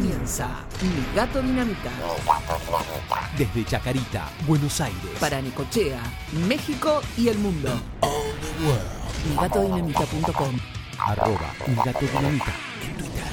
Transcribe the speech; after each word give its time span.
comienza 0.00 0.48
Mi 0.80 1.14
Gato 1.14 1.42
Dinamita. 1.42 1.90
Desde 3.36 3.64
Chacarita, 3.66 4.30
Buenos 4.46 4.80
Aires. 4.80 5.18
Para 5.20 5.42
Necochea, 5.42 6.00
México 6.48 7.02
y 7.18 7.28
el 7.28 7.38
mundo. 7.38 7.68
Migatodinamita.com 9.28 10.56
Arroba 10.98 11.52
Mi 11.66 11.74
Gato 11.74 12.00
Dinamita 12.00 12.52
en 12.82 12.96
Twitter. 12.96 13.24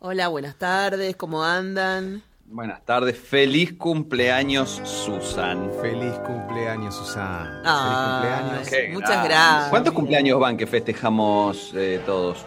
Hola, 0.00 0.28
buenas 0.28 0.56
tardes, 0.56 1.16
¿cómo 1.16 1.42
andan? 1.42 2.22
Buenas 2.44 2.84
tardes, 2.84 3.18
feliz 3.18 3.72
cumpleaños 3.72 4.82
Susan. 4.84 5.70
Feliz 5.80 6.12
cumpleaños, 6.26 6.94
Susana. 6.94 7.62
Ah, 7.64 8.20
Feliz 8.20 8.42
cumpleaños. 8.44 8.68
Qué 8.68 8.92
Muchas 8.92 9.24
gracias. 9.24 9.70
¿Cuántos 9.70 9.94
cumpleaños 9.94 10.38
van 10.38 10.58
que 10.58 10.66
festejamos 10.66 11.72
eh, 11.74 12.02
todos? 12.04 12.44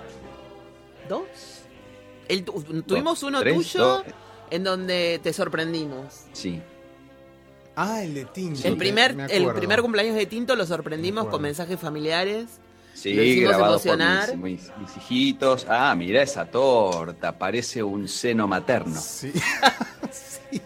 Tuvimos 2.85 3.23
uno 3.23 3.39
tres, 3.41 3.55
tuyo 3.55 3.79
dos. 3.85 4.03
en 4.51 4.63
donde 4.63 5.19
te 5.23 5.33
sorprendimos. 5.33 6.05
Sí. 6.33 6.61
Ah, 7.75 8.03
el 8.03 8.13
de 8.15 8.25
Tinto. 8.25 8.67
el, 8.67 8.75
primer, 8.77 9.15
me 9.15 9.25
el 9.25 9.51
primer 9.53 9.81
cumpleaños 9.81 10.15
de 10.15 10.25
Tinto 10.25 10.55
lo 10.55 10.65
sorprendimos 10.65 11.25
Me 11.25 11.31
con 11.31 11.41
mensajes 11.43 11.79
familiares. 11.79 12.45
Sí, 12.95 13.13
Lo 13.13 13.21
hicimos 13.21 13.49
grabado 13.49 13.73
emocionar. 13.75 14.27
por 14.29 14.37
mis, 14.37 14.61
mis- 14.63 14.71
mis 14.79 14.97
hijitos. 14.97 15.67
Ah, 15.69 15.93
mira 15.95 16.23
esa 16.23 16.45
torta, 16.45 17.37
parece 17.37 17.83
un 17.83 18.07
seno 18.07 18.47
materno. 18.47 18.99
Sí. 18.99 19.31
sí. 20.11 20.61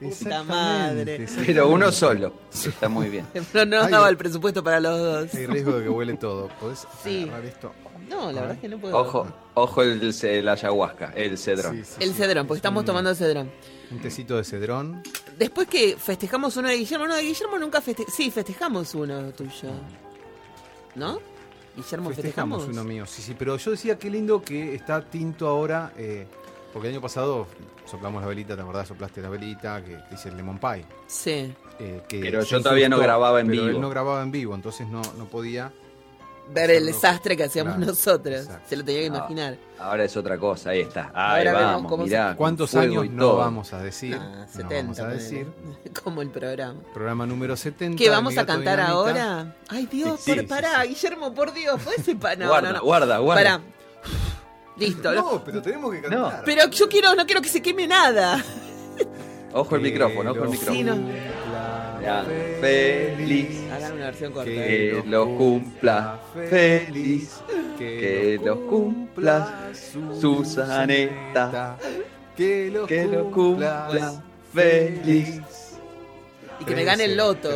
Puta 0.00 0.44
madre. 0.44 1.26
Pero 1.44 1.68
uno 1.70 1.90
solo. 1.90 2.32
Está 2.52 2.88
muy 2.88 3.08
bien. 3.08 3.26
Pero 3.52 3.66
no 3.66 3.76
nos 3.78 3.86
Ay, 3.86 3.90
daba 3.92 4.08
el 4.08 4.16
presupuesto 4.16 4.62
para 4.62 4.78
los 4.78 4.96
dos. 4.96 5.34
Hay 5.34 5.46
riesgo 5.46 5.72
de 5.78 5.82
que 5.82 5.88
huele 5.90 6.14
todo. 6.14 6.46
¿Podés 6.60 6.86
Sí. 7.02 7.24
agarrar 7.24 7.44
esto? 7.46 7.72
No, 8.08 8.32
la 8.32 8.40
verdad 8.40 8.46
ver. 8.48 8.50
es 8.56 8.60
que 8.60 8.68
no 8.68 8.78
puedo. 8.78 8.96
Ojo, 8.98 9.26
ojo 9.54 9.82
el, 9.82 10.14
el 10.22 10.48
ayahuasca, 10.48 11.12
el 11.14 11.36
cedrón. 11.38 11.76
Sí, 11.76 11.84
sí, 11.84 11.94
El 12.00 12.10
sí. 12.10 12.14
cedrón, 12.14 12.46
porque 12.46 12.58
estamos 12.58 12.84
tomando 12.84 13.14
cedrón. 13.14 13.50
Un 13.90 13.98
tecito 14.00 14.36
de 14.36 14.44
cedrón. 14.44 15.02
Después 15.38 15.68
que 15.68 15.96
festejamos 15.96 16.56
uno 16.56 16.68
de 16.68 16.76
Guillermo, 16.76 17.06
no, 17.06 17.14
de 17.16 17.22
Guillermo 17.22 17.58
nunca 17.58 17.80
festejamos. 17.80 18.14
Sí, 18.16 18.30
festejamos 18.30 18.94
uno 18.94 19.30
tuyo. 19.32 19.70
¿No? 20.94 21.20
Guillermo, 21.76 22.10
Festejamos 22.10 22.62
festejamos. 22.64 22.64
uno 22.68 22.84
mío. 22.84 23.06
Sí, 23.06 23.22
sí, 23.22 23.34
pero 23.38 23.56
yo 23.56 23.70
decía 23.70 23.98
qué 23.98 24.10
lindo 24.10 24.42
que 24.42 24.74
está 24.74 25.00
Tinto 25.02 25.46
ahora. 25.48 25.92
eh, 25.96 26.26
porque 26.72 26.88
el 26.88 26.94
año 26.94 27.00
pasado 27.02 27.46
soplamos 27.86 28.20
la 28.20 28.28
velita, 28.28 28.54
¿te 28.54 28.60
acordás? 28.62 28.88
Soplaste 28.88 29.22
la 29.22 29.28
velita, 29.30 29.82
que 29.82 29.96
dice 30.10 30.28
el 30.28 30.36
lemon 30.36 30.58
pie. 30.58 30.84
Sí. 31.06 31.54
eh, 31.78 32.02
que 32.08 32.20
Pero 32.20 32.42
yo 32.42 32.60
todavía 32.60 32.88
no 32.88 32.98
grababa 32.98 33.40
en 33.40 33.46
pero 33.46 33.62
vivo. 33.62 33.76
Él 33.76 33.80
no 33.80 33.88
grababa 33.88 34.22
en 34.22 34.30
vivo, 34.30 34.54
entonces 34.54 34.86
no, 34.88 35.00
no 35.16 35.24
podía. 35.26 35.72
Ver 36.50 36.70
el 36.70 36.86
desastre 36.86 37.36
que 37.36 37.44
hacíamos 37.44 37.74
Claro, 37.76 37.90
nosotros. 37.92 38.36
exacto. 38.44 38.68
Se 38.68 38.76
lo 38.76 38.84
tenía 38.84 39.00
que 39.02 39.06
Ah. 39.06 39.16
imaginar. 39.18 39.58
Ahora 39.78 40.04
es 40.04 40.16
otra 40.16 40.38
cosa, 40.38 40.70
ahí 40.70 40.80
está. 40.80 41.10
Ahí 41.14 41.46
Ahora 41.46 41.52
vemos 41.58 41.72
vamos, 41.74 41.90
cómo 41.90 42.02
se- 42.04 42.08
mirá. 42.10 42.26
con 42.28 42.36
¿Cuántos 42.36 42.74
años 42.74 43.04
y 43.04 43.08
no 43.10 43.22
todo. 43.24 43.36
vamos 43.36 43.72
a 43.74 43.82
decir? 43.82 44.16
Nah, 44.16 44.36
no 44.40 44.46
70. 44.48 44.74
vamos 44.82 44.98
a 44.98 45.02
ponele. 45.02 45.22
decir. 45.22 45.46
Como 46.04 46.22
el 46.22 46.30
programa. 46.30 46.80
Programa 46.94 47.26
número 47.26 47.54
70. 47.56 47.98
¿Qué 47.98 48.04
de 48.04 48.10
vamos 48.10 48.38
a 48.38 48.46
cantar 48.46 48.78
Dinamita. 48.78 48.92
ahora? 48.92 49.56
Ay, 49.68 49.86
Dios, 49.86 50.20
Sí, 50.20 50.30
por, 50.32 50.40
sí, 50.40 50.46
pará, 50.46 50.82
sí. 50.82 50.88
Guillermo, 50.88 51.34
por 51.34 51.52
Dios, 51.52 51.80
¿puedes 51.82 52.04
separar? 52.04 52.38
No, 52.38 52.48
Guarda, 52.48 52.68
no, 52.72 52.78
no. 52.78 52.82
guarda, 52.82 53.18
guarda. 53.18 53.42
Pará. 53.42 53.60
Listo. 54.78 55.12
No, 55.12 55.42
pero 55.44 55.60
tenemos 55.60 55.92
que 55.92 56.00
cantar. 56.00 56.42
Pero 56.44 56.68
yo 56.70 56.88
quiero, 56.88 57.14
no 57.14 57.26
quiero 57.26 57.42
que 57.42 57.48
se 57.48 57.60
queme 57.60 57.86
nada. 57.86 58.42
Ojo 59.52 59.76
el 59.76 59.82
micrófono, 59.82 60.30
ojo 60.30 60.44
el 60.44 60.50
Que 60.50 60.56
micrófono. 60.70 61.08
Cumpla 61.98 62.24
feliz. 62.60 63.60
Hagan 63.72 63.92
una 63.92 64.04
versión 64.06 64.32
corta. 64.32 64.50
Que 64.50 65.02
lo 65.06 65.36
cumpla 65.36 66.20
feliz. 66.48 67.40
Que 67.78 68.40
lo 68.44 68.66
cumpla 68.66 69.70
Susaneta. 70.20 71.76
Que 72.36 72.70
lo 72.70 72.86
Que 72.86 73.04
lo 73.06 73.30
cumpla 73.30 73.88
feliz. 74.54 75.40
Y 76.60 76.64
que 76.64 76.74
me 76.74 76.84
gane 76.84 77.04
el 77.04 77.16
loto. 77.16 77.50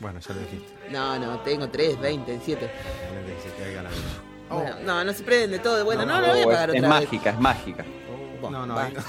Bueno, 0.00 0.18
ya 0.20 0.34
lo 0.34 0.40
dijiste. 0.40 0.72
No, 0.92 1.18
no, 1.18 1.38
tengo 1.40 1.70
3, 1.70 1.98
20, 1.98 2.40
7. 2.44 2.70
Ya 2.70 3.20
le 3.20 3.34
dije 3.34 3.48
que 3.56 3.62
caiga 3.62 3.82
la 3.82 3.88
luna. 3.88 4.02
Bueno, 4.50 4.76
no, 4.84 5.04
no 5.04 5.12
se 5.14 5.22
prende 5.22 5.58
todo. 5.60 5.82
Bueno, 5.86 6.04
no, 6.04 6.20
no, 6.20 6.26
Oh, 6.26 6.32
voy 6.32 6.42
a 6.42 6.44
pagar 6.44 6.70
es, 6.70 6.76
otra 6.76 6.76
es 6.76 6.82
vez. 6.82 6.90
mágica, 7.10 7.30
es 7.30 7.38
mágica. 7.40 7.84
Buah, 8.42 8.50
No, 8.50 8.66
no, 8.66 8.74
basta. 8.82 9.02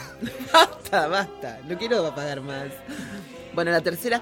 basta, 0.53 1.07
basta. 1.07 1.59
No 1.67 1.77
quiero 1.77 2.15
pagar 2.15 2.39
más. 2.39 2.67
Bueno, 3.53 3.71
la 3.71 3.81
tercera. 3.81 4.21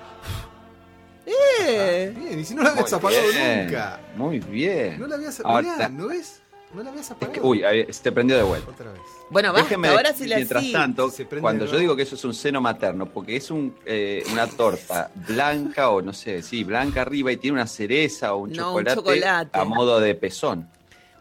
¡Eh! 1.25 2.13
Bien, 2.17 2.39
y 2.39 2.43
si 2.43 2.55
no 2.55 2.63
la 2.63 2.71
habías 2.71 2.91
apagado 2.93 3.27
bien, 3.31 3.65
nunca. 3.65 3.99
Muy 4.15 4.39
bien. 4.39 4.99
No 4.99 5.07
la 5.07 5.15
habías 5.15 5.39
Ahora 5.41 5.73
apagado. 5.73 5.93
¿No 5.93 6.07
ves? 6.07 6.41
No 6.73 6.83
la 6.83 6.89
habías 6.89 7.05
es 7.05 7.11
apagado. 7.11 7.33
que- 7.33 7.47
uy, 7.47 7.63
se 7.89 8.01
te 8.03 8.11
prendió 8.11 8.37
de 8.37 8.43
vuelta. 8.43 8.71
Otra 8.71 8.91
vez. 8.91 9.01
Bueno, 9.29 9.49
basta, 9.53 9.63
Déjeme, 9.69 9.87
ahora 9.89 10.13
sí 10.13 10.27
la 10.27 10.37
mientras 10.37 10.63
sí. 10.63 10.71
tanto, 10.71 11.11
cuando 11.39 11.65
yo 11.65 11.77
digo 11.77 11.95
que 11.95 12.01
eso 12.03 12.15
es 12.15 12.23
un 12.25 12.33
seno 12.33 12.59
materno, 12.59 13.05
porque 13.07 13.35
es 13.37 13.51
un, 13.51 13.75
eh, 13.85 14.23
una 14.31 14.47
torta 14.47 15.11
blanca 15.27 15.89
o 15.89 16.01
no 16.01 16.11
sé, 16.13 16.41
sí, 16.41 16.63
blanca 16.63 17.01
arriba 17.01 17.31
y 17.31 17.37
tiene 17.37 17.55
una 17.55 17.67
cereza 17.67 18.33
o 18.33 18.39
un, 18.39 18.51
No, 18.53 18.73
un 18.75 18.85
chocolate, 18.85 19.57
a 19.57 19.63
modo 19.63 19.99
de 19.99 20.15
pezón. 20.15 20.67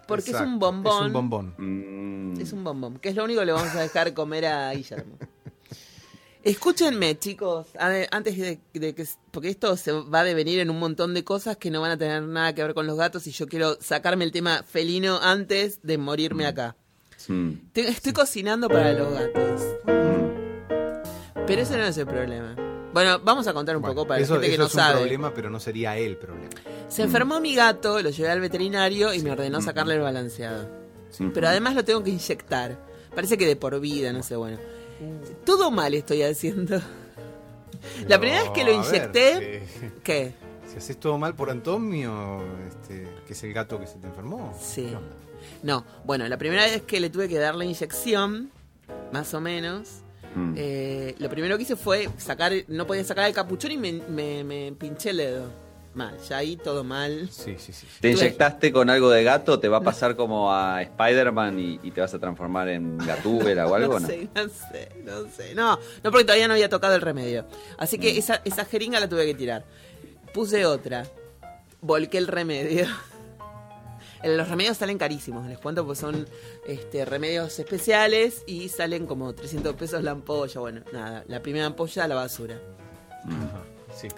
Porque 0.07 0.31
es 0.33 0.41
un 0.41 0.59
bombón. 0.59 0.99
Es 1.03 1.07
un 1.07 1.13
bombón. 1.13 1.55
Mm. 1.59 2.41
Es 2.41 2.53
un 2.53 2.65
bombón, 2.65 2.99
que 2.99 3.11
es 3.11 3.15
lo 3.17 3.25
único 3.25 3.41
que 3.41 3.47
le 3.47 3.53
vamos 3.53 3.75
a 3.77 3.81
dejar 3.81 4.13
comer 4.15 4.47
a 4.47 4.73
Guillermo. 4.73 5.17
Escúchenme, 6.43 7.19
chicos, 7.19 7.67
antes 8.11 8.37
de, 8.39 8.59
de 8.73 8.95
que... 8.95 9.05
Porque 9.31 9.51
esto 9.51 9.77
se 9.77 9.93
va 9.93 10.21
a 10.21 10.25
devenir 10.25 10.59
en 10.61 10.71
un 10.71 10.79
montón 10.79 11.13
de 11.13 11.23
cosas 11.23 11.57
que 11.59 11.71
no 11.71 11.83
van 11.83 11.91
a 11.91 11.99
tener 11.99 12.23
nada 12.23 12.55
que 12.55 12.63
ver 12.63 12.73
con 12.75 12.87
los 12.87 12.97
gatos 12.97 13.27
y 13.27 13.31
yo 13.33 13.47
quiero 13.47 13.77
sacarme 13.81 14.25
el 14.25 14.33
tema 14.33 14.63
felino 14.63 15.19
antes 15.21 15.81
de 15.83 15.99
morirme 15.99 16.47
acá. 16.47 16.77
Mm. 17.29 17.51
Te- 17.73 17.89
Estoy 17.89 18.13
cocinando 18.15 18.69
para 18.69 18.93
los 18.95 19.13
gatos, 19.13 19.61
pero 21.47 21.63
ese 21.63 21.77
no 21.77 21.85
es 21.85 21.99
el 21.99 22.07
problema. 22.07 22.57
Bueno, 22.95 23.21
vamos 23.23 23.47
a 23.47 23.53
contar 23.53 23.77
un 23.77 23.83
Bueno, 23.83 23.95
poco 23.95 24.09
para 24.09 24.21
eso 24.21 24.35
la 24.37 24.41
gente 24.41 24.49
que 24.49 24.55
eso 24.55 24.63
no 24.63 24.67
es 24.69 24.75
un 24.75 24.81
sabe. 24.81 25.01
problema, 25.01 25.35
pero 25.35 25.51
no 25.51 25.61
sería 25.61 25.97
el 25.99 26.17
problema. 26.17 26.49
Se 26.89 27.03
enfermó 27.03 27.39
mi 27.41 27.55
gato, 27.55 28.01
lo 28.03 28.11
llevé 28.11 28.31
al 28.31 28.41
veterinario 28.41 29.13
y 29.15 29.21
me 29.21 29.31
ordenó 29.31 29.61
sacarle 29.61 29.95
el 29.95 30.01
balanceado. 30.01 30.69
Sí. 31.11 31.31
Pero 31.35 31.49
además 31.49 31.75
lo 31.75 31.85
tengo 31.85 32.03
que 32.03 32.11
inyectar. 32.11 32.79
Parece 33.15 33.37
que 33.37 33.47
de 33.47 33.57
por 33.57 33.79
vida, 33.81 34.13
no 34.13 34.23
sé, 34.23 34.37
bueno. 34.37 34.59
Todo 35.45 35.71
mal 35.71 35.95
estoy 35.95 36.23
haciendo. 36.23 36.81
La 38.09 38.19
primera 38.19 38.43
vez 38.43 38.51
que 38.51 38.65
lo 38.65 38.77
ver, 38.79 38.85
inyecté- 38.85 39.63
¿Qué? 40.03 40.33
si 40.71 40.77
haces 40.77 40.99
todo 40.99 41.17
mal 41.19 41.35
por 41.35 41.51
Antonio, 41.51 42.41
este, 42.69 43.07
que 43.27 43.33
es 43.33 43.43
el 43.43 43.53
gato 43.53 43.81
que 43.81 43.87
se 43.87 43.99
te 43.99 44.07
enfermó. 44.07 44.57
Sí. 44.61 44.93
No, 45.63 45.85
bueno, 46.05 46.29
la 46.29 46.37
primera 46.37 46.65
vez 46.65 46.83
que 46.83 47.01
le 47.01 47.11
tuve 47.11 47.29
que 47.29 47.39
dar 47.39 47.55
la 47.55 47.65
inyección, 47.65 48.51
más 49.13 49.33
o 49.35 49.41
menos, 49.41 49.89
Mm. 50.35 50.55
eh, 50.57 51.15
lo 51.19 51.29
primero 51.29 51.57
que 51.57 51.65
hice 51.65 51.75
fue 51.77 52.09
sacar, 52.19 52.53
no 52.69 52.87
podía 52.87 53.03
sacar 53.05 53.27
el 53.27 53.35
capuchón 53.35 53.73
y 53.73 53.79
me, 53.79 53.93
me- 53.95 54.45
me 54.45 54.73
pinché 54.79 55.11
el 55.11 55.17
dedo. 55.17 55.51
Mal, 55.93 56.17
ya 56.29 56.37
ahí 56.37 56.57
todo 56.57 56.85
mal. 56.85 57.29
Sí, 57.33 57.57
sí, 57.59 57.73
sí. 57.73 57.85
¿Te 58.01 58.13
inyectaste 58.13 58.71
con 58.73 58.89
algo 58.91 59.11
de 59.11 59.25
gato? 59.25 59.59
¿Te 59.59 59.69
va 59.69 59.79
a 59.79 59.81
pasar 59.81 60.15
como 60.15 60.53
a 60.53 60.81
Spider-Man 60.83 61.59
y, 61.59 61.81
y 61.83 61.91
te 61.91 62.01
vas 62.01 62.15
a 62.15 62.19
transformar 62.21 62.69
en 62.69 62.97
gatúbela 62.99 63.67
o 63.67 63.75
algo? 63.75 63.95
no 63.95 64.01
No, 64.01 64.07
sé, 64.07 64.29
no 64.35 64.49
sé, 64.49 64.89
no 65.05 65.29
sé. 65.31 65.55
No, 65.57 65.77
no 66.05 66.11
porque 66.13 66.25
todavía 66.25 66.47
no 66.47 66.55
había 66.55 66.69
tocado 66.69 66.95
el 66.95 67.01
remedio. 67.01 67.45
Así 67.77 67.99
Mm. 67.99 68.01
que 68.03 68.19
esa, 68.19 68.41
esa 68.45 68.65
jeringa 68.65 69.01
la 69.01 69.09
tuve 69.09 69.27
que 69.27 69.35
tirar. 69.35 69.65
Puse 70.33 70.65
otra. 70.65 71.07
Volqué 71.81 72.19
el 72.19 72.29
remedio. 72.29 72.87
Los 74.23 74.49
remedios 74.49 74.77
salen 74.77 74.99
carísimos, 74.99 75.47
les 75.49 75.59
cuento, 75.59 75.85
porque 75.85 75.99
son 75.99 76.29
este, 76.69 77.05
remedios 77.07 77.59
especiales 77.59 78.45
y 78.47 78.69
salen 78.69 79.07
como 79.07 79.33
300 79.35 79.75
pesos 79.75 80.03
la 80.05 80.11
ampolla. 80.13 80.61
Bueno, 80.61 80.83
nada, 80.93 81.25
la 81.27 81.41
primera 81.41 81.65
ampolla 81.67 82.05
a 82.05 82.09
la 82.09 82.15
basura. 82.17 82.61
Ajá, 83.25 83.63
sí. 83.95 84.09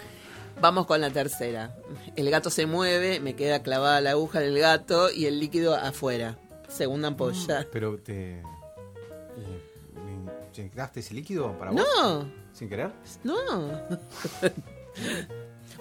Vamos 0.61 0.85
con 0.85 1.01
la 1.01 1.09
tercera. 1.09 1.75
El 2.15 2.29
gato 2.29 2.49
se 2.49 2.65
mueve, 2.65 3.19
me 3.19 3.35
queda 3.35 3.61
clavada 3.63 3.99
la 4.01 4.11
aguja 4.11 4.39
del 4.39 4.57
gato 4.59 5.11
y 5.11 5.25
el 5.25 5.39
líquido 5.39 5.75
afuera. 5.75 6.37
Segunda 6.69 7.09
ampolla. 7.09 7.67
Pero 7.71 7.97
te. 7.97 8.39
eh, 8.39 8.43
¿me 10.05 10.31
¿Inyectaste 10.57 10.99
ese 11.01 11.13
líquido 11.13 11.57
para 11.57 11.71
vos? 11.71 11.81
No, 11.81 12.25
¿Sin 12.53 12.69
querer? 12.69 12.91
no. 13.23 13.33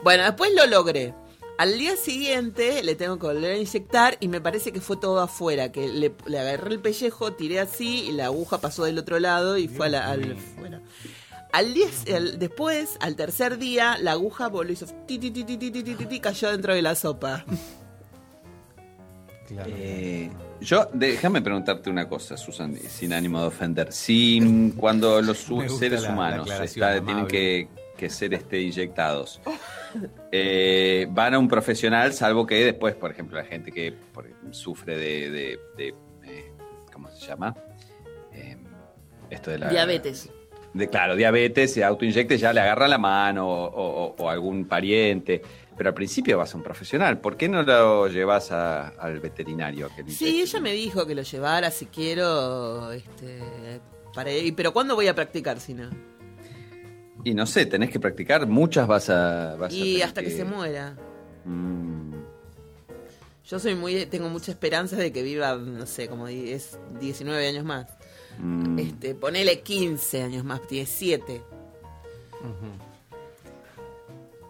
bueno, 0.02 0.24
después 0.24 0.50
lo 0.54 0.66
logré. 0.66 1.14
Al 1.58 1.78
día 1.78 1.96
siguiente 1.96 2.82
le 2.82 2.94
tengo 2.96 3.18
que 3.18 3.26
volver 3.26 3.52
a 3.52 3.56
inyectar 3.58 4.16
y 4.20 4.28
me 4.28 4.40
parece 4.40 4.72
que 4.72 4.80
fue 4.80 4.96
todo 4.96 5.20
afuera, 5.20 5.70
que 5.70 5.86
le, 5.86 6.12
le 6.26 6.38
agarré 6.38 6.72
el 6.72 6.80
pellejo, 6.80 7.34
tiré 7.34 7.60
así 7.60 8.04
y 8.08 8.12
la 8.12 8.26
aguja 8.26 8.58
pasó 8.60 8.84
del 8.84 8.98
otro 8.98 9.20
lado 9.20 9.58
y 9.58 9.68
fue 9.68 9.86
a 9.86 9.90
la- 9.90 10.10
al 10.10 10.36
fuera. 10.36 10.80
Al 11.52 11.74
diez, 11.74 12.04
el, 12.06 12.38
después, 12.38 12.96
al 13.00 13.14
tercer 13.14 13.58
día, 13.58 13.98
la 14.00 14.12
aguja 14.12 14.48
voló 14.48 14.72
hizo 14.72 14.86
ti, 15.06 15.18
ti, 15.18 15.30
ti, 15.30 15.44
ti, 15.44 16.20
cayó 16.20 16.50
dentro 16.50 16.74
de 16.74 16.80
la 16.80 16.94
sopa. 16.94 17.44
Eh, 19.66 20.30
yo, 20.62 20.88
déjame 20.94 21.42
preguntarte 21.42 21.90
una 21.90 22.08
cosa, 22.08 22.38
Susan, 22.38 22.74
sin 22.76 23.12
ánimo 23.12 23.38
de 23.42 23.48
ofender. 23.48 23.92
Si 23.92 24.72
cuando 24.78 25.20
los 25.20 25.46
seres 25.78 26.08
humanos 26.08 26.48
eh, 26.50 27.02
tienen 27.04 27.26
que, 27.26 27.68
ser 28.08 28.32
este, 28.32 28.58
inyectados, 28.58 29.38
eh, 30.32 31.06
van 31.10 31.34
a 31.34 31.38
un 31.38 31.48
profesional, 31.48 32.14
salvo 32.14 32.46
que 32.46 32.64
después, 32.64 32.94
por 32.94 33.10
ejemplo, 33.10 33.36
la 33.36 33.44
gente 33.44 33.70
que 33.70 33.92
por, 33.92 34.26
sufre 34.52 34.96
de, 34.96 35.58
de, 35.76 35.94
¿cómo 36.90 37.10
se 37.10 37.26
llama? 37.26 37.54
esto 39.28 39.50
de 39.50 39.58
la... 39.58 39.68
Diabetes 39.68 40.30
de 40.74 40.88
claro, 40.88 41.16
diabetes, 41.16 41.72
se 41.74 41.84
autoinyecte, 41.84 42.38
ya 42.38 42.52
le 42.52 42.60
agarra 42.60 42.88
la 42.88 42.98
mano 42.98 43.46
o, 43.48 43.64
o- 43.66 44.14
o 44.18 44.28
algún 44.30 44.64
pariente. 44.66 45.42
Pero 45.76 45.88
al 45.88 45.94
principio 45.94 46.36
vas 46.38 46.52
a 46.54 46.56
un 46.58 46.62
profesional. 46.62 47.18
¿Por 47.18 47.36
qué 47.36 47.48
no 47.48 47.62
lo 47.62 48.06
llevas 48.08 48.52
a- 48.52 48.88
al 48.88 49.20
veterinario? 49.20 49.88
que 49.96 50.10
Sí, 50.10 50.40
ella 50.42 50.60
me 50.60 50.72
dijo 50.72 51.06
que 51.06 51.14
lo 51.14 51.22
llevara 51.22 51.70
si 51.70 51.86
quiero, 51.86 52.92
este, 52.92 53.38
para, 54.14 54.32
y- 54.32 54.52
pero 54.52 54.72
¿cuándo 54.72 54.94
voy 54.94 55.08
a 55.08 55.14
practicar 55.14 55.60
si 55.60 55.74
no? 55.74 55.88
Y 57.24 57.34
no 57.34 57.46
sé, 57.46 57.66
tenés 57.66 57.90
que 57.90 58.00
practicar. 58.00 58.46
Muchas 58.46 58.86
vas 58.86 59.08
a. 59.08 59.54
vas 59.56 59.72
Y 59.72 60.02
hasta 60.02 60.22
que... 60.22 60.30
se 60.30 60.44
muera. 60.44 60.96
Mm, 61.44 62.12
Yo 63.48 63.58
soy 63.58 63.74
muy, 63.74 64.06
tengo 64.06 64.28
mucha 64.28 64.50
esperanza 64.52 64.96
de 64.96 65.12
que 65.12 65.22
viva, 65.22 65.54
no 65.56 65.86
sé, 65.86 66.08
como 66.08 66.28
es 66.28 66.78
19 67.00 67.46
años 67.46 67.64
más. 67.64 67.86
Mm. 68.38 68.78
Este, 68.78 69.14
ponele 69.14 69.60
15 69.60 70.22
años 70.22 70.44
más, 70.44 70.66
17. 70.68 71.42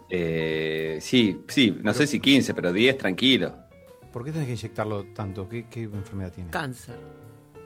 Eh, 0.09 0.99
sí, 1.01 1.41
sí, 1.47 1.77
no 1.81 1.93
sé 1.93 2.05
si 2.07 2.19
15, 2.19 2.53
pero 2.53 2.71
10 2.71 2.97
tranquilo. 2.97 3.55
¿Por 4.11 4.23
qué 4.23 4.31
tenés 4.31 4.47
que 4.47 4.53
inyectarlo 4.53 5.05
tanto? 5.13 5.49
¿Qué, 5.49 5.65
qué 5.69 5.83
enfermedad 5.83 6.31
tiene? 6.31 6.51
Cáncer. 6.51 6.95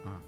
Ah, 0.06 0.20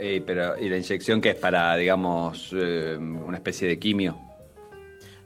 Eh, 0.00 0.22
pero, 0.26 0.58
¿y 0.58 0.68
la 0.68 0.76
inyección 0.78 1.20
que 1.20 1.30
es 1.30 1.36
para, 1.36 1.76
digamos, 1.76 2.50
eh, 2.52 2.96
una 2.98 3.36
especie 3.36 3.68
de 3.68 3.78
quimio? 3.78 4.18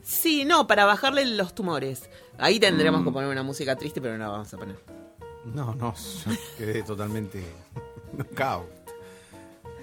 Sí, 0.03 0.45
no, 0.45 0.67
para 0.67 0.85
bajarle 0.85 1.25
los 1.25 1.55
tumores. 1.55 2.11
Ahí 2.37 2.61
tendremos 2.61 3.01
Mm. 3.01 3.05
que 3.07 3.11
poner 3.13 3.31
una 3.31 3.43
música 3.43 3.75
triste, 3.77 4.03
pero 4.03 4.19
no 4.19 4.25
la 4.25 4.31
vamos 4.31 4.53
a 4.53 4.59
poner. 4.59 4.77
No, 5.47 5.75
no, 5.75 5.95
yo 5.95 6.33
quedé 6.59 6.83
totalmente 6.83 7.43
knockout. 8.13 8.67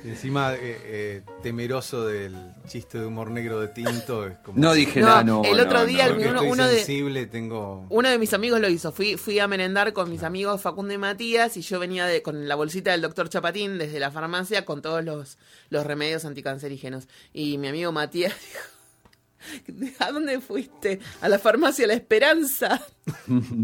Y 0.04 0.10
encima, 0.10 0.54
eh, 0.56 0.60
eh, 0.84 1.22
temeroso 1.44 2.06
del 2.08 2.36
chiste 2.68 2.98
de 3.00 3.06
humor 3.06 3.30
negro 3.30 3.60
de 3.60 3.68
Tinto. 3.68 4.26
Es 4.26 4.38
como 4.40 4.60
No 4.60 4.74
dije 4.74 5.00
No, 5.00 5.06
nada, 5.08 5.24
no. 5.24 5.44
el 5.46 5.58
no, 5.58 5.64
otro 5.64 5.80
no. 5.80 5.86
día 5.86 6.08
Porque 6.08 6.28
uno- 6.28 6.42
uno 6.44 6.68
de- 6.68 6.78
sensible, 6.78 7.28
tengo... 7.28 7.86
Uno 7.90 8.10
de 8.10 8.18
mis 8.18 8.34
amigos 8.34 8.60
lo 8.60 8.68
hizo. 8.68 8.92
Fui, 8.92 9.16
fui 9.18 9.38
a 9.40 9.48
merendar 9.48 9.94
con 9.94 10.10
mis 10.10 10.24
amigos 10.24 10.60
Facundo 10.62 10.94
y 10.94 10.98
Matías 10.98 11.56
y 11.58 11.62
yo 11.62 11.80
venía 11.80 12.06
de, 12.08 12.22
con 12.24 12.48
la 12.48 12.56
bolsita 12.56 12.92
del 12.92 13.02
doctor 13.02 13.30
Chapatín 13.30 13.78
desde 13.78 14.00
la 14.00 14.10
farmacia 14.10 14.66
con 14.66 14.82
todos 14.82 15.04
los, 15.06 15.38
los 15.70 15.86
remedios 15.86 16.26
anticancerígenos. 16.26 17.08
Y 17.32 17.60
mi 17.60 17.68
amigo 17.68 17.92
Matías 17.92 18.34
dijo, 19.68 19.96
¿a 20.04 20.12
dónde 20.12 20.40
fuiste? 20.42 21.00
A 21.22 21.30
la 21.30 21.38
farmacia 21.38 21.86
La 21.86 21.94
Esperanza. 21.94 22.82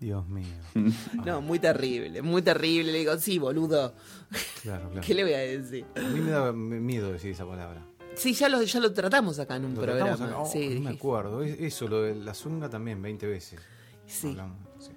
Dios 0.00 0.26
mío. 0.28 0.46
No, 1.24 1.40
muy 1.42 1.58
terrible, 1.58 2.22
muy 2.22 2.42
terrible. 2.42 2.90
Le 2.92 2.98
digo, 3.00 3.16
sí, 3.18 3.38
boludo. 3.38 3.94
Claro, 4.62 4.90
claro. 4.90 5.06
¿Qué 5.06 5.14
le 5.14 5.22
voy 5.24 5.32
a 5.34 5.38
decir? 5.38 5.84
A 5.96 6.00
mí 6.00 6.20
me 6.20 6.30
da 6.30 6.52
miedo 6.52 7.10
decir 7.12 7.30
esa 7.32 7.46
palabra. 7.46 7.86
Sí, 8.14 8.32
ya 8.34 8.48
lo, 8.48 8.62
ya 8.62 8.78
lo 8.80 8.92
tratamos 8.92 9.38
acá 9.38 9.56
en 9.56 9.64
un 9.64 9.74
Lo 9.74 9.82
programa. 9.82 10.12
acá. 10.12 10.38
Oh, 10.38 10.46
sí, 10.50 10.68
no 10.74 10.80
me 10.82 10.90
acuerdo. 10.96 11.42
Es- 11.42 11.58
Eso, 11.60 11.88
lo 11.88 12.02
de 12.02 12.14
la 12.14 12.34
zunga 12.34 12.68
también, 12.68 13.00
20 13.00 13.26
veces. 13.26 13.58
Sí. 14.06 14.28
Hablamos, 14.28 14.58
sí. 14.78 14.90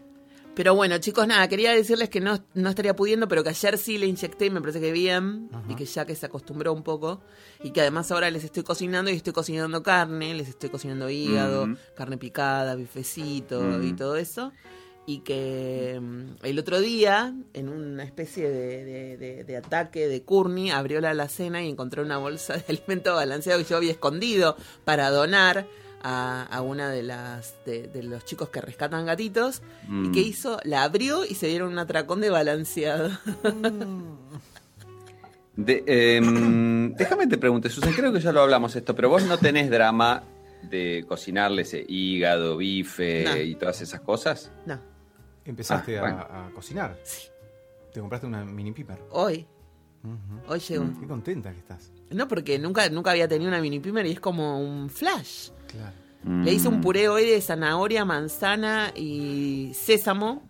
Pero 0.55 0.75
bueno, 0.75 0.98
chicos, 1.00 1.25
nada, 1.25 1.48
quería 1.48 1.72
decirles 1.72 2.10
que 2.10 2.19
no, 2.19 2.38
no 2.53 2.69
estaría 2.69 2.95
pudiendo, 2.95 3.27
pero 3.27 3.43
que 3.43 3.50
ayer 3.50 3.77
sí 3.79 3.98
le 3.98 4.05
inyecté 4.07 4.48
y 4.48 4.50
me 4.51 4.60
parece 4.62 4.79
que 4.81 4.91
bien, 4.91 5.50
Ajá. 5.51 5.63
y 5.69 5.75
que 5.75 5.86
ya 5.86 6.05
que 6.05 6.13
se 6.15 6.25
acostumbró 6.27 6.74
un 6.74 6.83
poco, 6.83 7.22
y 7.63 7.72
que 7.72 7.81
además 7.81 8.12
ahora 8.12 8.29
les 8.29 8.43
estoy 8.43 8.62
cocinando 8.63 9.10
y 9.10 9.15
estoy 9.15 9.33
cocinando 9.33 9.81
carne, 9.81 10.36
les 10.36 10.50
estoy 10.50 10.69
cocinando 10.69 11.10
hígado, 11.10 11.65
Mm. 11.67 11.77
carne 11.95 12.17
picada, 12.19 12.75
bifecito 12.75 13.62
Mm. 13.62 13.83
y 13.88 13.93
todo 13.93 14.15
eso. 14.17 14.51
Y 15.05 15.19
que 15.19 16.00
mm, 16.01 16.45
el 16.45 16.60
otro 16.60 16.79
día, 16.79 17.33
en 17.53 17.67
una 17.69 18.03
especie 18.03 18.50
de, 18.50 18.86
de- 18.86 19.17
de- 19.17 19.43
de 19.43 19.57
ataque 19.57 20.07
de 20.07 20.24
Courtney, 20.24 20.69
abrió 20.72 21.01
la 21.01 21.10
alacena 21.10 21.62
y 21.62 21.69
encontró 21.69 22.03
una 22.03 22.17
bolsa 22.17 22.55
de 22.55 22.63
alimento 22.69 23.13
balanceado 23.15 23.60
que 23.62 23.65
yo 23.69 23.75
había 23.77 23.91
escondido 23.91 24.55
para 24.86 25.10
donar 25.10 25.67
a, 26.05 26.43
a 26.43 26.62
una 26.62 26.89
de 26.89 27.01
las 27.03 27.55
de, 27.65 27.89
los 28.03 28.24
chicos 28.25 28.50
que 28.50 28.62
rescatan 28.62 29.05
gatitos. 29.05 29.62
¿Y 29.88 29.91
Mm. 29.91 30.12
qué 30.13 30.19
hizo? 30.22 30.60
La 30.63 30.83
abrió 30.83 31.25
y 31.25 31.36
se 31.36 31.48
dieron 31.48 31.72
un 31.72 31.79
atracón 31.79 32.22
de 32.22 32.29
balanceado. 32.29 33.10
De- 35.55 35.83
em, 35.86 36.93
déjame 36.98 37.27
te 37.27 37.38
pregunte, 37.38 37.69
Susan, 37.69 37.93
creo 37.93 38.12
que 38.12 38.19
ya 38.19 38.31
lo 38.31 38.41
hablamos 38.41 38.75
esto, 38.75 38.95
pero 38.95 39.10
vos 39.10 39.24
no 39.25 39.38
tenés 39.38 39.69
drama 39.69 40.24
de 40.63 41.03
cocinarle 41.07 41.63
ese 41.63 41.86
hígado, 41.88 42.57
bife 42.57 43.24
No. 43.25 43.38
y 43.38 43.55
todas 43.55 43.81
esas 43.81 44.00
cosas. 44.01 44.50
No, 44.65 44.79
Empezaste 45.45 45.97
Ah, 45.97 46.00
a- 46.00 46.01
bueno. 46.01 46.19
a, 46.29 46.50
cocinar. 46.53 46.97
Sí. 47.03 47.27
Te 47.93 48.00
compraste 48.00 48.25
una 48.27 48.43
mini 48.43 48.71
piper. 48.71 49.00
hoy, 49.12 49.45
hoy 50.47 50.59
llegó. 50.59 50.85
Qué 51.00 51.07
contenta 51.07 51.51
que 51.51 51.59
estás. 51.59 51.91
No, 52.09 52.27
porque 52.27 52.57
nunca, 52.59 52.88
nunca 52.89 53.12
había 53.12 53.27
tenido 53.27 53.50
una 53.50 53.62
mini 53.62 53.79
pimer 53.79 54.05
y 54.05 54.12
es 54.12 54.19
como 54.19 54.59
un 54.59 54.89
flash. 54.89 55.50
Claro. 55.67 55.93
Mm. 56.23 56.43
Le 56.43 56.53
hice 56.53 56.67
un 56.69 56.79
puré 56.81 57.07
hoy 57.09 57.25
de 57.25 57.41
zanahoria, 57.41 58.05
manzana 58.05 58.91
y 58.95 59.71
sésamo 59.75 60.43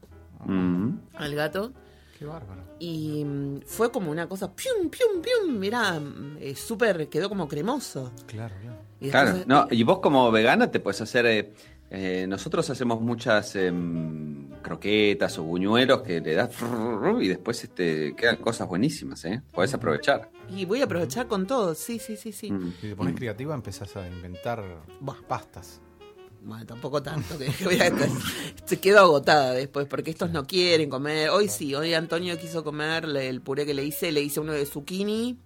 Mm. 0.46 0.98
al 1.16 1.36
gato. 1.36 1.72
Qué 2.20 2.26
bárbaro. 2.26 2.62
Y 2.80 3.24
mm, 3.26 3.62
fue 3.66 3.92
como 3.92 4.12
una 4.12 4.28
cosa, 4.28 4.54
pium, 4.54 4.90
pium, 4.90 5.22
pium. 5.22 5.58
Mira, 5.58 6.00
eh, 6.40 6.56
súper, 6.56 7.08
quedó 7.10 7.28
como 7.30 7.48
cremoso. 7.48 8.12
Claro, 8.28 8.56
claro. 8.62 8.78
Y 9.02 9.10
Claro, 9.10 9.38
no, 9.48 9.68
y 9.72 9.84
vos 9.84 10.00
como 10.00 10.32
vegana 10.32 10.70
te 10.72 10.80
puedes 10.80 11.02
hacer. 11.02 11.26
eh, 11.26 11.54
eh, 11.90 12.26
nosotros 12.28 12.70
hacemos 12.70 13.02
muchas 13.02 13.56
em, 13.56 14.43
croquetas 14.64 15.38
o 15.38 15.44
buñuelos 15.44 16.02
que 16.02 16.20
le 16.22 16.34
das 16.34 16.50
y 17.22 17.28
después 17.28 17.64
este, 17.64 18.16
quedan 18.16 18.38
cosas 18.38 18.68
buenísimas, 18.68 19.24
¿eh? 19.26 19.42
Podés 19.52 19.74
aprovechar. 19.74 20.32
Y 20.50 20.66
voy 20.66 20.82
a 20.82 20.86
aprovechar 20.86 21.28
con 21.28 21.46
todo, 21.46 21.76
sí, 21.76 22.00
sí, 22.00 22.18
sí, 22.18 22.32
sí. 22.32 22.52
Si 22.82 22.90
te 22.90 22.96
pones 22.96 23.16
creativa, 23.16 23.54
empezás 23.54 23.96
a 23.96 24.08
inventar 24.08 24.64
pastas. 25.28 25.82
Bueno, 26.46 26.66
tampoco 26.66 27.02
tanto, 27.02 27.38
que 27.38 27.50
se 28.66 28.80
quedo 28.80 29.00
agotada 29.00 29.54
después, 29.54 29.88
porque 29.88 30.12
estos 30.12 30.30
no 30.32 30.46
quieren 30.46 30.90
comer. 30.90 31.30
Hoy 31.30 31.48
sí, 31.48 31.74
hoy 31.74 31.94
Antonio 31.94 32.38
quiso 32.38 32.64
comer 32.64 33.06
el 33.06 33.42
puré 33.42 33.66
que 33.66 33.74
le 33.74 33.86
hice, 33.86 34.12
le 34.12 34.22
hice 34.22 34.42
uno 34.42 34.52
de 34.52 34.66
zucchini, 34.66 35.38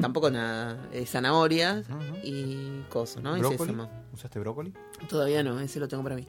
tampoco 0.00 0.30
nada, 0.30 0.88
eh, 0.92 1.06
zanahorias 1.06 1.86
y 2.24 2.80
cosas, 2.88 3.22
¿no? 3.22 3.38
¿Brócoli? 3.38 3.76
¿Usaste 4.12 4.40
brócoli? 4.40 4.72
Todavía 5.08 5.44
no, 5.44 5.60
ese 5.60 5.78
lo 5.78 5.86
tengo 5.86 6.02
para 6.02 6.16
mí. 6.16 6.26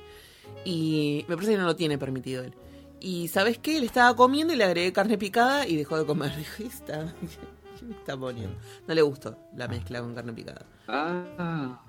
Y 0.66 1.26
me 1.28 1.36
parece 1.36 1.54
que 1.54 1.58
no 1.58 1.66
lo 1.66 1.76
tiene 1.76 1.98
permitido 1.98 2.44
él. 2.44 2.54
Y 3.00 3.28
¿sabes 3.30 3.58
qué? 3.58 3.78
Él 3.78 3.84
estaba 3.84 4.16
comiendo 4.16 4.54
y 4.54 4.58
le 4.58 4.64
agregué 4.64 4.94
carne 4.94 5.18
picada 5.18 5.68
y 5.68 5.76
dejó 5.76 5.98
de 5.98 6.06
comer. 6.06 6.36
Dijo, 6.38 6.52
"¿Qué 6.58 6.66
está? 6.66 7.14
¿Qué 7.80 7.86
me 7.86 7.96
está 7.96 8.16
poniendo? 8.18 8.56
No 8.88 8.94
le 8.94 9.02
gustó 9.02 9.38
la 9.56 9.68
mezcla 9.68 10.02
con 10.02 10.14
carne 10.14 10.34
picada. 10.34 10.66
Ah. 10.88 11.82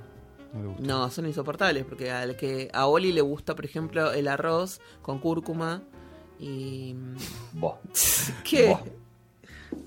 No 0.54 0.60
le 0.62 0.68
gustó. 0.68 0.82
No, 0.84 1.10
son 1.10 1.26
insoportables 1.26 1.84
porque 1.84 2.10
al 2.10 2.36
que 2.36 2.70
a 2.72 2.86
Oli 2.86 3.12
le 3.12 3.20
gusta, 3.20 3.54
por 3.54 3.64
ejemplo, 3.66 4.12
el 4.12 4.26
arroz 4.28 4.80
con 5.02 5.18
cúrcuma 5.18 5.82
y 6.40 6.94
Vos. 7.52 7.76
¿qué? 8.44 8.68
Vos. 8.68 8.80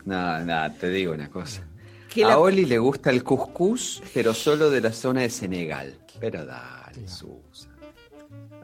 No, 0.06 0.40
no, 0.46 0.74
te 0.76 0.90
digo 0.90 1.14
una 1.14 1.30
cosa. 1.30 1.64
Que 2.14 2.24
A 2.24 2.30
la- 2.30 2.38
Oli 2.40 2.66
le 2.66 2.78
gusta 2.78 3.10
el 3.10 3.24
cuscús, 3.24 4.02
pero 4.14 4.34
solo 4.34 4.70
de 4.70 4.82
la 4.82 4.92
zona 4.94 5.22
de 5.22 5.30
Senegal. 5.30 5.98
Pero 6.20 6.46
dale, 6.46 7.08
Susa. 7.08 7.70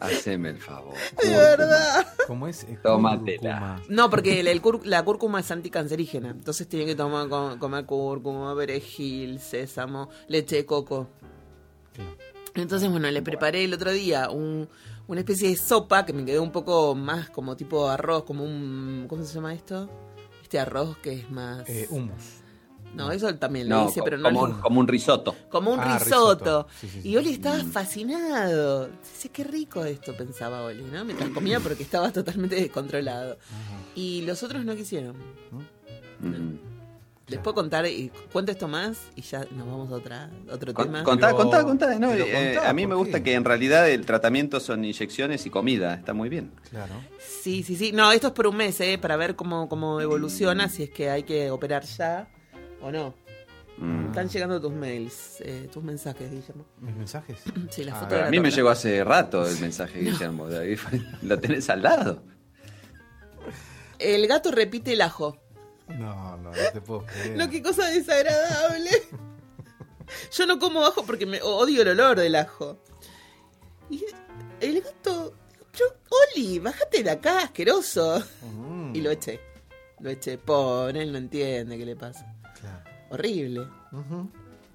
Haceme 0.01 0.49
el 0.49 0.57
favor. 0.57 0.95
De 1.23 1.29
verdad. 1.29 2.07
¿Cómo 2.27 2.47
es? 2.47 2.63
Es 2.63 2.81
Tómatela. 2.81 3.81
No, 3.89 4.09
porque 4.09 4.39
el- 4.39 4.47
el 4.47 4.61
cúr- 4.61 4.83
la 4.83 5.03
cúrcuma 5.05 5.39
es 5.39 5.51
anticancerígena, 5.51 6.29
entonces 6.31 6.67
tienen 6.67 6.87
que 6.87 6.95
tomar 6.95 7.29
co- 7.29 7.57
comer 7.59 7.85
cúrcuma, 7.85 8.55
perejil, 8.55 9.39
sésamo, 9.39 10.09
leche 10.27 10.57
de 10.57 10.65
coco. 10.65 11.07
Sí. 11.95 12.01
Entonces, 12.55 12.89
bueno, 12.89 13.09
le 13.11 13.21
preparé 13.21 13.63
el 13.63 13.73
otro 13.73 13.91
día 13.91 14.29
un- 14.29 14.67
una 15.07 15.19
especie 15.21 15.49
de 15.49 15.55
sopa 15.55 16.05
que 16.05 16.13
me 16.13 16.25
quedó 16.25 16.41
un 16.43 16.51
poco 16.51 16.95
más 16.95 17.29
como 17.29 17.55
tipo 17.55 17.87
arroz, 17.89 18.23
como 18.23 18.43
un... 18.43 19.05
¿Cómo 19.07 19.23
se 19.23 19.33
llama 19.33 19.53
esto? 19.53 19.89
Este 20.41 20.59
arroz 20.59 20.97
que 20.97 21.13
es 21.13 21.29
más... 21.31 21.67
Eh, 21.69 21.87
hummus. 21.89 22.40
No, 22.93 23.11
eso 23.11 23.33
también 23.35 23.67
le 23.69 23.75
No, 23.75 23.89
hice, 23.89 24.01
pero 24.03 24.17
no 24.17 24.23
como, 24.29 24.47
le- 24.47 24.53
un, 24.53 24.59
como 24.61 24.79
un 24.79 24.87
risotto. 24.87 25.35
Como 25.49 25.71
un 25.71 25.79
Ah, 25.79 25.97
risotto. 25.99 26.65
risotto. 26.65 26.67
Sí, 26.79 26.87
sí, 26.89 27.01
sí. 27.01 27.09
Y 27.09 27.17
Oli 27.17 27.31
estaba 27.31 27.57
fascinado. 27.63 28.87
Dice, 28.87 29.29
qué 29.29 29.43
rico 29.43 29.83
esto, 29.85 30.15
pensaba 30.15 30.63
Oli, 30.63 30.83
¿no? 30.83 31.03
Mientras 31.05 31.29
comía 31.29 31.59
porque 31.59 31.83
estaba 31.83 32.11
totalmente 32.11 32.55
descontrolado. 32.55 33.37
Y 33.95 34.21
los 34.23 34.43
otros 34.43 34.63
no 34.65 34.75
quisieron. 34.75 35.15
Mm. 36.19 36.55
Les 37.27 37.39
puedo 37.39 37.55
contar, 37.55 37.85
y 37.87 38.11
cuento 38.33 38.51
esto 38.51 38.67
más 38.67 38.97
y 39.15 39.21
ya 39.21 39.45
nos 39.51 39.65
vamos 39.65 39.89
a 39.89 39.95
otra, 39.95 40.29
otro 40.51 40.73
Con- 40.73 40.87
tema. 40.87 41.03
contá, 41.03 41.27
Pero- 41.27 41.37
contá, 41.37 41.63
contá. 41.63 41.97
No, 41.97 42.11
eh, 42.13 42.55
contá, 42.55 42.69
a 42.69 42.73
mí 42.73 42.81
me 42.85 42.89
¿por 42.95 43.05
gusta 43.05 43.19
qué? 43.19 43.23
que 43.23 43.33
en 43.35 43.45
realidad 43.45 43.89
el 43.89 44.05
tratamiento 44.05 44.59
son 44.59 44.83
inyecciones 44.83 45.45
y 45.45 45.49
comida. 45.49 45.93
Está 45.93 46.13
muy 46.13 46.27
bien. 46.27 46.51
Claro. 46.69 46.93
Sí, 47.19 47.63
sí, 47.63 47.77
sí. 47.77 47.93
No, 47.93 48.11
esto 48.11 48.27
es 48.27 48.33
por 48.33 48.47
un 48.47 48.57
mes, 48.57 48.81
¿eh? 48.81 48.97
Para 49.01 49.15
ver 49.15 49.37
cómo, 49.37 49.69
cómo 49.69 50.01
evoluciona, 50.01 50.67
si 50.67 50.83
es 50.83 50.89
que 50.89 51.09
hay 51.09 51.23
que 51.23 51.49
operar 51.51 51.83
ya 51.85 52.27
o 52.81 52.91
no. 52.91 53.13
Mm. 53.77 54.07
Están 54.07 54.29
llegando 54.29 54.61
tus 54.61 54.71
mails, 54.73 55.37
eh, 55.41 55.67
tus 55.71 55.83
mensajes, 55.83 56.29
Guillermo. 56.29 56.65
¿Mis 56.79 56.95
mensajes? 56.95 57.39
Sí, 57.71 57.83
la 57.83 57.93
Ah, 57.95 57.99
foto 58.01 58.15
a 58.23 58.29
mí 58.29 58.39
me 58.39 58.51
llegó 58.51 58.69
hace 58.69 59.03
rato 59.03 59.47
el 59.47 59.57
mensaje, 59.61 59.99
Guillermo. 59.99 60.47
de 60.47 60.59
ahí 60.59 60.75
fue- 60.75 61.01
Lo 61.23 61.39
tenés 61.39 61.69
al 61.69 61.81
lado. 61.83 62.21
El 63.99 64.27
gato 64.27 64.51
repite 64.51 64.93
el 64.93 65.01
ajo. 65.01 65.37
No, 65.87 66.37
no, 66.37 66.51
no 66.51 66.57
te 66.73 66.81
puedo 66.81 67.05
creer. 67.05 67.37
No, 67.37 67.49
qué 67.49 67.61
cosa 67.61 67.87
desagradable. 67.87 68.89
Yo 70.37 70.45
no 70.45 70.59
como 70.59 70.83
ajo 70.85 71.05
porque 71.05 71.25
me 71.25 71.41
odio 71.41 71.81
el 71.83 71.89
olor 71.89 72.19
del 72.19 72.35
ajo. 72.35 72.81
Y 73.89 74.03
el 74.59 74.81
gato, 74.81 75.33
yo, 75.73 75.85
Oli, 76.35 76.59
bájate 76.59 77.03
de 77.03 77.09
acá, 77.11 77.43
asqueroso. 77.43 78.21
Mm, 78.41 78.95
Y 78.95 79.01
lo 79.01 79.11
eché. 79.11 79.39
Lo 79.99 80.09
eché. 80.09 80.37
Pobre, 80.37 81.01
él 81.03 81.11
no 81.11 81.17
entiende 81.17 81.77
qué 81.77 81.85
le 81.85 81.95
pasa. 81.95 82.30
Horrible. 83.11 83.67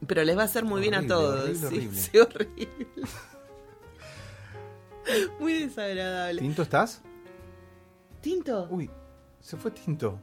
Pero 0.06 0.24
les 0.24 0.36
va 0.36 0.42
a 0.42 0.44
hacer 0.44 0.64
muy 0.64 0.80
bien 0.80 0.94
a 0.94 1.06
todos. 1.06 1.62
horrible, 1.62 1.66
sí, 1.66 1.66
horrible. 1.66 2.00
sí, 2.00 2.18
horrible. 2.18 2.46
Muy 5.40 5.52
desagradable. 5.54 6.40
¿Tinto 6.42 6.62
estás? 6.62 7.00
Tinto, 8.20 8.66
Uy, 8.70 8.90
se 9.40 9.56
fue 9.56 9.70
Tinto. 9.70 10.18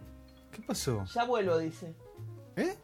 ¿Qué 0.52 0.62
pasó? 0.62 1.04
ya 1.14 1.24
vuelvo, 1.26 1.58
dice. 1.58 1.94
¿Eh? 2.56 2.76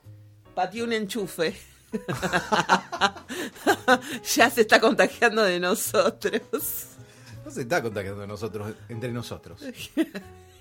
Pateé 0.56 0.84
un 0.84 0.94
enchufe. 0.94 1.56
ya 4.36 4.50
se 4.50 4.62
está 4.62 4.80
contagiando 4.80 5.44
de 5.44 5.60
nosotros. 5.60 6.86
No 7.46 7.52
se 7.52 7.62
está 7.62 7.82
contagiando 7.82 8.26
nosotros, 8.26 8.74
entre 8.88 9.12
nosotros. 9.12 9.62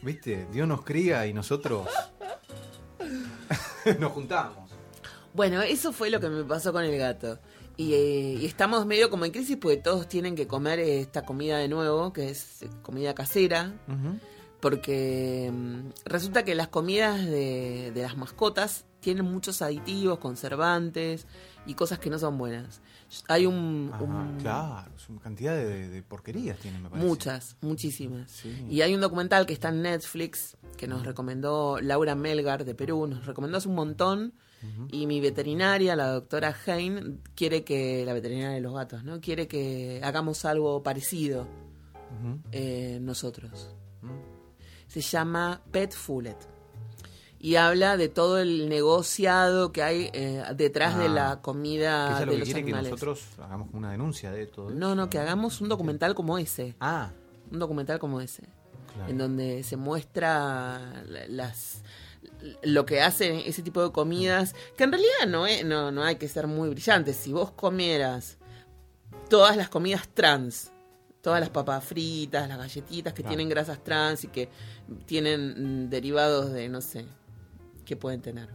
¿Viste? 0.03 0.47
Dios 0.53 0.69
nos 0.69 0.85
cría 0.85 1.27
y 1.27 1.33
nosotros 1.33 1.89
nos 4.01 4.13
juntamos. 4.13 4.71
Bueno, 5.35 5.63
eso 5.63 5.93
fue 5.93 6.11
lo 6.11 6.21
que 6.21 6.29
me 6.29 6.45
pasó 6.45 6.73
con 6.73 6.85
el 6.85 6.97
gato. 6.99 7.39
Y, 7.77 7.95
eh, 7.95 8.39
y 8.41 8.47
estamos 8.47 8.87
medio 8.87 9.09
como 9.09 9.25
en 9.25 9.31
crisis 9.31 9.57
porque 9.57 9.77
todos 9.77 10.09
tienen 10.09 10.35
que 10.35 10.49
comer 10.49 10.81
esta 10.81 11.25
comida 11.25 11.59
de 11.59 11.69
nuevo, 11.69 12.13
que 12.13 12.31
es 12.31 12.63
eh, 12.63 12.71
comida 12.83 13.15
casera, 13.15 13.73
porque 14.61 15.51
mm, 15.53 15.91
resulta 16.05 16.45
que 16.45 16.57
las 16.57 16.69
comidas 16.69 17.25
de, 17.25 17.93
de 17.95 18.03
las 18.03 18.17
mascotas 18.17 18.85
tienen 19.01 19.27
muchos 19.27 19.63
aditivos, 19.63 20.19
conservantes 20.19 21.27
y 21.67 21.75
cosas 21.75 22.01
que 22.01 22.11
no 22.11 22.19
son 22.19 22.37
buenas. 22.37 22.81
Hay 23.29 23.47
un... 23.47 23.91
Ajá, 23.93 24.03
un- 24.05 24.37
claro, 24.41 24.93
es 24.97 25.09
una 25.09 25.21
cantidad 25.21 25.55
de, 25.57 25.89
de 25.89 26.03
porquerías 26.03 26.59
tiene, 26.59 26.79
me 26.79 26.91
parece. 26.91 27.09
Muchas, 27.09 27.57
muchísimas. 27.63 28.31
Sí. 28.31 28.67
Y 28.69 28.83
hay 28.83 28.95
un 28.95 29.01
documental 29.01 29.47
que 29.47 29.55
está 29.55 29.71
en 29.71 29.83
Netflix 29.83 30.57
que 30.77 30.87
nos 30.87 31.05
recomendó 31.07 31.81
Laura 31.81 32.15
Melgar 32.15 32.65
de 32.65 32.75
Perú, 32.75 33.07
nos 33.07 33.25
recomendó 33.27 33.59
hace 33.59 33.69
un 33.69 33.75
montón. 33.77 34.35
Y 34.91 35.07
mi 35.07 35.21
veterinaria, 35.21 35.95
la 35.95 36.09
doctora 36.11 36.53
Hein, 36.67 37.23
quiere 37.37 37.63
que, 37.63 38.05
la 38.05 38.13
veterinaria 38.13 38.57
de 38.57 38.61
los 38.61 38.75
gatos, 38.75 39.05
¿no? 39.05 39.21
Quiere 39.21 39.47
que 39.47 40.01
hagamos 40.03 40.45
algo 40.45 40.83
parecido 40.83 41.47
eh, 42.51 42.99
nosotros. 43.01 43.71
Se 44.89 45.01
llama 45.01 45.63
Pet 45.71 45.93
Fullet. 45.93 46.37
Y 47.41 47.55
habla 47.55 47.97
de 47.97 48.09
todo 48.09 48.39
el 48.39 48.69
negociado 48.69 49.71
que 49.71 49.83
hay 49.83 50.11
eh, 50.13 50.43
detrás 50.57 50.99
de 50.99 51.05
Ah, 51.05 51.09
la 51.09 51.37
Que 51.37 51.43
comida 51.43 52.17
ella 52.17 52.27
lo 52.27 52.33
de 52.33 52.33
que 52.33 52.39
los 52.39 52.45
quiere 52.47 52.61
animales. 52.63 52.87
que 52.87 52.91
nosotros 52.91 53.25
hagamos 53.39 53.69
una 53.73 53.93
denuncia 53.93 54.33
de 54.33 54.47
todo 54.47 54.71
No, 54.71 54.87
eso. 54.89 54.95
no, 54.97 55.09
que 55.11 55.19
hagamos 55.19 55.61
un 55.61 55.69
documental 55.69 56.15
como 56.17 56.37
ese. 56.39 56.75
Ah, 56.81 57.13
Un 57.53 57.59
documental 57.61 57.99
como 57.99 58.21
ese. 58.21 58.43
claro. 58.95 59.11
en 59.11 59.19
donde 59.19 59.63
se 59.63 59.77
muestra 59.77 61.03
la- 61.07 61.27
las 61.29 61.83
lo 62.63 62.85
que 62.87 63.01
hacen 63.01 63.37
ese 63.47 63.63
tipo 63.63 63.83
de 63.83 63.93
comidas, 63.93 64.55
que 64.77 64.83
en 64.85 64.91
realidad 64.93 65.27
no, 65.29 65.47
es- 65.47 65.65
no, 65.65 65.93
no 65.93 66.03
hay 66.03 66.17
que 66.17 66.27
ser 66.29 66.47
muy 66.49 66.69
brillantes. 66.71 67.17
Si 67.17 67.33
vos 67.33 67.51
comieras 67.53 68.39
todas 69.29 69.57
las 69.57 69.69
comidas 69.69 70.09
trans, 70.13 70.73
todas 71.21 71.39
las 71.41 71.51
papas 71.51 71.85
fritas, 71.85 72.49
las 72.49 72.59
galletitas 72.59 73.13
que 73.13 73.23
Claro. 73.23 73.37
tienen 73.37 73.49
grasas 73.49 73.83
trans 73.85 74.25
y 74.25 74.29
que 74.29 74.49
tienen 75.07 75.87
mm, 75.87 75.91
derivados 75.91 76.51
de, 76.53 76.69
no 76.69 76.81
sé, 76.81 77.07
¿qué 77.89 77.97
pueden 77.97 78.21
tener? 78.21 78.51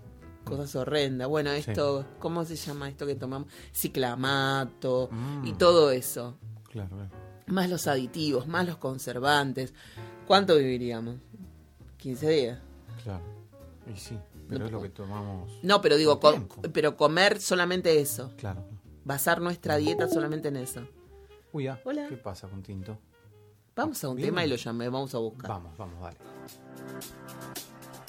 Cosas 0.46 0.76
horrendas. 0.76 1.28
Bueno, 1.28 1.50
Sí. 1.54 1.72
esto, 1.72 2.06
¿cómo 2.20 2.46
se 2.46 2.56
llama 2.56 2.88
esto 2.88 3.08
que 3.08 3.16
tomamos? 3.16 3.48
Ciclamato 3.72 5.10
Mm. 5.12 5.48
y 5.48 5.54
todo 5.54 5.90
eso 5.92 6.38
Claro, 6.70 6.90
claro. 6.96 7.10
más 7.48 7.68
los 7.70 7.88
aditivos, 7.88 8.46
más 8.48 8.68
los 8.68 8.78
conservantes. 8.78 9.74
¿Cuánto 10.28 10.56
viviríamos? 10.56 11.16
15 11.98 12.30
días. 12.30 12.60
claro. 13.04 13.24
Y 13.94 13.98
sí, 13.98 14.18
pero 14.48 14.66
es 14.68 14.72
lo 14.72 14.82
que 14.82 14.90
tomamos. 14.90 15.52
No, 15.64 15.82
pero 15.82 15.98
digo, 15.98 16.20
pero 16.72 16.96
comer 16.96 17.42
solamente 17.42 18.00
eso. 18.00 18.32
Claro. 18.38 18.64
Basar 19.04 19.42
nuestra 19.42 19.76
dieta 19.78 20.08
solamente 20.08 20.48
en 20.50 20.58
eso. 20.58 20.88
Uy, 21.52 21.68
ah, 21.68 21.80
Hola. 21.84 22.06
¿qué 22.08 22.16
pasa 22.18 22.48
con 22.48 22.62
Tinto? 22.64 22.98
Vamos 23.76 24.02
a 24.04 24.10
un 24.10 24.18
tema 24.18 24.46
y 24.46 24.50
lo 24.50 24.56
llamé, 24.56 24.88
vamos 24.88 25.14
a 25.16 25.18
buscar. 25.18 25.50
Vamos, 25.50 25.76
vamos, 25.78 26.00
dale. 26.02 26.18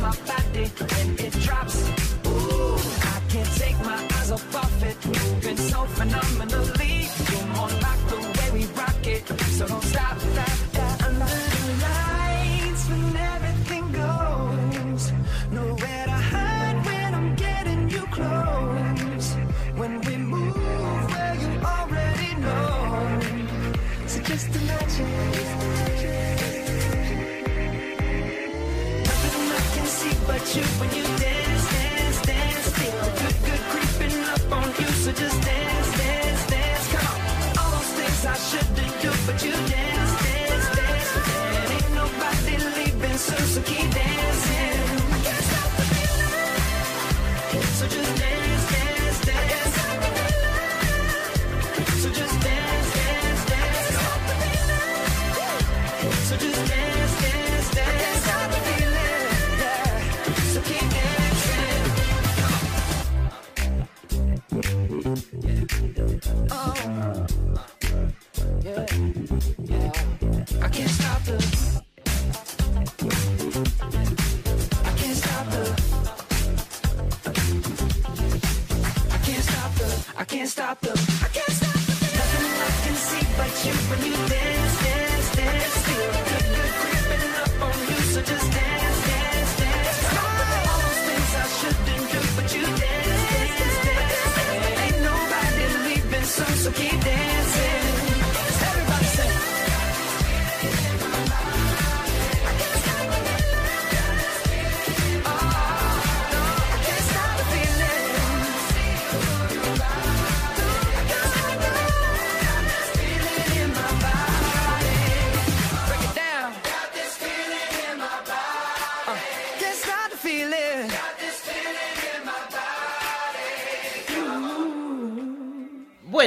my 0.00 0.16
body 0.26 0.66
when 0.90 1.08
it 1.26 1.32
drops. 1.40 1.88
Ooh, 2.26 2.76
I 3.14 3.20
can't 3.28 3.52
take 3.56 3.78
my 3.80 3.98
eyes 4.16 4.30
off 4.30 4.54
of 4.54 4.82
it, 4.82 4.96
moving 5.06 5.56
so 5.56 5.84
phenomenally. 5.84 7.08
You're 7.30 7.46
more 7.56 7.68
like 7.86 8.02
the 8.08 8.18
way 8.36 8.60
we 8.60 8.66
rock 8.80 9.06
it, 9.06 9.26
so 9.56 9.66
don't 9.66 9.82
stop 9.84 10.18
that. 10.18 10.49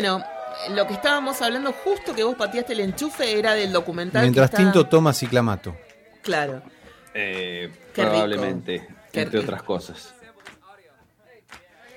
Bueno, 0.03 0.21
lo 0.71 0.85
que 0.85 0.95
estábamos 0.95 1.41
hablando 1.41 1.71
justo 1.71 2.13
que 2.13 2.25
vos 2.25 2.35
pateaste 2.35 2.73
el 2.73 2.81
enchufe 2.81 3.39
era 3.39 3.53
del 3.53 3.71
documental. 3.71 4.23
Mientras 4.23 4.49
que 4.49 4.57
está- 4.57 4.63
Tinto 4.71 4.85
toma 4.89 5.13
ciclamato. 5.13 5.77
Claro. 6.21 6.61
Eh, 7.13 7.69
rico. 7.71 7.79
probablemente, 7.93 8.85
entre 9.13 9.39
otras 9.39 9.63
cosas. 9.63 10.13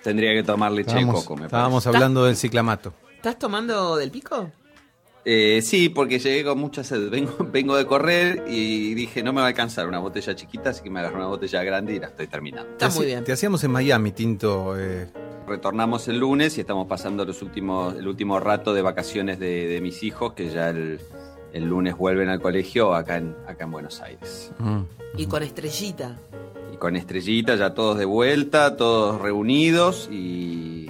Tendría 0.05 0.33
que 0.35 0.45
tomar 0.45 0.71
leche 0.71 0.95
de 0.95 1.05
coco, 1.05 1.35
me 1.37 1.47
estábamos 1.47 1.83
parece. 1.83 1.97
hablando 1.97 2.25
del 2.27 2.37
ciclamato. 2.37 2.95
¿Estás 3.16 3.40
tomando 3.40 3.97
del 3.97 4.12
pico? 4.12 4.53
Eh, 5.29 5.61
sí, 5.61 5.89
porque 5.89 6.21
llegué 6.21 6.45
con 6.45 6.57
mucha 6.59 6.85
sed. 6.85 7.11
Vengo, 7.11 7.33
vengo 7.53 7.77
de 7.77 7.85
correr 7.85 8.45
y 8.47 8.95
dije, 8.95 9.23
no 9.25 9.33
me 9.33 9.41
va 9.41 9.47
a 9.47 9.49
alcanzar 9.49 9.89
una 9.89 9.99
botella 9.99 10.37
chiquita, 10.37 10.71
así 10.71 10.83
que 10.85 10.91
me 10.91 11.01
agarré 11.01 11.17
una 11.17 11.27
botella 11.27 11.65
grande 11.65 11.95
y 11.95 11.99
la 11.99 12.07
estoy 12.07 12.29
terminando. 12.29 12.71
Está 12.71 12.89
muy 12.91 13.07
bien. 13.07 13.25
Te 13.25 13.33
hacíamos 13.33 13.65
en 13.65 13.73
Miami, 13.73 14.12
Tinto. 14.12 14.79
eh, 14.79 15.09
Retornamos 15.49 16.07
el 16.09 16.19
lunes 16.19 16.57
y 16.59 16.61
estamos 16.61 16.87
pasando 16.87 17.25
los 17.25 17.43
últimos, 17.43 17.95
el 17.97 18.07
último 18.07 18.39
rato 18.41 18.73
de 18.73 18.83
vacaciones 18.83 19.39
de, 19.41 19.67
de 19.67 19.81
mis 19.81 20.03
hijos, 20.05 20.33
que 20.33 20.49
ya 20.51 20.71
el, 20.71 21.01
el 21.53 21.65
lunes 21.65 21.97
vuelven 21.97 22.29
al 22.29 22.41
colegio 22.41 22.95
acá 22.95 23.17
en, 23.17 23.35
acá 23.49 23.65
en 23.65 23.71
Buenos 23.73 24.01
Aires. 24.03 24.53
mm. 24.59 24.81
Y 25.19 25.27
con 25.27 25.43
estrellita. 25.43 26.19
Y 26.73 26.77
con 26.77 26.95
estrellita 26.95 27.55
ya 27.57 27.75
todos 27.75 27.97
de 27.99 28.05
vuelta, 28.05 28.77
todos 28.77 29.21
reunidos 29.21 30.09
y, 30.12 30.86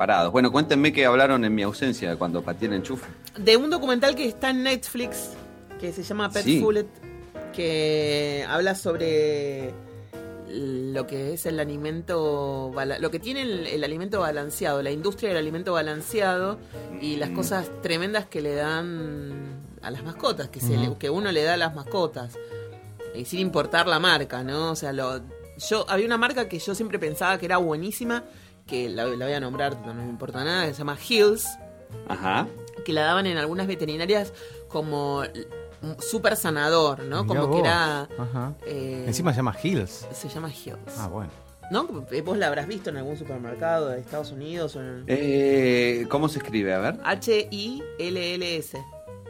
preparados. 0.00 0.32
Bueno, 0.32 0.50
cuéntenme 0.50 0.94
qué 0.94 1.04
hablaron 1.04 1.44
en 1.44 1.54
mi 1.54 1.62
ausencia 1.62 2.16
cuando 2.16 2.40
pateé 2.42 2.68
el 2.68 2.74
enchufe. 2.74 3.04
De 3.36 3.58
un 3.58 3.68
documental 3.68 4.14
que 4.14 4.26
está 4.26 4.48
en 4.48 4.62
Netflix, 4.62 5.32
que 5.78 5.92
se 5.92 6.02
llama 6.02 6.30
Pet 6.30 6.42
Sí. 6.44 6.64
Que 7.52 8.46
habla 8.48 8.74
sobre 8.74 9.74
lo 10.48 11.06
que 11.06 11.34
es 11.34 11.44
el 11.44 11.60
alimento, 11.60 12.72
lo 12.98 13.10
que 13.10 13.18
tiene 13.18 13.42
el, 13.42 13.66
el 13.66 13.84
alimento 13.84 14.20
balanceado, 14.20 14.82
la 14.82 14.90
industria 14.90 15.28
del 15.28 15.38
alimento 15.38 15.74
balanceado 15.74 16.58
y 17.02 17.16
las 17.16 17.28
Mm. 17.30 17.34
cosas 17.34 17.70
tremendas 17.82 18.24
que 18.24 18.40
le 18.40 18.54
dan 18.54 19.60
a 19.82 19.90
las 19.90 20.02
mascotas, 20.02 20.48
que, 20.48 20.60
se 20.60 20.78
le- 20.78 20.96
que 20.96 21.10
uno 21.10 21.30
le 21.30 21.42
da 21.42 21.54
a 21.54 21.56
las 21.58 21.74
mascotas, 21.74 22.38
y 23.14 23.26
sin 23.26 23.40
importar 23.40 23.86
la 23.86 23.98
marca, 23.98 24.42
¿no? 24.44 24.70
O 24.70 24.76
sea, 24.76 24.92
lo, 24.94 25.20
yo 25.68 25.84
había 25.90 26.06
una 26.06 26.16
marca 26.18 26.48
que 26.48 26.58
yo 26.58 26.74
siempre 26.74 26.98
pensaba 26.98 27.36
que 27.38 27.44
era 27.46 27.58
buenísima, 27.58 28.24
que 28.70 28.88
la, 28.88 29.04
la 29.04 29.24
voy 29.26 29.34
a 29.34 29.40
nombrar, 29.40 29.76
no 29.84 29.92
me 29.92 30.04
importa 30.08 30.42
nada, 30.44 30.66
que 30.66 30.72
se 30.72 30.78
llama 30.78 30.96
Hills, 31.08 31.46
Ajá. 32.08 32.46
que 32.84 32.92
la 32.92 33.02
daban 33.02 33.26
en 33.26 33.36
algunas 33.36 33.66
veterinarias 33.66 34.32
como 34.68 35.22
súper 35.98 36.36
sanador, 36.36 37.02
¿no? 37.04 37.24
Mirá 37.24 37.40
como 37.40 37.54
que 37.54 37.60
era... 37.60 38.02
Ajá. 38.18 38.54
eh, 38.66 39.04
Encima 39.06 39.32
se 39.32 39.38
llama 39.38 39.56
Hills. 39.62 40.06
Se 40.12 40.28
llama 40.28 40.48
Hills. 40.50 40.78
Ah, 40.98 41.08
bueno. 41.08 41.30
¿No? 41.70 41.84
Vos 42.24 42.36
la 42.36 42.48
habrás 42.48 42.66
visto 42.66 42.90
en 42.90 42.96
algún 42.96 43.16
supermercado 43.16 43.88
de 43.90 44.00
Estados 44.00 44.32
Unidos 44.32 44.74
o 44.76 44.80
en... 44.80 45.04
Eh, 45.06 46.04
¿Cómo 46.10 46.28
se 46.28 46.38
escribe? 46.40 46.74
A 46.74 46.78
ver. 46.80 46.98
H-I-L-L-S. 47.04 48.78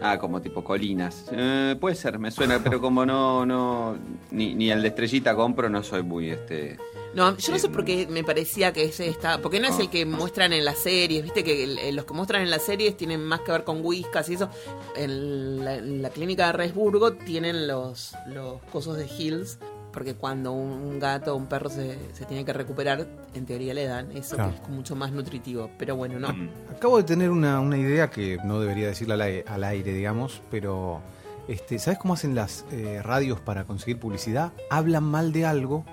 Ah, 0.01 0.19
como 0.19 0.41
tipo 0.41 0.65
colinas. 0.65 1.27
Eh, 1.33 1.77
puede 1.79 1.95
ser, 1.95 2.19
me 2.19 2.31
suena, 2.31 2.59
pero 2.65 2.81
como 2.81 3.05
no, 3.05 3.45
no, 3.45 3.97
ni, 4.31 4.55
ni 4.55 4.71
el 4.71 4.81
de 4.83 4.89
estrellita 4.89 5.35
compro, 5.35 5.69
no 5.69 5.83
soy 5.83 6.03
muy 6.03 6.31
este. 6.31 6.79
No, 7.15 7.37
yo 7.37 7.53
no 7.53 7.59
sé 7.59 7.67
Em, 7.67 7.73
por 7.73 7.85
qué 7.85 8.07
me 8.09 8.23
parecía 8.23 8.73
que 8.73 8.85
ese 8.85 9.09
está... 9.09 9.39
Porque 9.43 9.59
no 9.61 9.67
es 9.69 9.75
Ah. 9.79 9.83
el 9.83 9.91
que 9.91 10.07
muestran 10.07 10.53
en 10.53 10.65
las 10.65 10.79
series, 10.79 11.23
viste 11.25 11.43
que 11.43 11.65
el- 11.65 11.79
el- 11.79 11.97
los 11.97 12.05
que 12.05 12.15
muestran 12.15 12.43
en 12.43 12.51
las 12.51 12.63
series 12.63 12.97
tienen 12.97 13.25
más 13.25 13.41
que 13.41 13.51
ver 13.53 13.65
con 13.65 13.85
whiskas 13.85 14.29
y 14.29 14.35
eso. 14.35 14.49
En 14.97 15.65
la, 15.65 15.75
en 15.77 16.03
la 16.03 16.11
clínica 16.11 16.47
de 16.47 16.53
Resburgo 16.53 17.13
tienen 17.13 17.67
los, 17.67 18.15
los 18.27 18.63
cosos 18.73 18.97
de 18.97 19.07
Hills, 19.07 19.59
porque 19.93 20.15
cuando 20.15 20.53
un, 20.53 21.01
gato 21.01 21.35
o 21.35 21.37
un 21.37 21.47
perro 21.49 21.69
se, 21.69 21.99
se 22.13 22.25
tiene 22.27 22.45
que 22.45 22.53
recuperar, 22.53 23.07
en 23.35 23.45
teoría 23.45 23.75
le 23.75 23.87
dan 23.87 24.13
eso, 24.17 24.37
Claro. 24.37 24.53
que 24.55 24.63
es 24.63 24.69
mucho 24.69 24.95
más 24.95 25.11
nutritivo. 25.11 25.69
Pero 25.79 25.97
bueno, 25.97 26.21
no. 26.21 26.29
mm, 26.33 26.49
Acabo 26.77 26.97
de 26.99 27.03
tener 27.03 27.31
una, 27.31 27.59
una 27.59 27.77
idea 27.77 28.09
que 28.09 28.39
no 28.45 28.61
debería 28.61 28.87
decirla 28.87 29.15
al 29.15 29.23
aire, 29.23 29.45
al 29.49 29.65
aire, 29.65 29.93
digamos, 29.93 30.43
pero 30.49 31.01
este, 31.49 31.81
¿sabes 31.81 31.99
cómo 31.99 32.15
hacen 32.15 32.37
las 32.37 32.65
eh, 32.71 33.01
radios 33.03 33.41
para 33.41 33.65
conseguir 33.65 33.99
publicidad? 33.99 34.53
Hablan 34.71 35.03
mal 35.03 35.33
de 35.33 35.45
algo, 35.47 35.85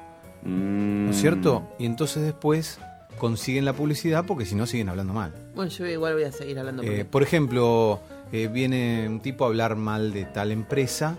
¿no 0.47 1.11
es 1.11 1.17
cierto? 1.17 1.63
Y 1.77 1.85
entonces 1.85 2.23
después 2.23 2.79
consiguen 3.17 3.65
la 3.65 3.73
publicidad 3.73 4.25
porque 4.25 4.45
si 4.45 4.55
no 4.55 4.65
siguen 4.67 4.89
hablando 4.89 5.13
mal. 5.13 5.33
Bueno, 5.55 5.71
yo 5.71 5.85
igual 5.87 6.13
voy 6.13 6.23
a 6.23 6.31
seguir 6.31 6.57
hablando. 6.59 6.83
Eh, 6.83 6.85
porque- 6.87 7.05
por 7.05 7.23
ejemplo, 7.23 7.99
eh, 8.31 8.47
viene 8.47 9.07
un 9.09 9.19
tipo 9.19 9.43
a 9.45 9.47
hablar 9.47 9.75
mal 9.75 10.13
de 10.13 10.25
tal 10.25 10.51
empresa 10.51 11.17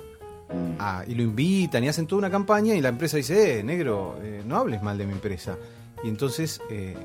Mm. 0.51 0.77
ah, 0.79 1.05
y 1.07 1.15
lo 1.15 1.23
invitan 1.23 1.85
y 1.85 1.89
hacen 1.89 2.07
toda 2.07 2.21
una 2.21 2.31
campaña 2.31 2.75
y 2.75 2.81
la 2.81 2.89
empresa 2.89 3.19
dice, 3.19 3.59
eh, 3.59 3.63
negro, 3.63 4.17
eh, 4.23 4.43
no 4.47 4.57
hables 4.57 4.83
mal 4.83 4.97
de 4.97 5.05
mi 5.07 5.13
empresa. 5.13 5.59
Y 6.03 6.09
entonces 6.09 6.61
eh, 6.71 6.97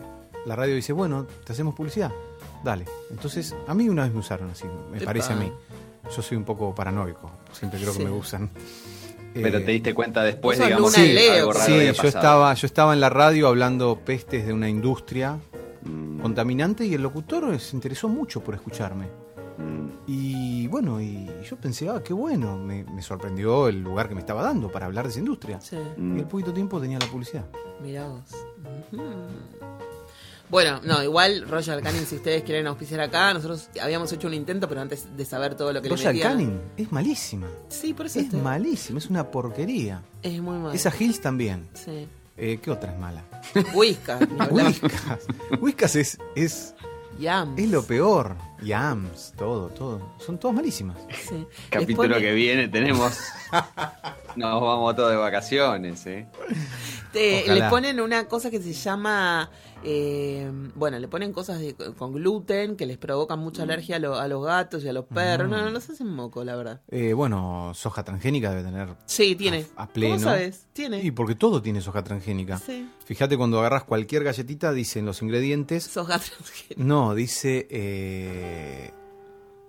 la 0.45 0.55
radio 0.55 0.75
dice, 0.75 0.93
bueno, 0.93 1.27
te 1.43 1.51
hacemos 1.53 1.75
publicidad. 1.75 2.11
dale. 2.63 2.85
Entonces, 3.11 3.53
a 3.67 3.73
mí 3.73 3.89
una 3.89 4.03
vez 4.03 4.13
me 4.13 4.19
usaron 4.19 4.49
así, 4.49 4.63
me 4.89 4.95
Epa. 4.97 5.07
parece 5.07 5.33
a 5.33 5.35
mí. 5.35 5.51
Yo 6.15 6.21
soy 6.21 6.37
un 6.37 6.45
poco 6.45 6.73
paranoico, 6.73 7.29
siempre 7.51 7.77
creo 7.81 7.91
Sí. 7.91 7.99
que 7.99 8.05
me 8.05 8.11
usan. 8.11 8.49
Pero 9.33 9.57
Eh, 9.57 9.61
te 9.61 9.71
diste 9.71 9.93
cuenta 9.93 10.23
después, 10.23 10.59
digamos, 10.59 10.97
Leo. 10.97 11.33
algo 11.33 11.53
raro 11.53 11.65
Sí, 11.65 11.73
había 11.73 11.91
yo 11.91 12.07
estaba, 12.07 12.53
yo 12.53 12.65
estaba 12.67 12.93
en 12.93 12.99
la 12.99 13.09
radio 13.09 13.47
hablando 13.47 13.99
pestes 14.05 14.45
de 14.45 14.53
una 14.53 14.69
industria 14.69 15.39
Mm, 15.85 16.21
contaminante 16.21 16.85
y 16.85 16.93
el 16.93 17.01
locutor 17.01 17.59
se 17.59 17.75
interesó 17.75 18.07
mucho 18.07 18.41
por 18.41 18.55
escucharme. 18.55 19.07
mm. 19.57 19.83
Y 20.07 20.67
bueno, 20.67 21.01
y 21.01 21.29
yo 21.49 21.57
pensé, 21.57 21.89
ah, 21.89 22.01
qué 22.03 22.13
bueno, 22.13 22.57
me, 22.57 22.83
me 22.85 23.01
sorprendió 23.01 23.67
el 23.67 23.81
lugar 23.83 24.07
que 24.07 24.15
me 24.15 24.21
estaba 24.21 24.41
dando 24.43 24.71
para 24.71 24.85
hablar 24.85 25.03
de 25.05 25.09
esa 25.11 25.19
industria. 25.19 25.59
Sí, 25.59 25.75
Mm. 25.97 26.17
Y 26.17 26.21
al 26.21 26.27
poquito 26.29 26.53
tiempo 26.53 26.79
tenía 26.79 26.99
la 26.99 27.05
publicidad. 27.07 27.45
mira 27.81 28.07
vos. 28.07 28.23
Ujú. 28.93 29.03
Bueno, 30.53 30.81
no, 30.83 31.01
igual 31.01 31.47
Royal 31.49 31.81
Canin, 31.81 32.05
si 32.05 32.15
ustedes 32.17 32.43
quieren 32.43 32.67
auspiciar 32.67 32.99
acá, 33.01 33.33
nosotros 33.33 33.69
habíamos 33.81 34.13
hecho 34.13 34.27
un 34.27 34.35
intento, 34.35 34.69
pero 34.69 34.81
antes 34.81 35.07
de 35.17 35.25
saber 35.25 35.55
todo 35.55 35.73
lo 35.73 35.81
que 35.81 35.89
le 35.89 35.95
Royal 35.95 36.13
metían- 36.13 36.31
Canin 36.31 36.61
es 36.77 36.91
malísima. 36.91 37.47
Sí, 37.69 37.95
por 37.95 38.05
eso 38.05 38.19
Es 38.19 38.25
estoy- 38.25 38.39
malísima, 38.39 38.99
es 38.99 39.09
una 39.09 39.31
porquería. 39.31 40.03
Es 40.21 40.39
muy 40.39 40.57
malo. 40.59 40.71
Esa 40.73 40.93
Hills 40.97 41.19
también. 41.21 41.67
Sí. 41.73 42.07
Eh, 42.37 42.59
¿Qué 42.61 42.69
otra 42.69 42.93
es 42.93 42.99
mala? 42.99 43.23
Whiskas. 43.73 44.21
Whiskas. 44.51 45.19
Whiskas 45.59 45.95
es, 45.95 46.17
es, 46.35 46.75
Yams. 47.19 47.59
es 47.59 47.69
lo 47.69 47.83
peor. 47.83 48.35
Yams, 48.61 49.33
todo, 49.37 49.67
todo. 49.69 50.13
Son 50.19 50.37
todas 50.37 50.55
malísimas. 50.55 50.97
Sí. 51.27 51.45
Capítulo 51.69 52.17
que 52.17 52.33
viene 52.33 52.67
tenemos. 52.67 53.17
Nos 54.35 54.61
vamos 54.61 54.95
todos 54.95 55.11
de 55.11 55.17
vacaciones, 55.17 56.05
¿eh? 56.07 56.27
te- 57.11 57.45
le 57.53 57.69
ponen 57.69 57.99
una 57.99 58.27
cosa 58.27 58.49
que 58.49 58.59
se 58.61 58.73
llama. 58.73 59.49
eh, 59.85 60.49
bueno, 60.75 60.97
le 60.97 61.09
ponen 61.09 61.33
cosas 61.33 61.59
de- 61.59 61.75
con 61.75 62.13
gluten 62.13 62.77
que 62.77 62.85
les 62.85 62.97
provocan 62.97 63.37
Mm. 63.39 63.43
mucha 63.43 63.63
alergia 63.63 63.97
a, 63.97 63.99
lo- 63.99 64.15
a 64.15 64.27
los 64.29 64.43
gatos 64.45 64.81
y 64.85 64.87
a 64.87 64.93
los 64.93 65.03
perros. 65.05 65.49
No, 65.49 65.61
no, 65.61 65.69
los 65.71 65.89
hacen 65.89 66.07
moco, 66.07 66.43
la 66.45 66.55
verdad. 66.55 66.79
Eh, 66.89 67.11
bueno, 67.13 67.73
soja 67.75 68.01
transgénica 68.03 68.49
debe 68.51 68.63
tener 68.63 68.87
Sí, 69.05 69.35
tiene. 69.35 69.65
a, 69.75 69.83
a 69.83 69.87
pleno. 69.89 70.15
¿Cómo 70.15 70.23
sabes? 70.29 70.67
Tiene. 70.71 71.01
Y 71.03 71.11
porque 71.11 71.35
todo 71.35 71.61
tiene 71.61 71.81
soja 71.81 72.01
transgénica. 72.01 72.57
Sí. 72.59 72.89
Fíjate 73.05 73.35
cuando 73.37 73.59
agarras 73.59 73.83
cualquier 73.83 74.23
galletita, 74.23 74.71
dicen 74.71 75.05
los 75.05 75.21
ingredientes. 75.21 75.83
Soja 75.83 76.17
transgénica. 76.17 76.75
No, 76.81 77.13
dice 77.13 77.67
eh, 77.69 78.52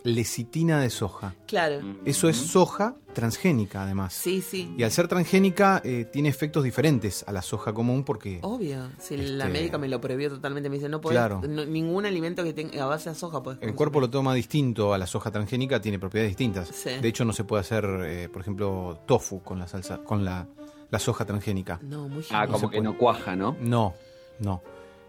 lecitina 0.03 0.81
de 0.81 0.91
soja. 0.91 1.35
Claro. 1.47 1.81
Eso 2.05 2.29
es 2.29 2.37
soja 2.37 2.95
transgénica, 3.15 3.85
además. 3.85 4.13
Sí, 4.13 4.43
sí. 4.43 4.75
Y 4.77 4.83
al 4.83 4.91
ser 4.91 5.09
transgénica, 5.09 5.81
eh, 5.83 6.05
tiene 6.13 6.29
efectos 6.29 6.63
diferentes 6.63 7.25
a 7.27 7.33
la 7.33 7.41
soja 7.41 7.73
común 7.73 8.05
porque. 8.05 8.39
Obvio. 8.43 8.91
Si 8.99 9.17
la 9.17 9.47
Este- 9.47 9.49
médica 9.59 9.79
me 9.79 9.89
lo 9.89 10.03
prohibió 10.03 10.29
totalmente, 10.29 10.69
me 10.69 10.77
dice, 10.77 10.91
no 10.91 11.01
puedes. 11.01 11.17
Claro. 11.19 11.41
no- 11.49 11.65
ningún 11.65 12.05
alimento 12.05 12.45
que 12.45 12.53
tenga 12.53 12.83
a 12.85 12.87
base 12.87 13.09
de 13.09 13.15
soja 13.15 13.43
puedes 13.43 13.57
El 13.57 13.61
consumir. 13.61 13.77
cuerpo 13.77 14.01
lo 14.01 14.11
toma 14.11 14.35
distinto 14.35 14.93
a 14.93 14.99
la 14.99 15.07
soja 15.07 15.31
transgénica, 15.31 15.81
tiene 15.81 15.99
propiedades 15.99 16.33
distintas. 16.33 16.69
Sí. 16.69 16.91
De 17.01 17.09
hecho, 17.09 17.25
no 17.25 17.33
se 17.33 17.45
puede 17.45 17.61
hacer, 17.63 17.87
eh, 18.05 18.29
por 18.31 18.43
ejemplo, 18.43 18.99
tofu 19.07 19.43
con 19.43 19.59
la 19.59 19.67
salsa, 19.67 19.99
con 20.05 20.23
la, 20.23 20.47
la 20.91 20.99
soja 20.99 21.25
transgénica. 21.25 21.81
No, 21.83 22.09
muy 22.09 22.21
Ah, 22.25 22.43
genial. 22.43 22.49
como 22.51 22.71
que 22.71 22.81
no 22.83 22.99
cuaja, 22.99 23.37
¿no? 23.37 23.57
No, 23.59 23.95
no. 24.39 24.63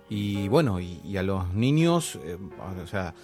Y 0.10 0.48
bueno, 0.50 0.80
y, 0.80 1.02
y 1.04 1.18
a 1.18 1.24
los 1.24 1.54
niños, 1.54 2.20
eh, 2.24 2.38
o 2.84 2.88
sea, 2.88 3.16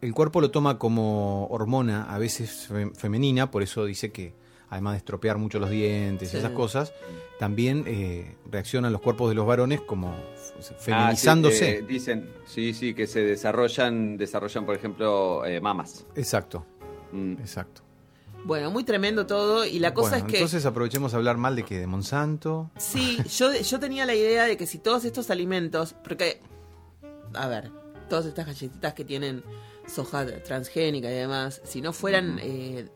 el 0.00 0.14
cuerpo 0.14 0.40
lo 0.40 0.50
toma 0.50 0.78
como 0.78 1.46
hormona, 1.48 2.04
a 2.12 2.18
veces 2.18 2.66
fe- 2.66 2.90
femenina, 2.94 3.50
por 3.50 3.62
eso 3.62 3.84
dice 3.84 4.10
que 4.10 4.32
además 4.70 4.92
de 4.94 4.98
estropear 4.98 5.36
mucho 5.36 5.58
los 5.58 5.68
dientes 5.68 6.30
Sí. 6.30 6.38
esas 6.38 6.52
cosas, 6.52 6.94
también 7.38 7.84
eh, 7.86 8.36
reaccionan 8.50 8.92
los 8.92 9.02
cuerpos 9.02 9.28
de 9.28 9.34
los 9.34 9.46
varones 9.46 9.80
como 9.82 10.08
Ah, 10.14 10.74
feminizándose. 10.78 11.56
sí, 11.58 11.64
eh, 11.64 11.84
dicen, 11.86 12.30
sí, 12.46 12.72
sí, 12.72 12.94
que 12.94 13.06
se 13.06 13.20
desarrollan, 13.20 14.16
desarrollan, 14.16 14.64
por 14.64 14.76
ejemplo, 14.76 15.44
eh, 15.44 15.60
mamas. 15.60 16.06
Exacto, 16.14 16.64
Mm. 17.12 17.32
exacto. 17.32 17.82
Bueno, 18.44 18.70
muy 18.70 18.84
tremendo 18.84 19.26
todo. 19.26 19.64
Y 19.64 19.78
la 19.78 19.92
cosa 19.94 20.10
Bueno, 20.12 20.26
es 20.26 20.30
que. 20.32 20.38
entonces 20.38 20.64
aprovechemos 20.66 21.12
a 21.14 21.18
hablar 21.18 21.36
mal 21.36 21.56
de 21.56 21.64
que 21.64 21.78
de 21.78 21.86
Monsanto. 21.86 22.70
Sí, 22.78 23.18
yo, 23.38 23.52
yo 23.54 23.78
tenía 23.80 24.06
la 24.06 24.14
idea 24.14 24.44
de 24.44 24.56
que 24.56 24.66
si 24.66 24.78
todos 24.78 25.04
estos 25.04 25.30
alimentos, 25.30 25.94
porque, 26.04 26.40
a 27.34 27.46
ver, 27.48 27.70
todas 28.08 28.26
estas 28.26 28.46
galletitas 28.46 28.94
que 28.94 29.04
tienen 29.04 29.42
soja 29.86 30.26
transgénica 30.42 31.10
y 31.10 31.14
demás, 31.14 31.60
si 31.64 31.80
no 31.80 31.92
fueran 31.92 32.38
eh, 32.40 32.88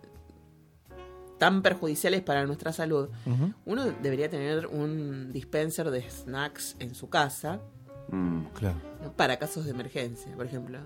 tan 1.39 1.63
perjudiciales 1.63 2.23
para 2.23 2.47
nuestra 2.47 2.73
salud, 2.73 3.09
uno 3.67 3.85
debería 4.03 4.31
tener 4.31 4.67
un 4.67 5.33
dispenser 5.33 5.91
de 5.91 6.09
snacks 6.11 6.77
en 6.79 6.95
su 6.95 7.09
casa 7.09 7.61
Mm. 8.09 8.45
Claro. 8.53 8.77
para 9.17 9.39
casos 9.39 9.65
de 9.65 9.71
emergencia, 9.71 10.31
por 10.37 10.45
ejemplo. 10.45 10.79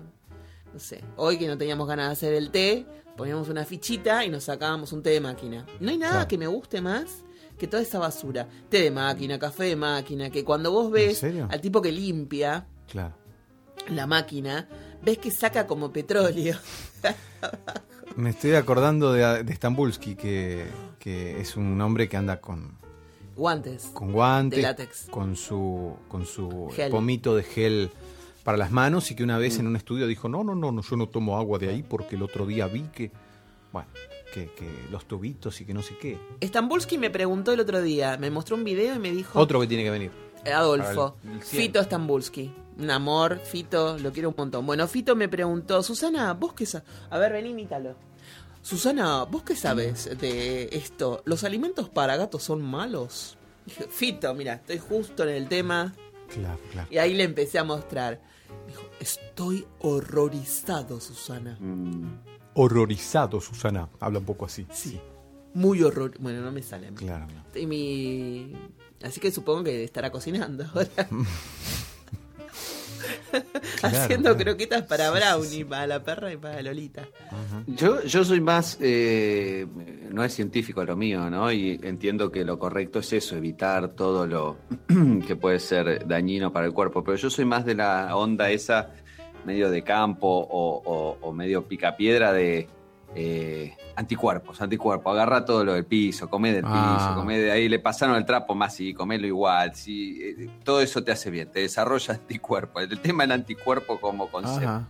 No 0.73 0.79
sé, 0.79 1.03
hoy 1.17 1.37
que 1.37 1.47
no 1.47 1.57
teníamos 1.57 1.87
ganas 1.87 2.07
de 2.07 2.11
hacer 2.13 2.33
el 2.33 2.51
té, 2.51 2.85
poníamos 3.17 3.49
una 3.49 3.65
fichita 3.65 4.23
y 4.23 4.29
nos 4.29 4.43
sacábamos 4.45 4.93
un 4.93 5.01
té 5.03 5.09
de 5.11 5.19
máquina. 5.21 5.65
No 5.79 5.89
hay 5.89 5.97
nada 5.97 6.13
Claro. 6.13 6.27
que 6.27 6.37
me 6.37 6.47
guste 6.47 6.81
más 6.81 7.23
que 7.57 7.67
toda 7.67 7.81
esa 7.83 7.99
basura. 7.99 8.47
Té 8.69 8.81
de 8.83 8.91
máquina, 8.91 9.37
café 9.39 9.65
de 9.65 9.75
máquina, 9.75 10.29
que 10.29 10.43
cuando 10.45 10.71
vos 10.71 10.91
ves 10.91 11.23
al 11.23 11.59
tipo 11.61 11.81
que 11.81 11.91
limpia 11.91 12.67
Claro. 12.87 13.15
la 13.89 14.05
máquina, 14.07 14.67
ves 15.03 15.17
que 15.17 15.31
saca 15.31 15.65
como 15.67 15.91
petróleo. 15.91 16.55
Me 18.15 18.31
estoy 18.31 18.53
acordando 18.55 19.13
de, 19.13 19.43
de 19.43 19.55
Stambulski, 19.55 20.15
que, 20.15 20.65
que 20.99 21.39
es 21.39 21.55
un 21.55 21.79
hombre 21.81 22.09
que 22.09 22.17
anda 22.17 22.41
con, 22.41 22.77
Guantes. 23.35 23.85
con 23.93 24.11
guantes, 24.11 24.57
De 24.57 24.63
látex. 24.63 25.07
con 25.09 25.35
su, 25.35 25.95
con 26.09 26.25
su 26.25 26.69
Gel. 26.75 26.91
pomito 26.91 27.35
de 27.35 27.43
gel 27.43 27.91
para 28.43 28.57
las 28.57 28.71
manos 28.71 29.11
y 29.11 29.15
que 29.15 29.23
una 29.23 29.37
vez 29.37 29.59
en 29.59 29.67
un 29.67 29.75
estudio 29.75 30.07
dijo, 30.07 30.29
no, 30.29 30.43
no, 30.43 30.55
no, 30.55 30.71
no, 30.71 30.81
yo 30.81 30.95
no 30.95 31.07
tomo 31.07 31.37
agua 31.37 31.59
de 31.59 31.69
ahí 31.69 31.83
porque 31.83 32.15
el 32.15 32.23
otro 32.23 32.45
día 32.45 32.67
vi 32.67 32.83
que, 32.83 33.11
bueno, 33.71 33.87
que, 34.33 34.51
que 34.53 34.69
los 34.91 35.05
tubitos 35.07 35.59
y 35.61 35.65
que 35.65 35.73
no 35.73 35.81
sé 35.81 35.97
qué. 35.97 36.17
Stambulski 36.43 36.97
me 36.97 37.09
preguntó 37.09 37.51
el 37.51 37.59
otro 37.59 37.81
día, 37.81 38.17
me 38.17 38.31
mostró 38.31 38.55
un 38.55 38.63
video 38.63 38.95
y 38.95 38.99
me 38.99 39.11
dijo... 39.11 39.39
Otro 39.39 39.59
que 39.59 39.67
tiene 39.67 39.83
que 39.83 39.91
venir. 39.91 40.11
Eh, 40.45 40.51
Adolfo, 40.53 41.17
el- 41.25 41.31
el. 41.33 41.41
Fito 41.41 41.83
Stambulski. 41.83 42.51
Un 42.77 42.89
amor, 42.91 43.39
Fito, 43.43 43.97
lo 43.99 44.13
quiero 44.13 44.29
un 44.29 44.35
montón. 44.37 44.65
Bueno, 44.65 44.87
Fito 44.87 45.13
me 45.15 45.27
preguntó, 45.27 45.83
Susana, 45.83 46.33
¿vos 46.33 46.53
qué 46.53 46.65
sabes? 46.65 46.87
A 47.09 47.17
ver, 47.17 47.33
vení, 47.33 47.49
imítalo. 47.49 47.95
Susana, 48.61 49.23
¿vos 49.23 49.43
qué 49.43 49.55
sabes 49.55 50.17
de 50.17 50.69
esto? 50.71 51.21
¿Los 51.25 51.43
alimentos 51.43 51.89
para 51.89 52.15
gatos 52.15 52.43
son 52.43 52.61
malos? 52.61 53.37
Fito, 53.89 54.33
mira, 54.33 54.53
estoy 54.55 54.77
justo 54.79 55.23
en 55.23 55.29
el 55.29 55.47
tema. 55.49 55.93
Claro, 56.33 56.59
claro. 56.71 56.87
Y 56.91 56.97
ahí 56.97 57.13
le 57.13 57.23
empecé 57.23 57.59
a 57.59 57.63
mostrar. 57.63 58.21
Dijo, 58.67 58.83
estoy 58.99 59.65
horrorizado, 59.79 60.99
Susana. 60.99 61.57
Mm. 61.59 62.19
Horrorizado, 62.55 63.39
Susana. 63.41 63.89
Habla 63.99 64.19
un 64.19 64.25
poco 64.25 64.45
así. 64.45 64.65
Sí, 64.71 64.99
muy 65.53 65.81
horror. 65.83 66.13
Bueno, 66.19 66.41
no 66.41 66.51
me 66.51 66.61
sale. 66.61 66.87
a 66.87 66.91
mí. 66.91 66.97
Claro. 66.97 67.27
no. 67.27 67.59
Y 67.59 67.65
mi... 67.65 68.53
Así 69.03 69.19
que 69.19 69.31
supongo 69.31 69.63
que 69.63 69.83
estará 69.83 70.11
cocinando 70.11 70.65
ahora. 70.73 71.09
Haciendo 73.83 74.35
claro. 74.35 74.37
croquetas 74.37 74.83
para 74.83 75.11
Brownie, 75.11 75.47
sí. 75.49 75.63
para 75.63 75.87
la 75.87 76.03
perra 76.03 76.31
y 76.33 76.37
para 76.37 76.61
Lolita. 76.61 77.07
Yo, 77.67 78.03
yo 78.03 78.23
soy 78.23 78.41
más, 78.41 78.77
eh, 78.81 79.65
no 80.11 80.23
es 80.23 80.33
científico 80.33 80.83
lo 80.83 80.95
mío, 80.95 81.29
¿no? 81.29 81.51
Y 81.51 81.79
entiendo 81.83 82.31
que 82.31 82.43
lo 82.43 82.57
correcto 82.59 82.99
es 82.99 83.13
eso, 83.13 83.35
evitar 83.35 83.89
todo 83.89 84.27
lo 84.27 84.57
que 85.27 85.35
puede 85.35 85.59
ser 85.59 86.07
dañino 86.07 86.51
para 86.51 86.65
el 86.65 86.73
cuerpo. 86.73 87.03
Pero 87.03 87.17
yo 87.17 87.29
soy 87.29 87.45
más 87.45 87.65
de 87.65 87.75
la 87.75 88.15
onda 88.15 88.49
esa, 88.51 88.91
medio 89.45 89.69
de 89.69 89.83
campo 89.83 90.27
o, 90.27 90.81
o- 90.85 91.17
o 91.21 91.33
medio 91.33 91.67
picapiedra 91.67 92.33
de 92.33 92.67
eh, 93.15 93.75
anticuerpos, 93.95 94.61
anticuerpos. 94.61 95.11
Agarra 95.13 95.43
todo 95.45 95.63
lo 95.65 95.73
del 95.73 95.85
piso, 95.85 96.29
come 96.29 96.51
del 96.53 96.63
piso, 96.63 96.75
Ah. 96.75 97.13
come 97.15 97.37
de 97.39 97.51
ahí, 97.51 97.67
le 97.69 97.79
pasaron 97.79 98.15
el 98.15 98.25
trapo 98.25 98.55
más, 98.55 98.75
sí, 98.75 98.93
comelo 98.93 99.25
igual. 99.27 99.73
Sí, 99.75 100.19
eh, 100.21 100.49
todo 100.63 100.81
eso 100.81 101.03
te 101.03 101.11
hace 101.11 101.29
bien, 101.31 101.51
te 101.51 101.61
desarrolla 101.61 102.13
anticuerpos. 102.21 102.83
El 102.83 102.99
tema 102.99 103.23
del 103.23 103.31
anticuerpo 103.33 103.99
como 103.99 104.29
concepto. 104.29 104.67
Ajá. 104.69 104.87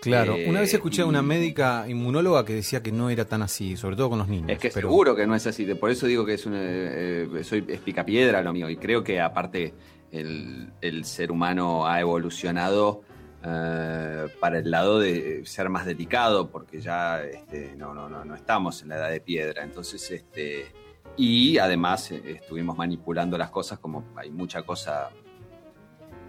Claro, 0.00 0.34
Eh, 0.34 0.50
una 0.50 0.60
vez 0.60 0.74
escuché 0.74 1.00
a 1.00 1.06
una 1.06 1.22
médica 1.22 1.86
inmunóloga 1.88 2.44
que 2.44 2.52
decía 2.54 2.82
que 2.82 2.92
no 2.92 3.08
era 3.08 3.24
tan 3.24 3.40
así, 3.40 3.74
sobre 3.78 3.96
todo 3.96 4.10
con 4.10 4.18
los 4.18 4.28
niños. 4.28 4.50
Es 4.50 4.58
que 4.58 4.68
pero- 4.68 4.88
seguro 4.90 5.16
que 5.16 5.26
no 5.26 5.34
es 5.34 5.46
así, 5.46 5.64
por 5.74 5.90
eso 5.90 6.06
digo 6.06 6.26
que 6.26 6.34
es 6.34 6.44
un, 6.44 6.52
eh, 6.54 7.26
eh, 7.34 7.42
soy 7.44 7.64
es 7.68 7.80
picapiedra 7.80 8.42
lo 8.42 8.52
mío 8.52 8.68
y 8.68 8.76
creo 8.76 9.02
que 9.02 9.18
aparte 9.18 9.72
el, 10.12 10.70
el 10.82 11.06
ser 11.06 11.32
humano 11.32 11.86
ha 11.86 12.00
evolucionado 12.02 13.00
eh, 13.46 14.26
para 14.40 14.58
el 14.58 14.70
lado 14.70 14.98
de 14.98 15.44
ser 15.44 15.68
más 15.68 15.84
delicado 15.84 16.48
porque 16.50 16.80
ya 16.80 17.22
este, 17.22 17.74
no, 17.76 17.92
no, 17.92 18.08
no, 18.08 18.24
no 18.24 18.34
estamos 18.34 18.80
en 18.82 18.88
la 18.88 18.96
edad 18.96 19.10
de 19.10 19.20
piedra, 19.20 19.62
entonces 19.62 20.10
este 20.10 20.72
y 21.16 21.58
además 21.58 22.10
eh, 22.10 22.22
estuvimos 22.40 22.76
manipulando 22.76 23.36
las 23.36 23.50
cosas 23.50 23.78
como 23.78 24.04
hay 24.16 24.30
mucha 24.30 24.62
cosa 24.62 25.10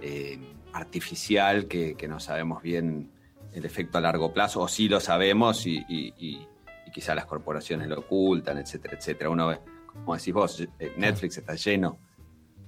eh, 0.02 0.40
artificial 0.74 1.68
que, 1.68 1.96
no 2.08 2.20
sabemos 2.20 2.62
bien 2.62 3.12
el 3.54 3.66
efecto 3.66 3.98
a 3.98 4.02
largo 4.02 4.34
plazo, 4.34 4.62
o 4.62 4.68
sí 4.68 4.90
lo 4.90 5.00
sabemos 5.00 5.66
y, 5.66 5.84
y- 5.88 6.48
las 7.14 7.26
corporaciones 7.26 7.90
lo 7.90 8.00
ocultan, 8.00 8.58
etcétera, 8.58 8.96
etcétera. 8.98 9.30
Uno 9.30 9.48
ve, 9.48 9.60
como 9.88 10.16
decís 10.16 10.34
vos, 10.34 10.66
Netflix 10.96 11.38
está 11.38 11.56
lleno, 11.56 11.98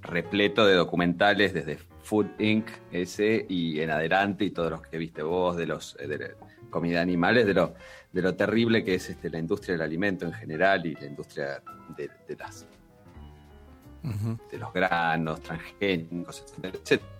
repleto 0.01 0.65
de 0.65 0.73
documentales 0.73 1.53
desde 1.53 1.79
Food 2.07 2.39
Inc. 2.39 2.67
ese 2.91 3.45
y 3.49 3.79
en 3.81 3.89
adelante 3.91 4.45
y 4.45 4.51
todos 4.51 4.71
los 4.71 4.81
que 4.81 4.97
viste 4.97 5.21
vos 5.23 5.57
de 5.57 5.65
los 5.67 5.97
eh, 5.99 6.07
de 6.07 6.17
la 6.17 6.27
comida 6.69 6.95
de 6.97 7.01
animales, 7.01 7.45
de 7.45 7.53
lo, 7.53 7.73
de 8.13 8.21
lo 8.21 8.33
terrible 8.35 8.83
que 8.85 8.95
es 8.95 9.09
este, 9.09 9.29
la 9.29 9.39
industria 9.39 9.73
del 9.73 9.81
alimento 9.81 10.25
en 10.25 10.31
general 10.33 10.85
y 10.85 10.93
la 10.95 11.05
industria 11.05 11.61
de, 11.97 12.09
de 12.27 12.35
las 12.37 12.65
de 14.51 14.57
los 14.57 14.71
granos, 14.71 15.41
transgénicos, 15.41 16.41
etcétera, 16.45 16.73
etcétera. 16.81 17.11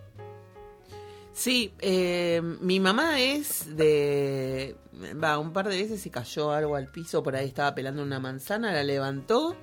Sí, 1.34 1.74
eh, 1.80 2.42
mi 2.62 2.80
mamá 2.80 3.20
es 3.20 3.76
de... 3.76 4.76
Va, 5.22 5.38
un 5.38 5.52
par 5.52 5.68
de 5.68 5.76
veces 5.82 6.02
se 6.02 6.10
cayó 6.10 6.52
algo 6.52 6.76
al 6.78 6.88
piso, 6.88 7.22
por 7.22 7.36
ahí 7.36 7.48
estaba 7.48 7.76
pelando 7.76 8.02
una 8.02 8.20
manzana, 8.20 8.72
la 8.74 8.84
levantó, 8.84 9.56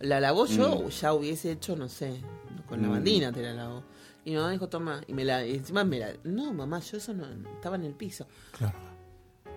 la 0.00 0.20
lavó 0.20 0.46
yo, 0.46 0.82
Mm. 0.84 0.88
ya 0.90 1.12
hubiese 1.14 1.52
hecho, 1.52 1.74
no 1.74 1.88
sé, 1.88 2.20
con 2.68 2.82
la 2.82 2.88
Mm. 2.88 2.92
bandina 2.92 3.32
te 3.32 3.42
la 3.42 3.52
lavó. 3.54 3.82
Y 4.28 4.32
mi 4.32 4.36
mamá 4.36 4.50
dijo, 4.50 4.68
toma, 4.68 5.00
y 5.06 5.14
me 5.14 5.24
la... 5.24 5.46
Y 5.46 5.54
encima 5.54 5.84
me 5.84 5.98
la... 5.98 6.12
No, 6.22 6.52
mamá, 6.52 6.80
yo 6.80 6.98
eso 6.98 7.14
no... 7.14 7.24
Estaba 7.54 7.76
en 7.76 7.84
el 7.84 7.94
piso. 7.94 8.26
Claro. 8.58 8.76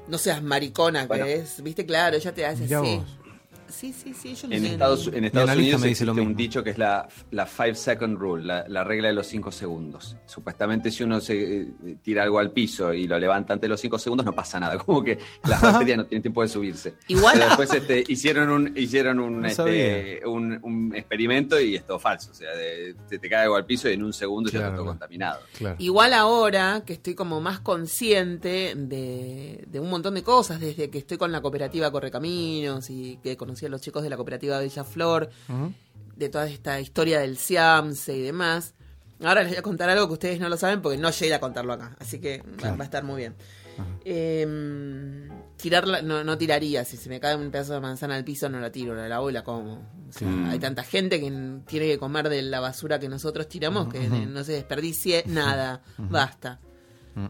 No 0.08 0.18
seas 0.18 0.42
maricona 0.42 1.08
Bueno. 1.08 1.26
que 1.26 1.34
es, 1.34 1.62
viste, 1.62 1.86
claro, 1.86 2.16
ella 2.16 2.34
te 2.34 2.46
hace 2.46 2.64
así. 2.64 2.74
vos. 2.74 3.06
Sí, 3.72 3.94
sí, 3.94 4.14
sí, 4.14 4.36
yo 4.36 4.48
no 4.48 4.54
En 4.56 4.62
sé. 4.64 4.72
Estados, 4.74 5.08
en 5.14 5.26
Estados 5.26 5.56
Unidos 5.56 5.82
me 5.82 5.88
dice 5.88 6.06
lo 6.06 6.14
un 6.14 6.36
dicho 6.36 6.64
que 6.64 6.72
es 6.72 6.78
la, 6.78 7.08
la 7.32 7.46
five 7.46 7.76
second 7.76 8.18
rule, 8.18 8.44
la, 8.46 8.66
la 8.68 8.84
regla 8.84 9.08
de 9.08 9.14
los 9.14 9.28
cinco 9.28 9.52
segundos. 9.52 10.16
Supuestamente 10.26 10.92
si 10.92 11.04
uno 11.04 11.20
se 11.20 11.62
eh, 11.62 11.68
tira 12.04 12.24
algo 12.24 12.40
al 12.40 12.52
piso 12.52 12.94
y 12.94 13.08
lo 13.08 13.18
levanta 13.18 13.54
antes 13.54 13.64
de 13.64 13.70
los 13.70 13.80
cinco 13.82 13.98
segundos 13.98 14.26
no 14.26 14.34
pasa 14.34 14.60
nada, 14.60 14.78
como 14.86 15.04
que 15.04 15.18
las 15.44 15.62
bacterias 15.62 15.98
no 15.98 16.06
tienen 16.06 16.22
tiempo 16.22 16.42
de 16.42 16.48
subirse. 16.48 16.96
Igual- 17.08 17.34
Pero 17.36 17.46
después 17.48 17.74
este, 17.74 18.04
hicieron 18.08 18.50
un 18.50 18.74
hicieron 18.78 19.20
un, 19.20 19.42
No 19.42 19.48
este, 19.48 20.22
un, 20.26 20.60
un 20.64 20.96
experimento 20.96 21.60
y 21.60 21.76
es 21.76 21.86
todo 21.86 22.00
falso, 22.00 22.32
o 22.32 22.34
sea, 22.36 22.52
de- 22.56 22.96
te, 23.08 23.20
te 23.20 23.30
cae 23.30 23.44
algo 23.44 23.56
al 23.56 23.66
piso 23.66 23.90
y 23.90 23.94
en 23.94 24.04
un 24.04 24.14
segundo 24.14 24.50
ya 24.50 24.60
está 24.60 24.76
todo 24.76 24.86
contaminado. 24.86 25.40
Claro. 25.58 25.76
Igual 25.80 26.14
ahora 26.14 26.84
que 26.86 26.94
estoy 26.94 27.16
como 27.16 27.40
más 27.42 27.60
consciente 27.62 28.74
de, 28.76 29.64
de 29.68 29.80
un 29.80 29.90
montón 29.90 30.16
de 30.16 30.24
cosas, 30.24 30.60
desde 30.60 30.90
que 30.90 30.98
estoy 30.98 31.18
con 31.18 31.32
la 31.32 31.42
cooperativa 31.42 31.92
Correcaminos 31.92 32.90
y 32.90 33.18
que 33.24 33.38
conocí 33.38 33.61
a 33.66 33.70
los 33.70 33.82
chicos 33.82 34.04
de 34.04 34.10
la 34.10 34.16
cooperativa 34.18 34.60
Bella 34.60 34.84
Flor, 34.84 35.30
de 36.16 36.30
toda 36.30 36.48
esta 36.48 36.80
historia 36.80 37.20
del 37.20 37.38
Siamse 37.38 38.16
y 38.16 38.22
demás. 38.22 38.74
Ahora 39.24 39.42
les 39.44 39.52
voy 39.52 39.58
a 39.60 39.62
contar 39.62 39.90
algo 39.90 40.08
que 40.08 40.14
ustedes 40.14 40.40
no 40.40 40.50
lo 40.50 40.58
saben 40.58 40.82
porque 40.82 40.98
no 40.98 41.10
llegué 41.12 41.34
a 41.34 41.40
contarlo 41.40 41.74
acá, 41.74 41.96
así 42.00 42.20
que 42.20 42.40
va- 42.40 42.58
Claro. 42.58 42.78
va 42.78 42.84
a 42.84 42.86
estar 42.86 43.04
muy 43.04 43.18
bien. 43.18 43.36
Eh, 44.06 45.28
tirarla, 45.58 46.02
no, 46.02 46.24
no 46.24 46.38
tiraría, 46.38 46.84
si 46.86 46.98
se 46.98 47.10
me 47.10 47.20
cae 47.20 47.36
un 47.36 47.52
pedazo 47.52 47.74
de 47.74 47.80
manzana 47.82 48.16
al 48.16 48.24
piso 48.24 48.50
no 48.50 48.60
la 48.60 48.72
tiro, 48.72 48.94
la 48.96 49.08
lavo 49.08 49.30
y 49.30 49.34
la 49.34 49.44
como. 49.44 49.74
O 50.10 50.14
sea, 50.14 50.28
Mm. 50.28 50.50
Hay 50.50 50.60
tanta 50.60 50.84
gente 50.84 51.20
que 51.20 51.30
tiene 51.68 51.88
que 51.88 51.98
comer 51.98 52.30
de 52.30 52.42
la 52.42 52.60
basura 52.60 53.00
que 53.00 53.08
nosotros 53.10 53.48
tiramos 53.48 53.88
que 53.92 54.00
no 54.10 54.44
se 54.44 54.54
desperdicie 54.54 55.24
nada, 55.28 55.82
basta. 55.98 56.60
Mm. 57.16 57.28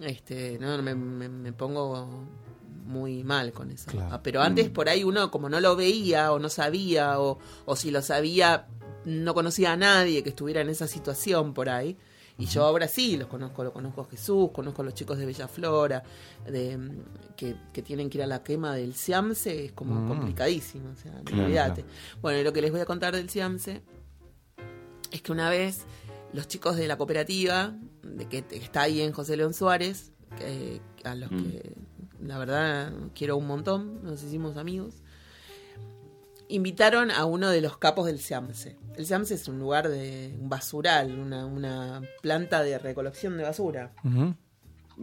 Este, 0.00 0.58
no, 0.58 0.80
me, 0.82 0.94
me- 0.94 1.28
me 1.28 1.52
pongo 1.52 2.26
muy 2.84 3.24
mal 3.24 3.52
con 3.52 3.70
eso. 3.70 3.90
Claro. 3.90 4.08
Ah, 4.14 4.20
Pero 4.22 4.40
antes 4.42 4.68
por 4.70 4.88
ahí 4.88 5.04
uno 5.04 5.30
como 5.30 5.48
no 5.48 5.58
lo 5.60 5.74
veía 5.76 6.32
o 6.32 6.38
no 6.38 6.48
sabía 6.48 7.18
o, 7.20 7.38
o 7.64 7.76
si 7.76 7.90
lo 7.90 8.02
sabía 8.02 8.66
no 9.04 9.34
conocía 9.34 9.72
a 9.72 9.76
nadie 9.76 10.22
que 10.22 10.30
estuviera 10.30 10.60
en 10.60 10.68
esa 10.68 10.86
situación 10.86 11.52
por 11.54 11.68
ahí. 11.68 11.96
Y 12.36 12.46
yo 12.46 12.64
ahora 12.64 12.88
sí 12.88 13.16
los 13.16 13.28
conozco, 13.28 13.62
lo 13.62 13.72
conozco 13.72 14.00
a 14.00 14.06
Jesús, 14.06 14.50
conozco 14.52 14.82
a 14.82 14.84
los 14.86 14.94
chicos 14.94 15.18
de 15.18 15.24
Bella 15.26 15.46
Flora, 15.46 16.02
de, 16.50 16.76
mm, 16.76 16.90
que, 17.36 17.54
que 17.72 17.80
tienen 17.82 18.10
que 18.10 18.18
ir 18.18 18.24
a 18.24 18.26
la 18.26 18.42
quema 18.42 18.74
del 18.74 18.94
Siamse, 18.96 19.66
es 19.66 19.72
como 19.72 19.94
Mm. 19.94 20.08
complicadísimo, 20.08 20.90
o 20.90 20.96
sea, 20.96 21.12
Claro, 21.24 21.44
olvídate. 21.44 21.84
Bueno, 22.20 22.40
y 22.40 22.42
lo 22.44 22.52
que 22.52 22.60
les 22.60 22.72
voy 22.72 22.80
a 22.80 22.86
contar 22.86 23.14
del 23.14 23.30
Siamse 23.30 23.82
es 25.12 25.22
que 25.22 25.30
una 25.32 25.48
vez 25.50 25.84
los 26.32 26.48
chicos 26.48 26.76
de 26.76 26.88
la 26.88 26.96
cooperativa, 26.96 27.72
de 28.02 28.26
que 28.28 28.42
que 28.44 28.56
está 28.56 28.82
ahí 28.82 29.00
en 29.00 29.12
José 29.12 29.36
León 29.36 29.54
Suárez, 29.54 30.10
que- 30.36 30.80
a 31.04 31.14
los 31.14 31.30
Mm. 31.30 31.42
que 31.42 31.72
la 32.24 32.38
verdad 32.38 32.92
quiero 33.14 33.36
un 33.36 33.46
montón, 33.46 34.02
nos 34.02 34.22
hicimos 34.22 34.56
amigos, 34.56 34.94
invitaron 36.48 37.10
a 37.10 37.24
uno 37.24 37.50
de 37.50 37.60
los 37.60 37.78
capos 37.78 38.06
del 38.06 38.18
Siamse. 38.18 38.76
El 38.96 39.06
Siamse 39.06 39.34
es 39.34 39.48
un 39.48 39.58
lugar 39.58 39.88
de 39.88 40.36
un 40.40 40.48
basural, 40.48 41.18
una, 41.18 41.46
una 41.46 42.02
planta 42.22 42.62
de 42.62 42.78
recolección 42.78 43.36
de 43.36 43.44
basura, 43.44 43.92
Ujú. 44.04 44.34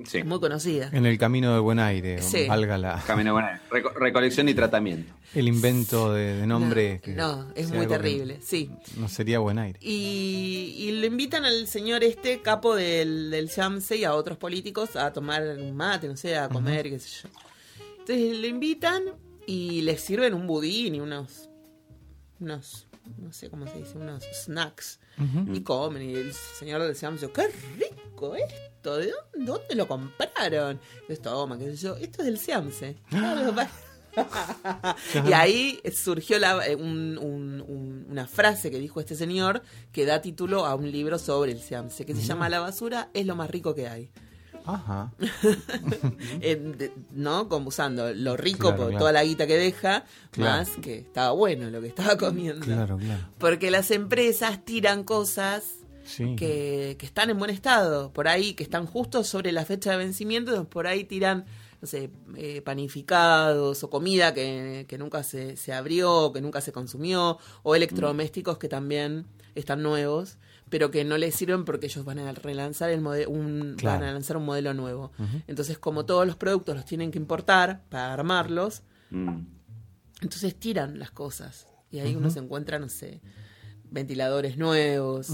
Sí. 0.05 0.23
muy 0.23 0.39
conocida. 0.39 0.89
En 0.93 1.05
el 1.05 1.17
camino 1.17 1.51
del 1.51 1.61
buen 1.61 1.79
aire, 1.79 2.21
Sí. 2.21 2.47
valga 2.47 2.77
la, 2.77 3.03
Camino 3.05 3.33
bueno, 3.33 3.49
reco- 3.69 3.93
recolección 3.93 4.47
y 4.49 4.53
tratamiento. 4.53 5.13
el 5.35 5.47
invento 5.47 6.13
de, 6.13 6.35
de 6.37 6.47
nombre. 6.47 6.95
No, 6.95 7.01
que 7.01 7.11
no, 7.13 7.47
es 7.55 7.69
muy 7.71 7.87
terrible, 7.87 8.39
sí. 8.41 8.71
No 8.97 9.09
sería 9.09 9.39
buen 9.39 9.59
aire. 9.59 9.77
Y, 9.81 10.75
y 10.77 10.91
le 10.93 11.07
invitan 11.07 11.43
al 11.45 11.67
señor 11.67 12.03
este, 12.03 12.41
capo 12.41 12.75
del, 12.75 13.29
del 13.31 13.49
Yamse 13.49 13.97
y 13.97 14.03
a 14.05 14.13
otros 14.15 14.37
políticos 14.37 14.95
a 14.95 15.11
tomar 15.11 15.43
un 15.43 15.75
mate, 15.75 16.07
no 16.07 16.15
sé, 16.15 16.37
a 16.37 16.47
comer, 16.49 16.89
qué 16.89 16.99
sé 16.99 17.23
yo. 17.23 17.29
Entonces 17.99 18.37
le 18.37 18.47
invitan 18.47 19.03
y 19.45 19.81
les 19.81 19.99
sirven 20.01 20.33
un 20.33 20.47
budín 20.47 20.95
y 20.95 20.99
unos, 21.01 21.49
unos, 22.39 22.87
no 23.17 23.31
sé 23.33 23.49
cómo 23.49 23.67
se 23.67 23.77
dice, 23.79 23.97
unos 23.97 24.23
snacks. 24.45 24.99
Ujú. 25.17 25.53
Y 25.53 25.61
comen 25.61 26.09
y 26.09 26.13
el 26.15 26.33
señor 26.33 26.81
del 26.81 26.95
Yamse, 26.95 27.29
qué 27.31 27.47
rico 27.77 28.35
esto, 28.35 28.55
¿de 28.83 29.11
dónde, 29.33 29.45
dónde 29.51 29.75
lo 29.75 29.87
compraron? 29.87 30.79
Yo, 31.07 31.17
toma, 31.19 31.57
qué 31.57 31.65
sé 31.71 31.77
yo, 31.77 31.95
esto 31.97 32.21
es 32.21 32.25
del 32.25 32.37
Siamse. 32.37 32.97
y 35.27 35.33
ahí 35.33 35.79
surgió 35.95 36.37
la- 36.39 36.65
eh, 36.67 36.75
un- 36.75 37.17
un- 37.17 37.61
un- 37.67 38.05
una 38.09 38.27
frase 38.27 38.69
que 38.71 38.79
dijo 38.79 38.99
este 38.99 39.15
señor 39.15 39.61
que 39.91 40.05
da 40.05 40.21
título 40.21 40.65
a 40.65 40.75
un 40.75 40.91
libro 40.91 41.17
sobre 41.17 41.51
el 41.51 41.61
Siamse, 41.61 42.05
que 42.05 42.15
se 42.15 42.21
llama 42.21 42.49
La 42.49 42.59
basura 42.59 43.09
es 43.13 43.25
lo 43.25 43.35
más 43.35 43.49
rico 43.49 43.73
que 43.75 43.87
hay. 43.87 44.09
Ajá. 44.65 45.11
Eh, 46.41 46.55
de- 46.55 46.93
¿No? 47.11 47.49
Como 47.49 47.69
usando 47.69 48.13
lo 48.13 48.37
rico 48.37 48.67
Claro, 48.69 48.77
por 48.77 48.85
claro. 48.89 48.99
toda 48.99 49.11
la 49.11 49.23
guita 49.23 49.47
que 49.47 49.57
deja, 49.57 50.05
Claro. 50.31 50.57
más 50.59 50.69
que 50.81 50.99
estaba 50.99 51.31
bueno 51.31 51.69
lo 51.69 51.81
que 51.81 51.87
estaba 51.87 52.15
comiendo. 52.17 52.65
Claro, 52.65 52.97
claro. 52.97 53.21
Porque 53.39 53.71
las 53.71 53.89
empresas 53.91 54.63
tiran 54.63 55.03
cosas 55.03 55.63
Sí. 56.11 56.35
que, 56.35 56.95
que 56.99 57.05
están 57.05 57.29
en 57.29 57.37
buen 57.39 57.49
estado, 57.51 58.11
por 58.13 58.27
ahí, 58.27 58.53
que 58.53 58.63
están 58.63 58.85
justo 58.85 59.23
sobre 59.23 59.51
la 59.51 59.65
fecha 59.65 59.91
de 59.91 59.97
vencimiento, 59.97 60.69
por 60.69 60.87
ahí 60.87 61.03
tiran, 61.05 61.45
no 61.81 61.87
sé, 61.87 62.11
eh, 62.35 62.61
panificados 62.61 63.83
o 63.83 63.89
comida 63.89 64.33
que, 64.33 64.85
que 64.87 64.97
nunca 64.97 65.23
se, 65.23 65.55
se 65.57 65.73
abrió, 65.73 66.31
que 66.33 66.41
nunca 66.41 66.61
se 66.61 66.71
consumió, 66.71 67.37
o 67.63 67.75
electrodomésticos 67.75 68.57
que 68.57 68.67
también 68.67 69.25
están 69.55 69.81
nuevos, 69.83 70.37
pero 70.69 70.91
que 70.91 71.03
no 71.03 71.17
les 71.17 71.35
sirven 71.35 71.65
porque 71.65 71.87
ellos 71.87 72.05
van 72.05 72.19
a 72.19 72.31
relanzar 72.33 72.89
el 72.91 73.01
mode- 73.01 73.27
un, 73.27 73.75
Claro. 73.77 73.99
van 74.01 74.09
a 74.09 74.13
lanzar 74.13 74.37
un 74.37 74.45
modelo 74.45 74.73
nuevo. 74.73 75.11
Entonces, 75.47 75.77
como 75.77 76.05
todos 76.05 76.25
los 76.25 76.35
productos 76.37 76.75
los 76.75 76.85
tienen 76.85 77.11
que 77.11 77.17
importar 77.19 77.83
para 77.89 78.13
armarlos, 78.13 78.83
Mm. 79.09 79.39
entonces 80.21 80.55
tiran 80.55 80.99
las 80.99 81.11
cosas. 81.11 81.67
Y 81.89 81.99
ahí 81.99 82.15
uno 82.15 82.29
se 82.29 82.39
encuentra, 82.39 82.79
no 82.79 82.87
sé, 82.87 83.19
ventiladores 83.89 84.57
nuevos. 84.57 85.29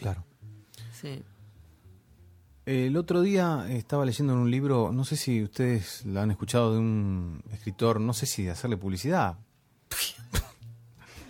Claro. 0.00 0.24
Sí. 1.00 1.22
El 2.66 2.96
otro 2.96 3.20
día 3.22 3.66
estaba 3.70 4.04
leyendo 4.04 4.32
en 4.34 4.38
un 4.40 4.50
libro, 4.50 4.90
no 4.92 5.04
sé 5.04 5.16
si 5.16 5.42
ustedes 5.42 6.04
lo 6.04 6.20
han 6.20 6.30
escuchado 6.30 6.72
de 6.74 6.78
un 6.78 7.42
escritor, 7.52 8.00
no 8.00 8.12
sé 8.12 8.26
si 8.26 8.44
de 8.44 8.50
hacerle 8.50 8.76
publicidad. 8.76 9.38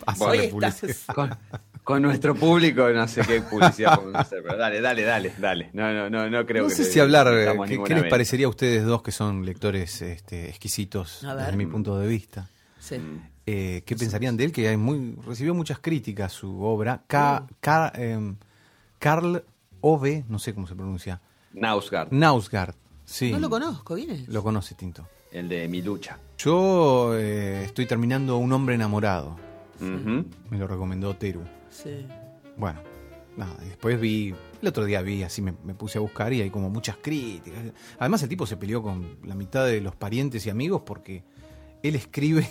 hacerle 0.05 0.49
publicidad. 0.49 0.95
Con, 1.15 1.37
con 1.83 2.01
nuestro 2.01 2.35
público 2.35 2.89
no 2.89 3.07
sé 3.07 3.21
qué 3.21 3.41
publicidad 3.41 3.95
podemos 3.95 4.21
hacer, 4.21 4.43
pero 4.43 4.57
dale, 4.57 4.81
dale, 4.81 5.03
dale, 5.03 5.33
dale. 5.39 5.69
No, 5.73 5.91
no, 5.93 6.09
no, 6.09 6.29
no 6.29 6.45
creo 6.45 6.63
No 6.63 6.69
que 6.69 6.75
sé 6.75 6.83
le- 6.83 6.89
si 6.89 6.99
hablar, 6.99 7.27
eh, 7.33 7.57
¿qué, 7.87 7.95
les 7.95 8.03
parecería 8.05 8.45
a 8.45 8.49
ustedes 8.49 8.83
dos 8.85 9.01
que 9.01 9.11
son 9.11 9.45
lectores 9.45 10.01
este, 10.01 10.49
exquisitos 10.49 11.21
desde 11.37 11.55
mi 11.55 11.65
punto 11.65 11.97
de 11.97 12.07
vista? 12.07 12.47
Sí. 12.79 12.97
Eh, 13.47 13.83
¿Qué 13.85 13.95
pensarían 13.95 14.37
de 14.37 14.45
él? 14.45 14.51
Que 14.51 14.67
hay 14.67 14.77
muy, 14.77 15.15
recibió 15.25 15.53
muchas 15.55 15.79
críticas 15.79 16.31
su 16.33 16.61
obra. 16.61 17.03
Ka- 17.07 17.47
em, 17.95 18.35
Karl 19.01 19.43
Ove, 19.81 20.23
no 20.29 20.37
sé 20.37 20.53
cómo 20.53 20.67
se 20.67 20.75
pronuncia. 20.75 21.19
Nausgard, 21.53 22.11
Nausgard. 22.11 22.75
Sí. 23.03 23.31
No 23.31 23.39
lo 23.39 23.49
conozco, 23.49 23.95
¿quién 23.95 24.11
es? 24.11 24.27
Lo 24.29 24.43
conoce 24.43 24.75
Tinto. 24.75 25.07
el 25.31 25.49
de 25.49 25.67
mi 25.67 25.81
lucha. 25.81 26.19
Yo 26.37 27.17
eh, 27.17 27.63
estoy 27.65 27.87
terminando 27.87 28.37
Un 28.37 28.53
hombre 28.53 28.75
enamorado. 28.75 29.37
Me 29.79 30.57
lo 30.59 30.67
recomendó 30.67 31.15
Teru. 31.15 31.41
Sí. 31.71 32.05
Bueno, 32.55 32.79
nada, 33.35 33.57
y 33.65 33.69
después 33.69 33.99
vi, 33.99 34.35
el 34.61 34.67
otro 34.67 34.85
día 34.85 35.01
vi, 35.01 35.23
así 35.23 35.41
me, 35.41 35.55
me 35.63 35.73
puse 35.73 35.97
a 35.97 36.01
buscar 36.01 36.31
y 36.31 36.41
hay 36.41 36.51
como 36.51 36.69
muchas 36.69 36.97
críticas. 37.01 37.59
Además 37.97 38.21
el 38.21 38.29
tipo 38.29 38.45
se 38.45 38.55
peleó 38.55 38.83
con 38.83 39.17
la 39.23 39.33
mitad 39.33 39.65
de 39.65 39.81
los 39.81 39.95
parientes 39.95 40.45
y 40.45 40.51
amigos 40.51 40.83
porque 40.85 41.23
él 41.81 41.95
escribe 41.95 42.47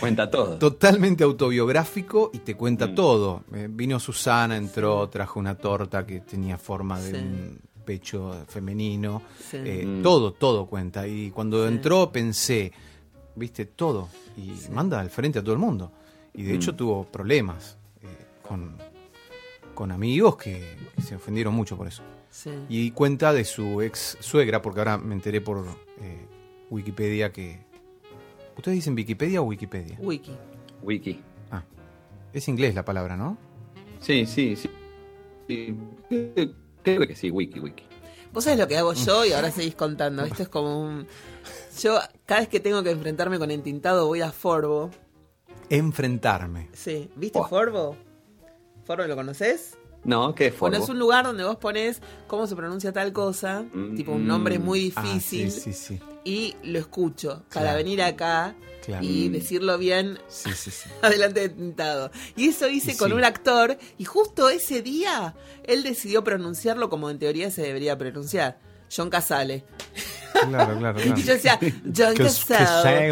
Cuenta 0.00 0.30
todo. 0.30 0.58
totalmente 0.58 1.24
autobiográfico 1.24 2.30
y 2.32 2.38
te 2.38 2.54
cuenta 2.56 2.86
Mm. 2.88 2.94
todo. 2.94 3.44
Eh, 3.54 3.68
vino 3.70 3.98
Susana, 4.00 4.56
entró, 4.56 5.08
trajo 5.08 5.38
una 5.40 5.56
torta 5.56 6.04
que 6.06 6.20
tenía 6.20 6.58
forma 6.58 7.00
de 7.00 7.10
Sí. 7.10 7.16
un 7.16 7.60
pecho 7.84 8.44
femenino. 8.48 9.22
Sí. 9.50 9.58
Eh, 9.58 9.84
Mm. 9.86 10.02
Todo, 10.02 10.32
todo 10.32 10.66
cuenta. 10.66 11.06
Y 11.06 11.30
cuando 11.30 11.66
Sí. 11.66 11.72
entró 11.74 12.10
pensé, 12.10 12.72
viste, 13.36 13.66
todo. 13.66 14.08
Y 14.36 14.52
manda 14.72 15.00
al 15.00 15.10
frente 15.10 15.38
a 15.38 15.42
todo 15.42 15.52
el 15.52 15.60
mundo. 15.60 15.92
Y 16.34 16.42
de 16.42 16.52
Mm. 16.52 16.56
hecho 16.56 16.74
tuvo 16.74 17.04
problemas 17.04 17.76
eh, 18.02 18.06
con, 18.42 18.76
con 19.74 19.92
amigos 19.92 20.36
que, 20.36 20.76
que 20.96 21.02
se 21.02 21.14
ofendieron 21.16 21.54
mucho 21.54 21.76
por 21.76 21.86
eso. 21.86 22.02
Sí. 22.30 22.50
Y 22.68 22.90
cuenta 22.90 23.32
de 23.32 23.44
su 23.44 23.80
ex 23.80 24.16
suegra, 24.20 24.60
porque 24.60 24.80
ahora 24.80 24.98
me 24.98 25.14
enteré 25.14 25.40
por 25.40 25.64
eh, 26.00 26.26
Wikipedia 26.70 27.30
que... 27.32 27.60
¿Ustedes 28.56 28.76
dicen 28.76 28.94
Wikipedia 28.94 29.40
o 29.40 29.44
Wikipedia? 29.44 29.96
Wiki. 30.00 30.32
Wiki. 30.82 31.20
Ah, 31.50 31.64
es 32.32 32.48
inglés 32.48 32.74
la 32.74 32.84
palabra, 32.84 33.16
¿no? 33.16 33.36
Sí, 34.00 34.26
sí, 34.26 34.56
sí. 34.56 34.70
Sí, 35.48 35.76
Creo 36.82 37.06
que 37.06 37.14
sí, 37.16 37.30
wiki, 37.30 37.60
wiki. 37.60 37.84
Vos 38.32 38.44
sabés 38.44 38.58
lo 38.58 38.66
que 38.68 38.76
hago 38.76 38.92
yo 38.92 39.24
y 39.24 39.32
ahora 39.32 39.50
seguís 39.50 39.74
contando. 39.74 40.24
Esto 40.24 40.42
es 40.42 40.48
como 40.48 40.80
un. 40.82 41.06
Yo, 41.80 41.98
cada 42.26 42.40
vez 42.40 42.48
que 42.48 42.60
tengo 42.60 42.82
que 42.82 42.90
enfrentarme 42.90 43.38
con 43.38 43.50
entintado, 43.50 44.06
voy 44.06 44.20
a 44.20 44.32
Forbo. 44.32 44.90
Enfrentarme. 45.70 46.68
Sí. 46.72 47.10
¿Viste 47.16 47.38
Buah. 47.38 47.48
Forbo? 47.48 47.96
¿Forbo 48.84 49.04
lo 49.04 49.16
conoces? 49.16 49.78
No, 50.04 50.34
¿qué 50.34 50.46
es 50.48 50.58
Bueno, 50.58 50.76
Forbo? 50.76 50.84
es 50.84 50.90
un 50.90 50.98
lugar 50.98 51.24
donde 51.24 51.44
vos 51.44 51.56
pones 51.56 52.00
cómo 52.26 52.46
se 52.46 52.54
pronuncia 52.54 52.92
tal 52.92 53.12
cosa, 53.12 53.64
Mm. 53.72 53.96
tipo 53.96 54.12
un 54.12 54.26
nombre 54.26 54.58
muy 54.58 54.92
Ah, 54.96 55.02
difícil, 55.02 55.50
sí, 55.50 55.72
sí, 55.72 55.72
sí. 55.72 56.00
y 56.24 56.54
lo 56.62 56.78
escucho 56.78 57.42
para 57.52 57.62
Claro. 57.66 57.76
venir 57.78 58.02
acá 58.02 58.54
Claro. 58.84 59.02
y 59.04 59.30
decirlo 59.30 59.78
bien 59.78 60.18
Sí, 60.28 60.50
sí, 60.54 60.70
sí. 60.70 60.90
adelante 61.02 61.40
de 61.40 61.48
tintado. 61.48 62.10
Y 62.36 62.48
eso 62.48 62.68
hice 62.68 62.92
Y 62.92 62.96
con 62.96 63.08
sí. 63.10 63.14
un 63.16 63.24
actor 63.24 63.78
y 63.96 64.04
justo 64.04 64.50
ese 64.50 64.82
día 64.82 65.34
él 65.64 65.82
decidió 65.82 66.22
pronunciarlo 66.22 66.90
como 66.90 67.08
en 67.08 67.18
teoría 67.18 67.50
se 67.50 67.62
debería 67.62 67.96
pronunciar. 67.96 68.58
John 68.94 69.08
Casale. 69.10 69.64
Claro, 70.32 70.78
claro, 70.78 70.78
claro. 70.78 71.00
Y 71.18 71.22
yo 71.22 71.32
decía, 71.32 71.58
John 71.96 72.14
Cas- 72.14 72.44
Casale. 72.44 73.10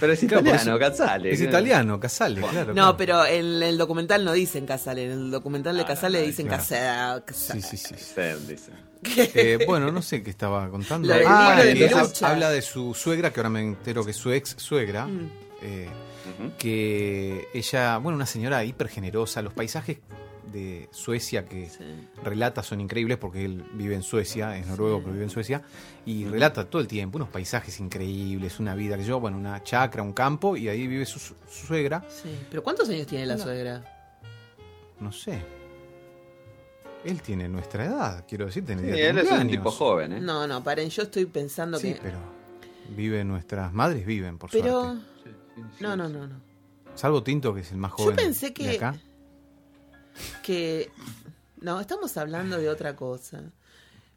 Pero 0.00 0.12
es 0.12 0.20
Claro, 0.20 0.40
italiano, 0.42 0.70
eso- 0.72 0.78
Cazzale. 0.78 1.30
Es 1.32 1.40
italiano, 1.40 1.98
Casale, 2.00 2.40
claro. 2.40 2.68
No, 2.68 2.74
claro. 2.74 2.96
pero 2.96 3.26
en 3.26 3.62
el 3.62 3.76
documental 3.78 4.24
no 4.24 4.32
dicen 4.32 4.64
Casale, 4.66 5.04
en 5.04 5.10
el 5.10 5.30
documental 5.30 5.76
de 5.76 5.82
Ah, 5.82 5.86
Casale 5.86 6.22
dicen 6.22 6.46
claro. 6.46 6.62
Casale. 7.24 7.62
Sí, 7.62 7.76
sí, 7.76 7.94
sí. 7.96 8.14
Eh, 9.34 9.58
bueno, 9.66 9.90
no 9.92 10.02
sé 10.02 10.22
qué 10.22 10.30
estaba 10.30 10.68
contando. 10.70 11.12
Ah, 11.26 11.60
de 11.62 11.74
que 11.74 11.90
habla 12.24 12.50
de 12.50 12.62
su 12.62 12.94
suegra, 12.94 13.32
que 13.32 13.40
ahora 13.40 13.50
me 13.50 13.60
entero 13.60 14.04
que 14.04 14.10
es 14.10 14.16
su 14.16 14.32
ex 14.32 14.54
suegra. 14.58 15.06
Mm. 15.06 15.30
eh, 15.62 15.88
que 16.58 17.48
ella, 17.54 17.96
bueno, 17.98 18.16
una 18.16 18.26
señora 18.26 18.62
hiper 18.64 18.88
generosa. 18.88 19.42
Los 19.42 19.54
paisajes 19.54 19.98
de 20.52 20.88
Suecia 20.90 21.44
que 21.44 21.68
Sí. 21.68 21.84
relata 22.22 22.62
son 22.62 22.80
increíbles 22.80 23.18
porque 23.18 23.44
él 23.44 23.64
vive 23.74 23.94
en 23.94 24.02
Suecia, 24.02 24.56
es 24.56 24.66
noruego, 24.66 24.96
Sí. 24.98 25.02
pero 25.04 25.12
vive 25.14 25.24
en 25.24 25.30
Suecia, 25.30 25.62
y 26.06 26.24
relata 26.24 26.68
todo 26.68 26.80
el 26.82 26.88
tiempo 26.88 27.16
unos 27.18 27.28
paisajes 27.28 27.78
increíbles, 27.80 28.58
una 28.60 28.74
vida 28.74 28.96
que 28.96 29.04
yo, 29.04 29.20
bueno, 29.20 29.36
una 29.36 29.62
chacra, 29.62 30.02
un 30.02 30.12
campo, 30.12 30.56
y 30.56 30.68
ahí 30.68 30.86
vive 30.86 31.04
su, 31.06 31.18
su 31.18 31.34
suegra, 31.48 32.04
Sí. 32.08 32.30
¿Pero 32.50 32.62
cuántos 32.62 32.88
años 32.88 33.06
tiene 33.06 33.26
la 33.26 33.38
suegra? 33.38 33.84
no 35.00 35.12
sé. 35.12 35.40
Él 37.04 37.22
tiene 37.22 37.48
nuestra 37.48 37.84
edad, 37.84 38.24
quiero 38.28 38.46
decir, 38.46 38.64
tiene 38.66 38.82
Sí, 38.82 39.00
él 39.00 39.18
es 39.18 39.30
un 39.30 39.48
tipo 39.48 39.70
joven, 39.70 40.12
¿eh? 40.14 40.20
No, 40.20 40.46
no, 40.46 40.62
paren, 40.64 40.90
yo 40.90 41.02
estoy 41.04 41.26
pensando 41.26 41.78
Sí, 41.78 41.94
que... 41.94 42.00
pero 42.02 42.18
vive 42.96 43.22
nuestras 43.24 43.72
madres 43.72 44.04
viven, 44.04 44.36
por 44.38 44.50
Pero... 44.50 44.82
suerte. 44.82 45.04
No, 45.80 45.96
no, 45.96 46.08
no, 46.08 46.26
no. 46.26 46.40
Salvo 46.94 47.22
Tinto, 47.22 47.54
que 47.54 47.60
es 47.60 47.70
el 47.70 47.78
más 47.78 47.92
Yo 47.92 47.96
joven. 48.04 48.16
pensé 48.16 48.46
de 48.46 48.54
que... 48.54 48.70
acá. 48.76 48.96
Que... 50.42 50.90
No, 51.60 51.80
estamos 51.80 52.16
hablando 52.16 52.58
de 52.58 52.68
otra 52.68 52.94
cosa. 52.94 53.42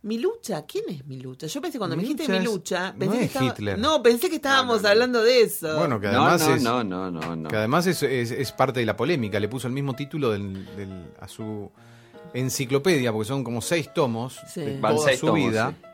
Milucha, 0.04 0.66
¿quién 0.66 0.86
es 0.90 1.06
Milucha? 1.06 1.46
Yo 1.48 1.62
pensé 1.62 1.78
cuando 1.78 1.96
me 1.96 2.02
dijiste 2.02 2.28
Milucha, 2.28 2.92
no 2.94 2.98
pensé 3.00 3.18
que 3.20 3.24
es 3.26 3.32
estaba... 3.32 3.46
Hitler. 3.48 3.78
No, 3.80 4.02
pensé 4.02 4.30
que 4.30 4.36
estábamos 4.38 4.78
No, 4.78 4.82
no, 4.82 4.82
no. 4.84 4.90
hablando 4.90 5.24
de 5.24 5.42
eso. 5.42 5.78
Bueno, 5.78 6.00
que 6.00 6.08
No, 6.08 6.22
además 6.26 6.48
no, 6.48 6.56
es, 6.56 6.62
no, 6.64 6.84
no, 6.84 7.12
no, 7.12 7.36
no. 7.36 7.50
que 7.50 7.56
además 7.56 7.86
es, 7.88 8.02
es- 8.02 8.32
es 8.32 8.52
parte 8.52 8.80
de 8.80 8.86
la 8.88 8.98
polémica. 8.98 9.40
Le 9.40 9.48
puso 9.48 9.68
el 9.68 9.74
mismo 9.74 9.96
título 9.96 10.32
del, 10.32 10.66
del- 10.76 11.06
a 11.20 11.28
su 11.28 11.72
enciclopedia, 12.34 13.12
porque 13.12 13.28
son 13.28 13.44
como 13.44 13.62
seis 13.62 13.94
tomos 13.94 14.40
Sí. 14.52 14.62
de 14.62 14.80
Van 14.80 14.96
toda 14.96 15.08
seis 15.10 15.20
su 15.20 15.28
tomos, 15.28 15.50
vida. 15.52 15.74
sí. 15.80 15.88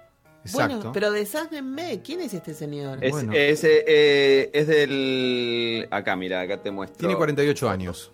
Exacto. 0.46 0.76
Bueno, 0.78 0.92
pero 0.94 1.12
desháganme, 1.12 2.02
¿quién 2.02 2.22
es 2.22 2.34
este 2.34 2.54
señor? 2.54 3.04
Es, 3.04 3.12
Bueno. 3.12 3.34
es, 3.34 3.62
eh, 3.66 4.50
es 4.54 4.68
del. 4.68 5.88
Acá, 5.92 6.16
mira, 6.16 6.40
acá 6.40 6.62
te 6.62 6.72
muestro. 6.72 7.00
Tiene 7.00 7.16
48 7.18 7.70
años. 7.70 8.12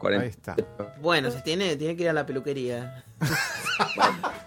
40. 0.00 0.24
Ahí 0.24 0.30
está. 0.30 0.56
Bueno, 1.00 1.30
se 1.30 1.40
tiene, 1.42 1.76
tiene 1.76 1.94
que 1.94 2.02
ir 2.02 2.08
a 2.08 2.12
la 2.12 2.26
peluquería. 2.26 3.04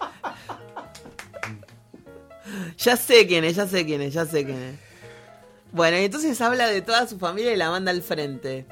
ya 2.76 2.96
sé 2.96 3.26
quién 3.26 3.44
es, 3.44 3.56
ya 3.56 3.66
sé 3.66 3.86
quién 3.86 4.02
es, 4.02 4.12
ya 4.12 4.26
sé 4.26 4.44
quién 4.44 4.62
es. 4.62 4.74
Bueno, 5.72 5.98
y 5.98 6.04
entonces 6.04 6.40
habla 6.40 6.68
de 6.68 6.82
toda 6.82 7.06
su 7.06 7.18
familia 7.18 7.52
y 7.52 7.56
la 7.56 7.70
manda 7.70 7.90
al 7.90 8.02
frente. 8.02 8.66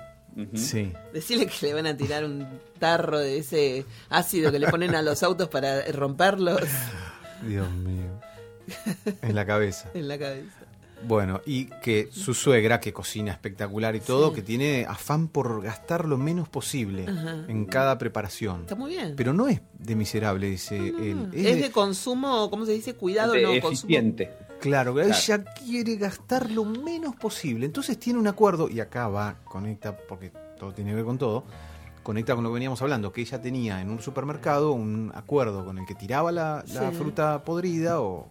Sí. 0.55 0.93
Decirle 1.13 1.47
que 1.47 1.67
le 1.67 1.75
van 1.75 1.87
a 1.87 1.97
tirar 1.97 2.25
un 2.25 2.47
tarro 2.79 3.19
de 3.19 3.39
ese 3.39 3.85
ácido 4.09 4.51
que 4.51 4.59
le 4.59 4.69
ponen 4.69 4.95
a 4.95 5.03
los 5.03 5.23
autos 5.23 5.49
para 5.49 5.83
romperlos 5.93 6.63
Dios 7.47 7.71
mío. 7.71 8.21
En 9.23 9.35
la 9.35 9.45
cabeza. 9.45 9.91
en 9.93 10.09
la 10.09 10.19
cabeza. 10.19 10.62
Bueno, 11.07 11.41
y 11.47 11.67
que 11.83 12.09
su 12.13 12.35
suegra, 12.35 12.81
que 12.81 12.93
cocina 12.93 13.33
espectacular 13.33 13.97
y 13.97 14.01
todo, 14.01 14.29
Sí. 14.31 14.37
que 14.37 14.43
tiene 14.43 14.87
afán 14.89 15.29
por 15.29 15.63
gastar 15.63 16.07
lo 16.07 16.17
menos 16.17 16.49
posible 16.49 17.07
Ajá. 17.09 17.45
en 17.49 17.65
cada 17.67 17.99
preparación. 17.99 18.63
Está 18.63 18.75
muy 18.75 18.93
bien. 18.93 19.15
Pero 19.17 19.33
no 19.33 19.49
es 19.49 19.61
de 19.79 19.97
miserable, 19.97 20.49
dice 20.49 20.77
él. 20.77 21.29
es, 21.33 21.47
Es 21.47 21.57
de, 21.57 21.63
de- 21.63 21.71
consumo, 21.73 22.49
¿cómo 22.51 22.65
se 22.67 22.73
dice? 22.73 22.95
Cuidado, 22.95 23.33
De 23.33 23.43
no, 23.43 23.49
consumo. 23.61 23.71
eficiente. 23.73 24.31
Claro, 24.61 24.95
Claro. 24.95 25.09
ella 25.09 25.45
quiere 25.65 25.97
gastar 25.97 26.51
lo 26.51 26.65
menos 26.65 27.17
posible. 27.17 27.67
Entonces 27.67 27.99
tiene 27.99 28.19
un 28.21 28.29
acuerdo, 28.29 28.69
y 28.69 28.79
acá 28.79 29.09
va, 29.09 29.37
conecta, 29.45 29.97
porque 29.97 30.31
todo 30.59 30.73
tiene 30.73 30.91
que 30.91 30.97
ver 30.97 31.05
con 31.05 31.19
todo, 31.19 31.45
conecta 32.05 32.35
con 32.37 32.45
lo 32.45 32.51
que 32.51 32.55
veníamos 32.55 32.81
hablando, 32.81 33.13
que 33.13 33.23
ella 33.23 33.41
tenía 33.43 33.81
en 33.81 33.91
un 33.91 34.01
supermercado 34.01 34.71
un 34.73 35.11
acuerdo 35.15 35.65
con 35.65 35.79
el 35.79 35.87
que 35.87 35.97
tiraba 35.97 36.31
la, 36.31 36.65
la 36.73 36.91
Sí. 36.91 36.97
fruta 36.97 37.43
podrida 37.45 38.01
o 38.01 38.29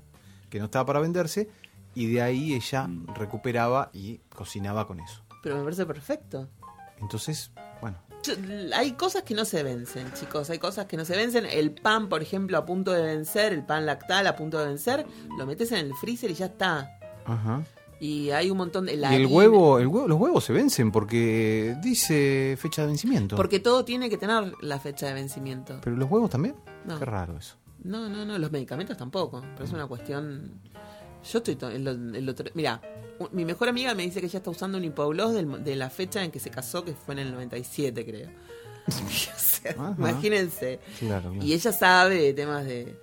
que 0.50 0.60
no 0.60 0.66
estaba 0.66 0.86
para 0.86 1.00
venderse, 1.02 1.50
y 1.96 2.12
de 2.12 2.22
ahí 2.22 2.54
ella 2.54 2.88
recuperaba 3.16 3.90
y 3.94 4.18
cocinaba 4.36 4.88
con 4.88 5.00
eso. 5.00 5.22
Pero 5.44 5.58
me 5.58 5.64
parece 5.64 5.86
perfecto. 5.86 6.48
Entonces, 7.00 7.52
bueno, 7.82 7.98
hay 8.76 8.92
cosas 8.92 9.24
que 9.24 9.34
no 9.34 9.44
se 9.46 9.64
vencen, 9.64 10.12
chicos. 10.14 10.50
Hay 10.52 10.60
cosas 10.60 10.86
que 10.86 10.96
no 10.98 11.06
se 11.06 11.16
vencen. 11.16 11.46
El 11.46 11.72
pan, 11.74 12.10
por 12.10 12.22
ejemplo, 12.22 12.58
a 12.58 12.66
punto 12.66 12.92
de 12.92 13.02
vencer, 13.02 13.52
el 13.54 13.66
pan 13.66 13.86
lactal 13.86 14.28
a 14.28 14.36
punto 14.36 14.60
de 14.60 14.68
vencer, 14.68 15.06
lo 15.38 15.46
metes 15.48 15.72
en 15.72 15.80
el 15.88 15.94
freezer 15.96 16.30
y 16.32 16.36
ya 16.36 16.46
está. 16.48 16.92
ajá. 17.26 17.64
Y 18.04 18.32
hay 18.32 18.50
un 18.50 18.58
montón 18.58 18.88
de. 18.88 18.98
la 18.98 19.12
Y 19.12 19.16
el 19.18 19.22
harina- 19.26 19.36
huevo, 19.38 19.78
el 19.78 19.86
huevo, 19.86 20.08
los 20.08 20.20
huevos 20.20 20.44
se 20.44 20.54
vencen 20.54 20.92
porque 20.92 21.76
dice 21.84 22.58
fecha 22.60 22.82
de 22.82 22.88
vencimiento. 22.88 23.36
Porque 23.36 23.60
todo 23.60 23.86
tiene 23.86 24.10
que 24.10 24.18
tener 24.18 24.54
la 24.62 24.80
fecha 24.80 25.06
de 25.06 25.14
vencimiento. 25.14 25.80
Pero 25.84 25.96
los 25.98 26.10
huevos 26.10 26.32
también. 26.32 26.56
No. 26.84 26.98
Qué 26.98 27.06
raro 27.06 27.38
eso. 27.38 27.58
No, 27.84 28.10
no, 28.10 28.26
no. 28.26 28.40
Los 28.40 28.52
medicamentos 28.52 28.98
tampoco. 28.98 29.42
Pero 29.54 29.66
es 29.66 29.72
una 29.72 29.86
cuestión. 29.86 30.52
Yo 31.24 31.40
estoy. 31.40 31.56
otro... 31.56 32.46
Mira, 32.54 32.82
mi 33.32 33.46
mejor 33.46 33.70
amiga 33.70 33.94
me 33.94 34.04
dice 34.04 34.20
que 34.20 34.26
ella 34.28 34.38
está 34.38 34.50
usando 34.50 34.78
un 34.78 34.84
hipogloss 34.84 35.34
de 35.64 35.76
la 35.76 35.90
fecha 35.90 36.24
en 36.24 36.32
que 36.32 36.40
se 36.40 36.50
casó, 36.50 36.84
que 36.84 36.94
fue 36.94 37.14
en 37.14 37.20
el 37.20 37.32
97, 37.32 38.06
creo. 38.06 38.30
O 38.88 39.38
sea, 39.38 39.76
imagínense. 39.96 40.80
Claro, 40.98 41.30
claro. 41.30 41.46
Y 41.46 41.54
ella 41.54 41.72
sabe 41.72 42.16
de 42.16 42.34
temas 42.34 42.66
de, 42.66 42.98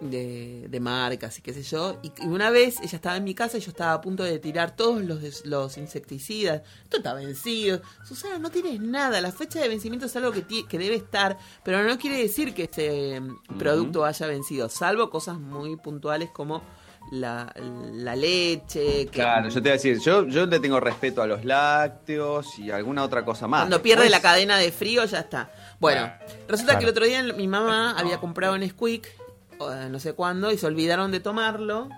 de, 0.00 0.66
de 0.68 0.80
marcas 0.80 1.38
y 1.38 1.42
qué 1.42 1.52
sé 1.52 1.62
yo. 1.62 1.98
Y, 2.02 2.12
una 2.26 2.50
vez 2.50 2.78
ella 2.80 2.96
estaba 2.96 3.16
en 3.16 3.24
mi 3.24 3.34
casa 3.34 3.58
y 3.58 3.60
yo 3.60 3.70
estaba 3.70 3.92
a 3.92 4.00
punto 4.00 4.22
de 4.22 4.38
tirar 4.38 4.76
todos 4.76 5.02
los, 5.02 5.44
los 5.44 5.76
insecticidas. 5.76 6.62
Esto 6.84 6.98
está 6.98 7.14
vencido. 7.14 7.80
Susana, 8.04 8.38
no 8.38 8.50
tienes 8.50 8.80
nada. 8.80 9.20
La 9.20 9.32
fecha 9.32 9.60
de 9.60 9.68
vencimiento 9.68 10.06
es 10.06 10.16
algo 10.16 10.32
que, 10.32 10.44
que 10.66 10.78
debe 10.78 10.96
estar, 10.96 11.36
pero 11.64 11.82
no 11.82 11.98
quiere 11.98 12.18
decir 12.18 12.54
que 12.54 12.64
este 12.64 13.20
mm, 13.20 13.58
producto 13.58 14.04
haya 14.04 14.26
vencido, 14.26 14.68
salvo 14.68 15.10
cosas 15.10 15.38
muy 15.38 15.76
puntuales 15.76 16.30
como 16.30 16.62
la, 17.10 17.52
la 17.92 18.16
leche. 18.16 19.06
Que 19.06 19.20
Claro, 19.20 19.48
yo 19.48 19.54
te 19.54 19.60
voy 19.60 19.68
a 19.70 19.72
decir, 19.72 19.98
yo, 20.00 20.26
yo 20.26 20.46
le 20.46 20.60
tengo 20.60 20.78
respeto 20.80 21.22
a 21.22 21.26
los 21.26 21.44
lácteos 21.44 22.58
y 22.58 22.70
alguna 22.70 23.02
otra 23.04 23.24
cosa 23.24 23.46
más. 23.46 23.62
Cuando 23.62 23.82
pierde 23.82 24.04
Después- 24.04 24.22
la 24.22 24.28
cadena 24.28 24.56
de 24.58 24.70
frío, 24.72 25.04
ya 25.04 25.20
está. 25.20 25.50
Bueno, 25.80 26.12
resulta 26.48 26.72
Claro. 26.72 26.78
que 26.78 26.84
el 26.84 26.90
otro 26.90 27.04
día 27.06 27.22
mi 27.34 27.48
mamá 27.48 27.92
había 27.98 28.18
comprado 28.18 28.54
un 28.54 28.68
Squeak, 28.68 29.06
eh, 29.06 29.88
no 29.90 29.98
sé 30.00 30.12
cuándo, 30.14 30.50
y 30.52 30.58
se 30.58 30.66
olvidaron 30.66 31.10
de 31.10 31.20
tomarlo 31.20 31.88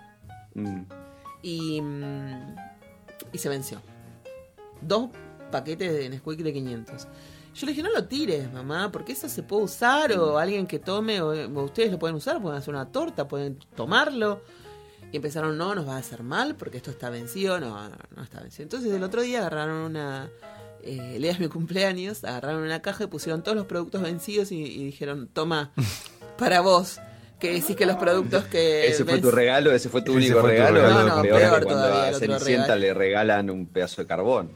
Mm. 0.54 0.82
y, 1.42 1.80
mm, 1.80 2.56
y 3.32 3.38
se 3.38 3.48
venció. 3.48 3.80
Dos 4.80 5.10
paquetes 5.50 5.92
de 5.92 6.08
Nesquik 6.08 6.40
de 6.40 6.52
500. 6.52 7.06
Yo 7.54 7.66
le 7.66 7.72
dije, 7.72 7.82
no 7.82 7.90
lo 7.90 8.04
tires, 8.04 8.50
mamá, 8.52 8.90
porque 8.92 9.12
eso 9.12 9.28
se 9.28 9.42
puede 9.42 9.64
usar, 9.64 10.12
o 10.12 10.38
alguien 10.38 10.66
que 10.68 10.78
tome, 10.78 11.20
o, 11.20 11.30
o 11.30 11.62
ustedes 11.64 11.90
lo 11.90 11.98
pueden 11.98 12.14
usar, 12.16 12.40
pueden 12.40 12.56
hacer 12.58 12.72
una 12.72 12.86
torta, 12.92 13.26
pueden 13.26 13.58
tomarlo. 13.74 14.40
Y 15.12 15.16
empezaron, 15.16 15.58
no, 15.58 15.74
nos 15.74 15.88
va 15.88 15.96
a 15.96 15.98
hacer 15.98 16.22
mal 16.22 16.54
porque 16.56 16.76
esto 16.76 16.90
está 16.90 17.10
vencido. 17.10 17.58
No, 17.58 17.88
no, 17.88 17.96
no 18.16 18.22
está 18.22 18.40
vencido. 18.40 18.62
Entonces 18.64 18.92
el 18.92 19.02
otro 19.02 19.22
día 19.22 19.40
agarraron 19.40 19.78
una... 19.78 20.28
Eh, 20.82 21.12
el 21.16 21.22
día 21.22 21.34
de 21.34 21.40
mi 21.40 21.48
cumpleaños, 21.48 22.24
agarraron 22.24 22.62
una 22.62 22.80
caja 22.80 23.04
y 23.04 23.06
pusieron 23.08 23.42
todos 23.42 23.56
los 23.56 23.66
productos 23.66 24.00
vencidos 24.02 24.50
y, 24.50 24.62
y 24.62 24.84
dijeron, 24.86 25.28
toma, 25.30 25.72
para 26.38 26.60
vos, 26.62 26.98
que 27.38 27.52
decís 27.52 27.76
que 27.76 27.84
los 27.84 27.96
productos 27.96 28.44
que... 28.44 28.86
Ese 28.86 29.04
fue 29.04 29.18
tu 29.20 29.30
regalo, 29.30 29.72
ese 29.72 29.90
fue 29.90 30.00
tu 30.00 30.12
Ese 30.12 30.18
único 30.28 30.40
fue 30.40 30.50
tu 30.52 30.56
regalo. 30.56 30.80
regalo 30.80 31.02
No, 31.08 31.16
no, 31.16 31.22
peor, 31.22 31.38
peor 31.40 31.58
que 31.58 31.64
cuando 31.66 31.82
todavía, 31.86 32.16
a 32.16 32.18
Cenicienta 32.18 32.62
regalo. 32.74 32.80
le 32.80 32.94
regalan 32.94 33.50
un 33.50 33.66
pedazo 33.66 34.00
de 34.02 34.08
carbón. 34.08 34.52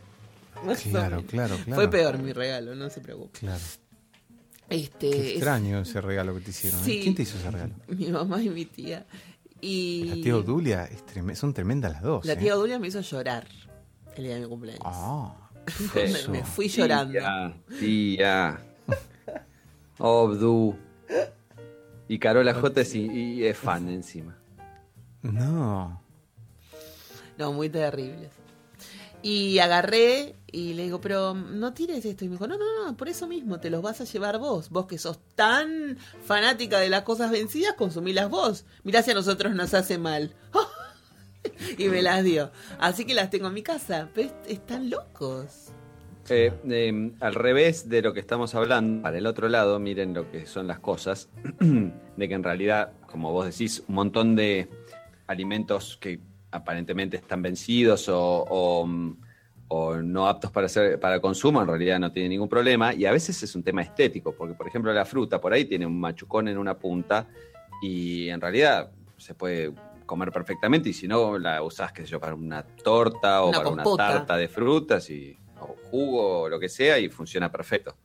Claro, 0.90 1.22
claro, 1.26 1.56
claro. 1.62 1.74
Fue 1.74 1.88
peor 1.90 2.18
mi 2.18 2.32
regalo, 2.32 2.74
no 2.74 2.88
se 2.88 3.00
preocupe. 3.02 3.40
Claro. 3.40 3.60
Este, 4.70 5.10
Qué 5.10 5.20
es- 5.26 5.32
extraño 5.32 5.80
ese 5.80 6.00
regalo 6.00 6.34
que 6.34 6.40
te 6.40 6.50
hicieron. 6.50 6.80
¿eh? 6.88 7.00
¿Quién 7.02 7.14
te 7.14 7.22
hizo 7.22 7.36
ese 7.36 7.50
regalo? 7.50 7.74
mi 7.88 8.06
mamá 8.06 8.42
y 8.42 8.48
mi 8.48 8.64
tía. 8.64 9.04
Y 9.66 10.04
La 10.04 10.14
tía 10.16 10.36
Odulia, 10.36 10.84
es 10.84 11.06
treme- 11.06 11.34
son 11.34 11.54
tremendas 11.54 11.90
las 11.92 12.02
dos. 12.02 12.26
la 12.26 12.34
¿eh? 12.34 12.36
tía 12.36 12.54
Odulia 12.54 12.78
me 12.78 12.88
hizo 12.88 13.00
llorar 13.00 13.46
el 14.14 14.24
día 14.24 14.34
de 14.34 14.40
mi 14.42 14.46
cumpleaños. 14.48 14.82
Ah, 14.84 15.34
me, 16.30 16.44
fui 16.44 16.68
llorando. 16.68 17.12
Tía, 17.18 17.54
tía. 17.80 18.58
Obdu. 19.98 20.76
Y 22.08 22.18
Carola 22.18 22.52
J 22.52 22.80
es, 22.82 22.94
y, 22.94 23.06
y 23.10 23.44
es 23.46 23.56
fan 23.56 23.88
encima. 23.88 24.36
no. 25.22 25.98
No, 27.38 27.52
muy 27.52 27.68
terribles. 27.70 28.30
Y 29.22 29.58
agarré 29.58 30.36
y 30.54 30.74
le 30.74 30.84
digo, 30.84 31.00
pero 31.00 31.34
no 31.34 31.72
tires 31.74 32.04
esto. 32.04 32.24
Y 32.24 32.28
me 32.28 32.34
dijo, 32.34 32.46
no, 32.46 32.56
no, 32.56 32.64
no, 32.86 32.96
por 32.96 33.08
eso 33.08 33.26
mismo, 33.26 33.58
te 33.60 33.70
los 33.70 33.82
vas 33.82 34.00
a 34.00 34.04
llevar 34.04 34.38
vos. 34.38 34.70
Vos 34.70 34.86
que 34.86 34.98
sos 34.98 35.18
tan 35.34 35.98
fanática 36.24 36.78
de 36.78 36.88
las 36.88 37.02
cosas 37.02 37.30
vencidas, 37.30 37.74
consumilas 37.74 38.30
vos. 38.30 38.64
Mirá 38.84 39.02
si 39.02 39.10
a 39.10 39.14
nosotros 39.14 39.54
nos 39.54 39.74
hace 39.74 39.98
mal. 39.98 40.34
y 41.78 41.88
me 41.88 42.02
las 42.02 42.22
dio. 42.24 42.50
Así 42.78 43.04
que 43.04 43.14
las 43.14 43.30
tengo 43.30 43.48
en 43.48 43.54
mi 43.54 43.62
casa. 43.62 44.08
Pero 44.14 44.28
est- 44.28 44.50
están 44.50 44.90
locos. 44.90 45.70
Eh, 46.30 46.52
eh, 46.70 47.12
al 47.20 47.34
revés 47.34 47.88
de 47.90 48.00
lo 48.00 48.14
que 48.14 48.20
estamos 48.20 48.54
hablando, 48.54 49.02
para 49.02 49.18
el 49.18 49.26
otro 49.26 49.48
lado, 49.48 49.78
miren 49.78 50.14
lo 50.14 50.30
que 50.30 50.46
son 50.46 50.66
las 50.66 50.78
cosas, 50.78 51.28
de 51.60 52.28
que 52.28 52.34
en 52.34 52.42
realidad, 52.42 52.92
como 53.06 53.30
vos 53.32 53.44
decís, 53.44 53.82
un 53.88 53.94
montón 53.96 54.34
de 54.34 54.68
alimentos 55.26 55.98
que 56.00 56.20
aparentemente 56.50 57.16
están 57.18 57.42
vencidos 57.42 58.08
o, 58.08 58.18
o, 58.48 58.86
mm, 58.86 59.16
o 59.76 59.96
no 59.96 60.28
aptos 60.28 60.50
para, 60.52 60.68
ser, 60.68 61.00
para 61.00 61.20
consumo, 61.20 61.60
en 61.60 61.66
realidad 61.66 61.98
no 61.98 62.12
tienen 62.12 62.30
ningún 62.30 62.48
problema, 62.48 62.94
y 62.94 63.06
a 63.06 63.12
veces 63.12 63.42
es 63.42 63.54
un 63.56 63.62
tema 63.62 63.82
estético, 63.82 64.32
porque 64.32 64.54
por 64.54 64.68
ejemplo 64.68 64.92
la 64.92 65.04
fruta 65.04 65.40
por 65.40 65.52
ahí 65.52 65.64
tiene 65.64 65.84
un 65.84 65.98
machucón 65.98 66.46
en 66.48 66.58
una 66.58 66.78
punta 66.78 67.26
y 67.82 68.28
en 68.28 68.40
realidad 68.40 68.90
se 69.16 69.34
puede 69.34 69.72
comer 70.06 70.30
perfectamente 70.30 70.90
y 70.90 70.92
si 70.92 71.08
no 71.08 71.38
la 71.38 71.62
usás, 71.62 71.92
qué 71.92 72.02
sé 72.02 72.08
yo, 72.08 72.20
para 72.20 72.34
una 72.34 72.62
torta 72.62 73.42
o 73.42 73.48
Una 73.48 73.58
para 73.58 73.70
compota. 73.70 74.04
una 74.04 74.12
tarta 74.18 74.36
de 74.36 74.48
frutas 74.48 75.10
y, 75.10 75.36
o 75.60 75.74
jugo 75.90 76.42
o 76.42 76.48
lo 76.48 76.60
que 76.60 76.68
sea 76.68 76.98
y 76.98 77.08
funciona 77.08 77.50
perfecto. 77.50 77.96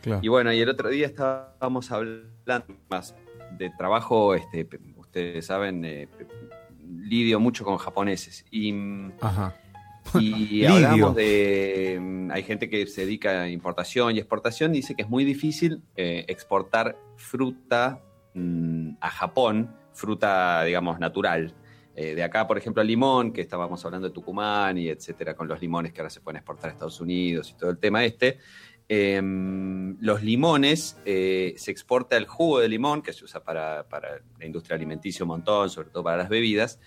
Claro. 0.00 0.20
Y 0.22 0.28
bueno, 0.28 0.52
y 0.52 0.60
el 0.60 0.68
otro 0.68 0.88
día 0.88 1.06
estábamos 1.06 1.90
hablando 1.90 2.74
más 2.88 3.14
de 3.58 3.70
trabajo, 3.76 4.34
este, 4.34 4.66
ustedes 4.96 5.46
saben, 5.46 5.84
eh, 5.84 6.08
lidio 7.02 7.40
mucho 7.40 7.64
con 7.64 7.76
japoneses. 7.76 8.44
Y, 8.50 8.72
mm, 8.72 9.12
Ajá. 9.20 9.54
y 10.20 10.64
hablamos 10.64 11.14
de. 11.14 11.98
mm, 12.00 12.30
Hay 12.30 12.42
gente 12.42 12.68
que 12.68 12.86
se 12.86 13.02
dedica 13.02 13.42
a 13.42 13.48
importación 13.48 14.14
y 14.16 14.18
exportación, 14.18 14.72
dice 14.72 14.94
que 14.94 15.02
es 15.02 15.08
muy 15.08 15.24
difícil 15.24 15.82
eh, 15.96 16.24
exportar 16.28 16.96
fruta 17.16 18.02
mm, 18.34 18.96
a 19.00 19.10
Japón, 19.10 19.74
fruta, 19.92 20.62
digamos, 20.64 20.98
natural. 20.98 21.54
Eh, 21.94 22.14
de 22.14 22.22
acá, 22.22 22.46
por 22.46 22.56
ejemplo, 22.56 22.80
el 22.80 22.86
limón, 22.86 23.32
que 23.32 23.40
estábamos 23.40 23.84
hablando 23.84 24.08
de 24.08 24.14
Tucumán 24.14 24.78
y 24.78 24.88
etcétera, 24.88 25.34
con 25.34 25.48
los 25.48 25.60
limones 25.60 25.92
que 25.92 26.00
ahora 26.00 26.10
se 26.10 26.20
pueden 26.20 26.36
exportar 26.36 26.70
a 26.70 26.72
Estados 26.72 27.00
Unidos 27.00 27.50
y 27.50 27.58
todo 27.58 27.70
el 27.70 27.78
tema 27.78 28.04
este. 28.04 28.38
Eh, 28.88 29.20
los 30.00 30.22
limones, 30.22 30.96
eh, 31.04 31.54
se 31.58 31.70
exporta 31.70 32.16
el 32.16 32.26
jugo 32.26 32.60
de 32.60 32.68
limón, 32.68 33.02
que 33.02 33.12
se 33.12 33.24
usa 33.24 33.42
para, 33.42 33.86
para 33.88 34.20
la 34.38 34.46
industria 34.46 34.76
alimenticia 34.76 35.24
un 35.24 35.28
montón, 35.28 35.68
sobre 35.68 35.90
todo 35.90 36.04
para 36.04 36.16
las 36.16 36.28
bebidas, 36.28 36.80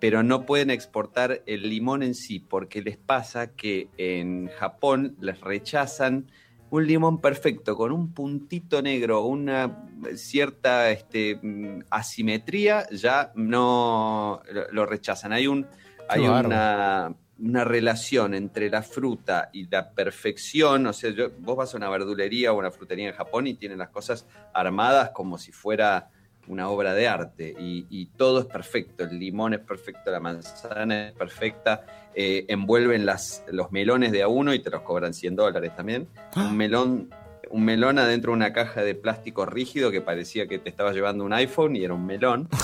pero 0.00 0.22
no 0.22 0.44
pueden 0.44 0.70
exportar 0.70 1.42
el 1.46 1.68
limón 1.68 2.02
en 2.02 2.14
sí, 2.14 2.38
porque 2.38 2.82
les 2.82 2.96
pasa 2.96 3.52
que 3.54 3.88
en 3.96 4.48
Japón 4.48 5.16
les 5.20 5.40
rechazan 5.40 6.30
un 6.68 6.86
limón 6.86 7.20
perfecto, 7.20 7.76
con 7.76 7.92
un 7.92 8.12
puntito 8.12 8.82
negro, 8.82 9.22
una 9.22 9.88
cierta 10.16 10.90
este, 10.90 11.38
mm, 11.40 11.84
asimetría, 11.90 12.88
ya 12.90 13.32
no 13.36 14.42
lo, 14.72 14.84
rechazan. 14.86 15.32
Hay 15.32 15.46
un 15.46 15.66
hay 16.08 16.20
una, 16.20 17.14
una 17.38 17.64
relación 17.64 18.34
entre 18.34 18.70
la 18.70 18.82
fruta 18.82 19.50
y 19.52 19.68
la 19.68 19.90
perfección. 19.90 20.86
O 20.86 20.92
sea, 20.92 21.10
yo- 21.10 21.30
vos 21.38 21.56
vas 21.56 21.74
a 21.74 21.76
una 21.76 21.88
verdulería 21.88 22.52
o 22.52 22.58
una 22.58 22.70
frutería 22.70 23.08
en 23.08 23.14
Japón 23.14 23.46
y 23.46 23.54
tienen 23.54 23.78
las 23.78 23.88
cosas 23.90 24.26
armadas 24.52 25.10
como 25.10 25.36
si 25.38 25.52
fuera 25.52 26.10
una 26.48 26.68
obra 26.68 26.94
de 26.94 27.08
arte 27.08 27.54
y, 27.58 27.86
y 27.90 28.06
todo 28.06 28.40
es 28.40 28.46
perfecto. 28.46 29.04
El 29.04 29.18
limón 29.18 29.54
es 29.54 29.60
perfecto, 29.60 30.10
la 30.10 30.20
manzana 30.20 31.08
es 31.08 31.12
perfecta. 31.12 31.84
eh, 32.14 32.44
envuelven 32.48 33.04
las, 33.04 33.44
los 33.50 33.70
melones 33.72 34.12
de 34.12 34.22
a 34.22 34.28
uno 34.28 34.54
y 34.54 34.58
te 34.60 34.70
los 34.70 34.82
cobran 34.82 35.12
100 35.14 35.36
dólares 35.36 35.74
también. 35.76 36.08
Un 36.36 36.56
melón. 36.56 37.10
Un 37.48 37.64
melón 37.64 37.98
adentro 38.00 38.32
de 38.32 38.36
una 38.36 38.52
caja 38.52 38.82
de 38.82 38.94
plástico 38.96 39.46
rígido 39.46 39.92
que 39.92 40.00
parecía 40.00 40.48
que 40.48 40.58
te 40.58 40.68
estaba 40.68 40.92
llevando 40.92 41.24
un 41.24 41.32
iPhone 41.32 41.76
y 41.76 41.84
era 41.84 41.94
un 41.94 42.04
melón. 42.06 42.48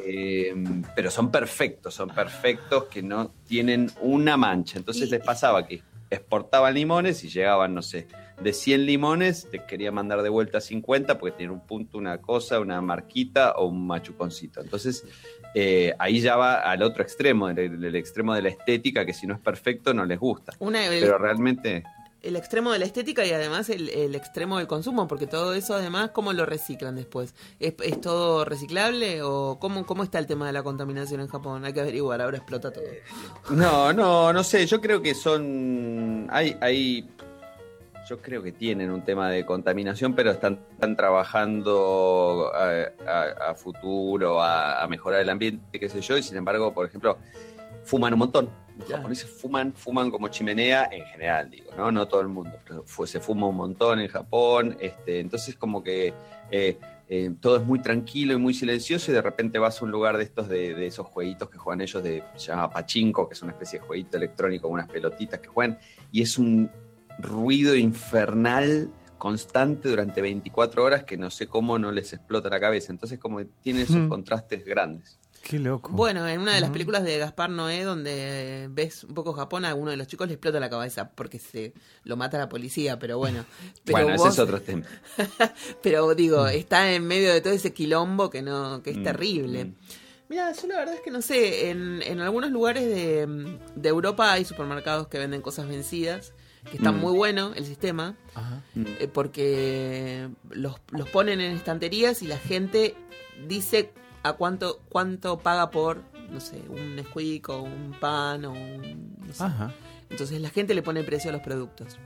Eh, 0.00 0.54
pero 0.94 1.10
son 1.10 1.28
perfectos, 1.32 1.92
son 1.92 2.10
perfectos 2.10 2.84
que 2.84 3.02
no 3.02 3.32
tienen 3.48 3.90
una 4.00 4.36
mancha. 4.36 4.78
Entonces 4.78 5.08
Y- 5.08 5.10
les 5.10 5.20
pasaba 5.24 5.66
que 5.66 5.82
exportaban 6.10 6.74
limones 6.74 7.22
y 7.24 7.28
llegaban, 7.28 7.74
no 7.74 7.82
sé, 7.82 8.08
de 8.40 8.52
100 8.52 8.86
limones, 8.86 9.48
te 9.50 9.64
quería 9.64 9.90
mandar 9.90 10.22
de 10.22 10.28
vuelta 10.28 10.60
50 10.60 11.18
porque 11.18 11.36
tiene 11.36 11.52
un 11.52 11.60
punto, 11.60 11.98
una 11.98 12.18
cosa, 12.18 12.60
una 12.60 12.80
marquita 12.80 13.52
o 13.52 13.66
un 13.66 13.86
machuconcito. 13.86 14.60
Entonces 14.60 15.04
eh, 15.54 15.94
ahí 15.98 16.20
ya 16.20 16.36
va 16.36 16.60
al 16.60 16.82
otro 16.82 17.02
extremo, 17.02 17.48
del 17.48 17.96
extremo 17.96 18.34
de 18.34 18.42
la 18.42 18.48
estética, 18.48 19.04
que 19.04 19.12
si 19.12 19.26
no 19.26 19.34
es 19.34 19.40
perfecto 19.40 19.92
no 19.92 20.04
les 20.04 20.18
gusta. 20.18 20.52
Una, 20.58 20.86
el, 20.86 21.00
Pero 21.00 21.18
realmente... 21.18 21.84
el 22.22 22.36
extremo 22.36 22.72
de 22.72 22.78
la 22.80 22.84
estética 22.84 23.24
y 23.24 23.30
además 23.32 23.70
el, 23.70 24.14
extremo 24.14 24.58
del 24.58 24.66
consumo, 24.66 25.06
porque 25.06 25.26
todo 25.26 25.54
eso 25.54 25.74
además, 25.74 26.10
¿cómo 26.10 26.32
lo 26.32 26.46
reciclan 26.46 26.96
después? 26.96 27.34
¿Es, 27.60 27.74
todo 28.00 28.44
reciclable 28.44 29.22
o 29.22 29.58
cómo, 29.60 29.86
cómo 29.86 30.02
está 30.02 30.18
el 30.18 30.26
tema 30.26 30.46
de 30.46 30.52
la 30.52 30.62
contaminación 30.62 31.20
en 31.20 31.28
Japón? 31.28 31.64
Hay 31.64 31.72
que 31.72 31.80
averiguar, 31.80 32.20
ahora 32.20 32.38
explota 32.38 32.72
todo. 32.72 32.84
No, 33.50 33.92
no, 33.92 34.32
no 34.32 34.42
sé, 34.44 34.66
yo 34.66 34.80
creo 34.80 35.00
que 35.00 35.14
son... 35.14 36.26
Hay, 36.30 36.56
hay... 36.60 37.08
Yo 38.08 38.18
creo 38.22 38.42
que 38.42 38.52
tienen 38.52 38.90
un 38.90 39.02
tema 39.04 39.28
de 39.30 39.44
contaminación, 39.44 40.14
pero 40.14 40.30
están, 40.30 40.58
están 40.72 40.96
trabajando 40.96 42.50
a, 42.54 43.50
a- 43.50 43.54
futuro, 43.54 44.42
a 44.42 44.86
mejorar 44.88 45.20
el 45.20 45.28
ambiente, 45.28 45.78
qué 45.78 45.90
sé 45.90 46.00
yo, 46.00 46.16
y 46.16 46.22
sin 46.22 46.38
embargo, 46.38 46.72
por 46.72 46.86
ejemplo, 46.86 47.18
fuman 47.84 48.14
un 48.14 48.18
montón. 48.20 48.50
Los 48.78 48.88
japoneses 48.88 49.28
fuman, 49.28 49.72
fuman 49.74 50.10
como 50.10 50.28
chimenea 50.28 50.88
en 50.92 51.04
general, 51.06 51.50
digo, 51.50 51.72
¿no? 51.76 51.90
No 51.90 52.06
todo 52.06 52.20
el 52.20 52.28
mundo, 52.28 52.52
pero 52.64 52.84
se 53.06 53.20
fuma 53.20 53.46
un 53.48 53.56
montón 53.56 54.00
en 54.00 54.08
Japón, 54.08 54.76
este, 54.80 55.20
entonces 55.20 55.56
como 55.56 55.82
que 55.82 56.14
eh, 56.50 56.78
eh, 57.08 57.30
todo 57.40 57.56
es 57.56 57.64
muy 57.64 57.80
tranquilo 57.80 58.34
y 58.34 58.36
muy 58.36 58.54
silencioso 58.54 59.10
y 59.10 59.14
de 59.14 59.22
repente 59.22 59.58
vas 59.58 59.80
a 59.80 59.84
un 59.84 59.90
lugar 59.90 60.16
de 60.16 60.24
estos, 60.24 60.48
de, 60.48 60.74
de 60.74 60.86
esos 60.86 61.06
jueguitos 61.06 61.48
que 61.50 61.58
juegan 61.58 61.80
ellos, 61.80 62.02
de, 62.02 62.22
se 62.36 62.46
llama 62.48 62.70
Pachinko, 62.70 63.28
que 63.28 63.34
es 63.34 63.42
una 63.42 63.52
especie 63.52 63.80
de 63.80 63.86
jueguito 63.86 64.16
electrónico 64.16 64.68
unas 64.68 64.88
pelotitas 64.88 65.40
que 65.40 65.48
juegan, 65.48 65.78
y 66.12 66.22
es 66.22 66.38
un 66.38 66.70
ruido 67.18 67.74
infernal 67.74 68.90
constante 69.18 69.88
durante 69.88 70.20
24 70.22 70.84
horas 70.84 71.02
que 71.02 71.16
no 71.16 71.30
sé 71.30 71.48
cómo 71.48 71.76
no 71.78 71.90
les 71.90 72.12
explota 72.12 72.48
la 72.48 72.60
cabeza. 72.60 72.92
Entonces 72.92 73.18
como 73.18 73.44
tiene 73.44 73.82
esos 73.82 73.96
Mm. 73.96 74.08
contrastes 74.08 74.64
grandes. 74.64 75.18
Qué 75.42 75.58
loco. 75.58 75.90
Bueno, 75.92 76.26
en 76.28 76.40
una 76.40 76.52
de 76.54 76.60
las 76.60 76.70
películas 76.70 77.04
de 77.04 77.16
Gaspar 77.18 77.48
Noé, 77.48 77.82
donde 77.84 78.68
ves 78.70 79.04
un 79.04 79.14
poco 79.14 79.32
Japón, 79.32 79.64
a 79.64 79.74
uno 79.74 79.90
de 79.90 79.96
los 79.96 80.06
chicos 80.06 80.28
le 80.28 80.34
explota 80.34 80.60
la 80.60 80.68
cabeza 80.68 81.10
porque 81.10 81.38
se 81.38 81.72
lo 82.04 82.16
mata 82.16 82.36
la 82.38 82.48
policía, 82.48 82.98
pero 82.98 83.16
bueno. 83.18 83.44
Pero 83.84 84.04
bueno, 84.04 84.14
ese 84.16 84.28
es 84.28 84.38
otro 84.38 84.60
tema. 84.60 84.84
Pero 85.82 86.14
digo, 86.14 86.46
está 86.48 86.92
en 86.92 87.06
medio 87.06 87.32
de 87.32 87.40
todo 87.40 87.52
ese 87.52 87.72
quilombo 87.72 88.28
que 88.30 88.42
no, 88.42 88.82
que 88.82 88.90
es 88.90 88.98
Mm, 88.98 89.02
terrible. 89.04 89.64
mm. 89.66 89.74
Mira, 90.28 90.52
yo 90.52 90.66
la 90.66 90.76
verdad 90.76 90.94
es 90.94 91.00
que 91.00 91.10
no 91.10 91.22
sé, 91.22 91.70
en, 91.70 92.02
en 92.02 92.20
algunos 92.20 92.50
lugares 92.50 92.84
de, 92.86 93.26
de 93.74 93.88
Europa 93.88 94.30
hay 94.32 94.44
supermercados 94.44 95.08
que 95.08 95.18
venden 95.18 95.40
cosas 95.40 95.66
vencidas, 95.66 96.34
que 96.70 96.76
están 96.76 96.96
Mm. 96.98 97.00
muy 97.00 97.14
bueno 97.16 97.52
el 97.56 97.64
sistema, 97.64 98.14
Ajá. 98.34 98.60
eh, 98.76 99.08
porque 99.10 100.28
los, 100.50 100.76
los 100.90 101.08
ponen 101.08 101.40
en 101.40 101.56
estanterías 101.56 102.20
y 102.20 102.26
la 102.26 102.36
gente 102.36 102.94
dice 103.46 103.90
a 104.28 104.32
cuánto, 104.34 104.80
cuánto 104.88 105.38
paga 105.38 105.70
por, 105.70 106.02
no 106.30 106.40
sé, 106.40 106.62
un 106.68 106.96
Nesquik 106.96 107.48
o 107.48 107.62
un 107.62 107.94
pan 107.98 108.44
o 108.44 108.52
un... 108.52 109.16
no 109.26 109.32
sé. 109.32 109.42
Ajá. 109.44 109.72
Entonces 110.10 110.40
la 110.40 110.50
gente 110.50 110.74
le 110.74 110.82
pone 110.82 111.02
precio 111.04 111.30
a 111.30 111.32
los 111.32 111.42
productos. 111.42 111.98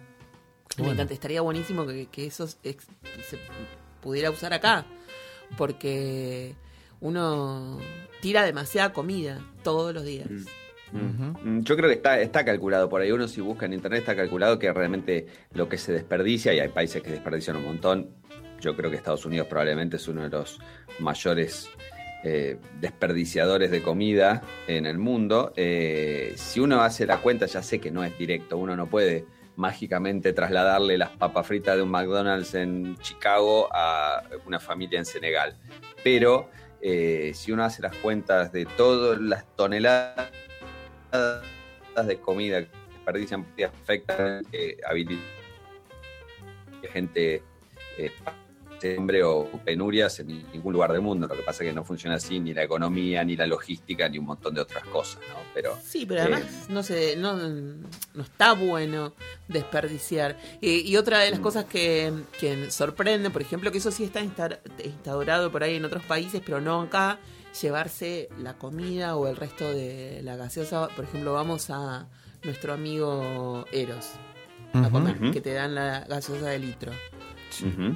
Me 0.78 0.90
encanta, 0.90 1.12
estaría 1.14 1.40
buenísimo 1.42 1.86
que, 1.86 2.06
que 2.06 2.26
eso 2.26 2.48
ex- 2.64 2.86
se 3.28 3.38
pudiera 4.00 4.30
usar 4.30 4.52
acá, 4.54 4.86
porque 5.56 6.54
uno 7.00 7.78
tira 8.20 8.42
demasiada 8.44 8.92
comida 8.92 9.40
todos 9.62 9.92
los 9.94 10.04
días. 10.04 10.28
Mm. 10.30 10.44
Mm, 10.92 11.62
Yo 11.62 11.76
creo 11.76 11.88
que 11.88 11.96
está, 11.96 12.20
está 12.20 12.44
calculado 12.44 12.88
por 12.88 13.00
ahí. 13.00 13.10
Uno 13.12 13.26
si 13.28 13.40
busca 13.40 13.66
en 13.66 13.72
internet 13.74 14.00
está 14.00 14.14
calculado 14.16 14.58
que 14.58 14.72
realmente 14.72 15.26
lo 15.52 15.68
que 15.68 15.78
se 15.78 15.92
desperdicia, 15.92 16.52
y 16.54 16.60
hay 16.60 16.68
países 16.68 17.02
que 17.02 17.10
desperdician 17.10 17.56
un 17.56 17.64
montón, 17.64 18.10
yo 18.60 18.76
creo 18.76 18.90
que 18.90 18.96
Estados 18.96 19.24
Unidos 19.26 19.46
probablemente 19.48 19.96
es 19.96 20.06
uno 20.08 20.22
de 20.22 20.28
los 20.28 20.58
mayores 21.00 21.68
eh, 22.24 22.56
desperdiciadores 22.80 23.72
de 23.72 23.82
comida 23.82 24.42
en 24.68 24.86
el 24.86 24.96
mundo. 24.98 25.52
Eh, 25.56 26.34
si 26.36 26.60
uno 26.60 26.80
hace 26.82 27.04
la 27.04 27.18
cuenta, 27.18 27.46
ya 27.46 27.62
sé 27.62 27.80
que 27.80 27.90
no 27.90 28.04
es 28.04 28.16
directo, 28.16 28.58
uno 28.58 28.76
no 28.76 28.86
puede 28.86 29.26
mágicamente 29.56 30.32
trasladarle 30.32 30.96
las 30.98 31.10
papas 31.10 31.46
fritas 31.46 31.76
de 31.76 31.82
un 31.82 31.90
McDonald's 31.90 32.54
en 32.54 32.96
Chicago 32.98 33.68
a 33.72 34.22
una 34.46 34.60
familia 34.60 35.00
en 35.00 35.04
Senegal. 35.04 35.56
Pero 36.04 36.48
eh, 36.80 37.32
si 37.34 37.50
uno 37.50 37.64
hace 37.64 37.82
las 37.82 37.96
cuentas 37.96 38.52
de 38.52 38.66
todas 38.66 39.20
las 39.20 39.44
toneladas 39.56 40.30
de 42.06 42.20
comida 42.20 42.62
que 42.62 42.70
desperdician, 42.92 43.46
afectan 43.66 44.46
habilidades 44.88 45.26
de 46.82 46.88
gente 46.88 47.42
hambre 48.84 49.22
o 49.24 49.48
penurias 49.64 50.18
en 50.20 50.28
ningún 50.52 50.72
lugar 50.72 50.92
del 50.92 51.00
mundo. 51.02 51.26
Lo 51.26 51.34
que 51.34 51.42
pasa 51.42 51.62
es 51.64 51.70
que 51.70 51.74
no 51.74 51.84
funciona 51.84 52.16
así 52.16 52.40
ni 52.40 52.52
la 52.54 52.62
economía, 52.62 53.24
ni 53.24 53.36
la 53.36 53.46
logística, 53.46 54.08
ni 54.08 54.18
un 54.18 54.26
montón 54.26 54.54
de 54.54 54.60
otras 54.60 54.84
cosas, 54.84 55.20
¿no? 55.28 55.36
Pero, 55.54 55.76
Sí, 55.84 56.06
pero 56.06 56.22
además 56.22 56.42
eh, 56.42 56.66
no, 56.68 56.82
se, 56.82 57.16
no, 57.16 57.36
no 57.36 58.22
está 58.22 58.52
bueno 58.52 59.14
desperdiciar. 59.48 60.36
Y, 60.60 60.80
y 60.90 60.96
otra 60.96 61.20
de 61.20 61.30
las 61.30 61.40
Mm. 61.40 61.42
cosas 61.42 61.64
que, 61.66 62.12
que 62.40 62.70
sorprende, 62.70 63.30
por 63.30 63.42
ejemplo, 63.42 63.70
que 63.72 63.78
eso 63.78 63.90
sí 63.90 64.04
está 64.04 64.20
insta- 64.22 64.60
instaurado 64.84 65.50
por 65.52 65.62
ahí 65.62 65.76
en 65.76 65.84
otros 65.84 66.02
países, 66.04 66.40
pero 66.44 66.60
no 66.60 66.82
acá, 66.82 67.18
llevarse 67.60 68.28
la 68.38 68.54
comida 68.54 69.16
o 69.16 69.28
el 69.28 69.36
resto 69.36 69.70
de 69.70 70.20
la 70.22 70.36
gaseosa. 70.36 70.88
Por 70.88 71.04
ejemplo, 71.04 71.32
vamos 71.34 71.68
a 71.70 72.06
nuestro 72.44 72.72
amigo 72.72 73.64
Eros 73.72 74.10
a 74.72 74.88
comer, 74.88 75.16
que 75.32 75.40
te 75.42 75.52
dan 75.52 75.74
la 75.74 76.00
gaseosa 76.08 76.46
de 76.48 76.58
litro. 76.58 76.92
ujú. 77.60 77.94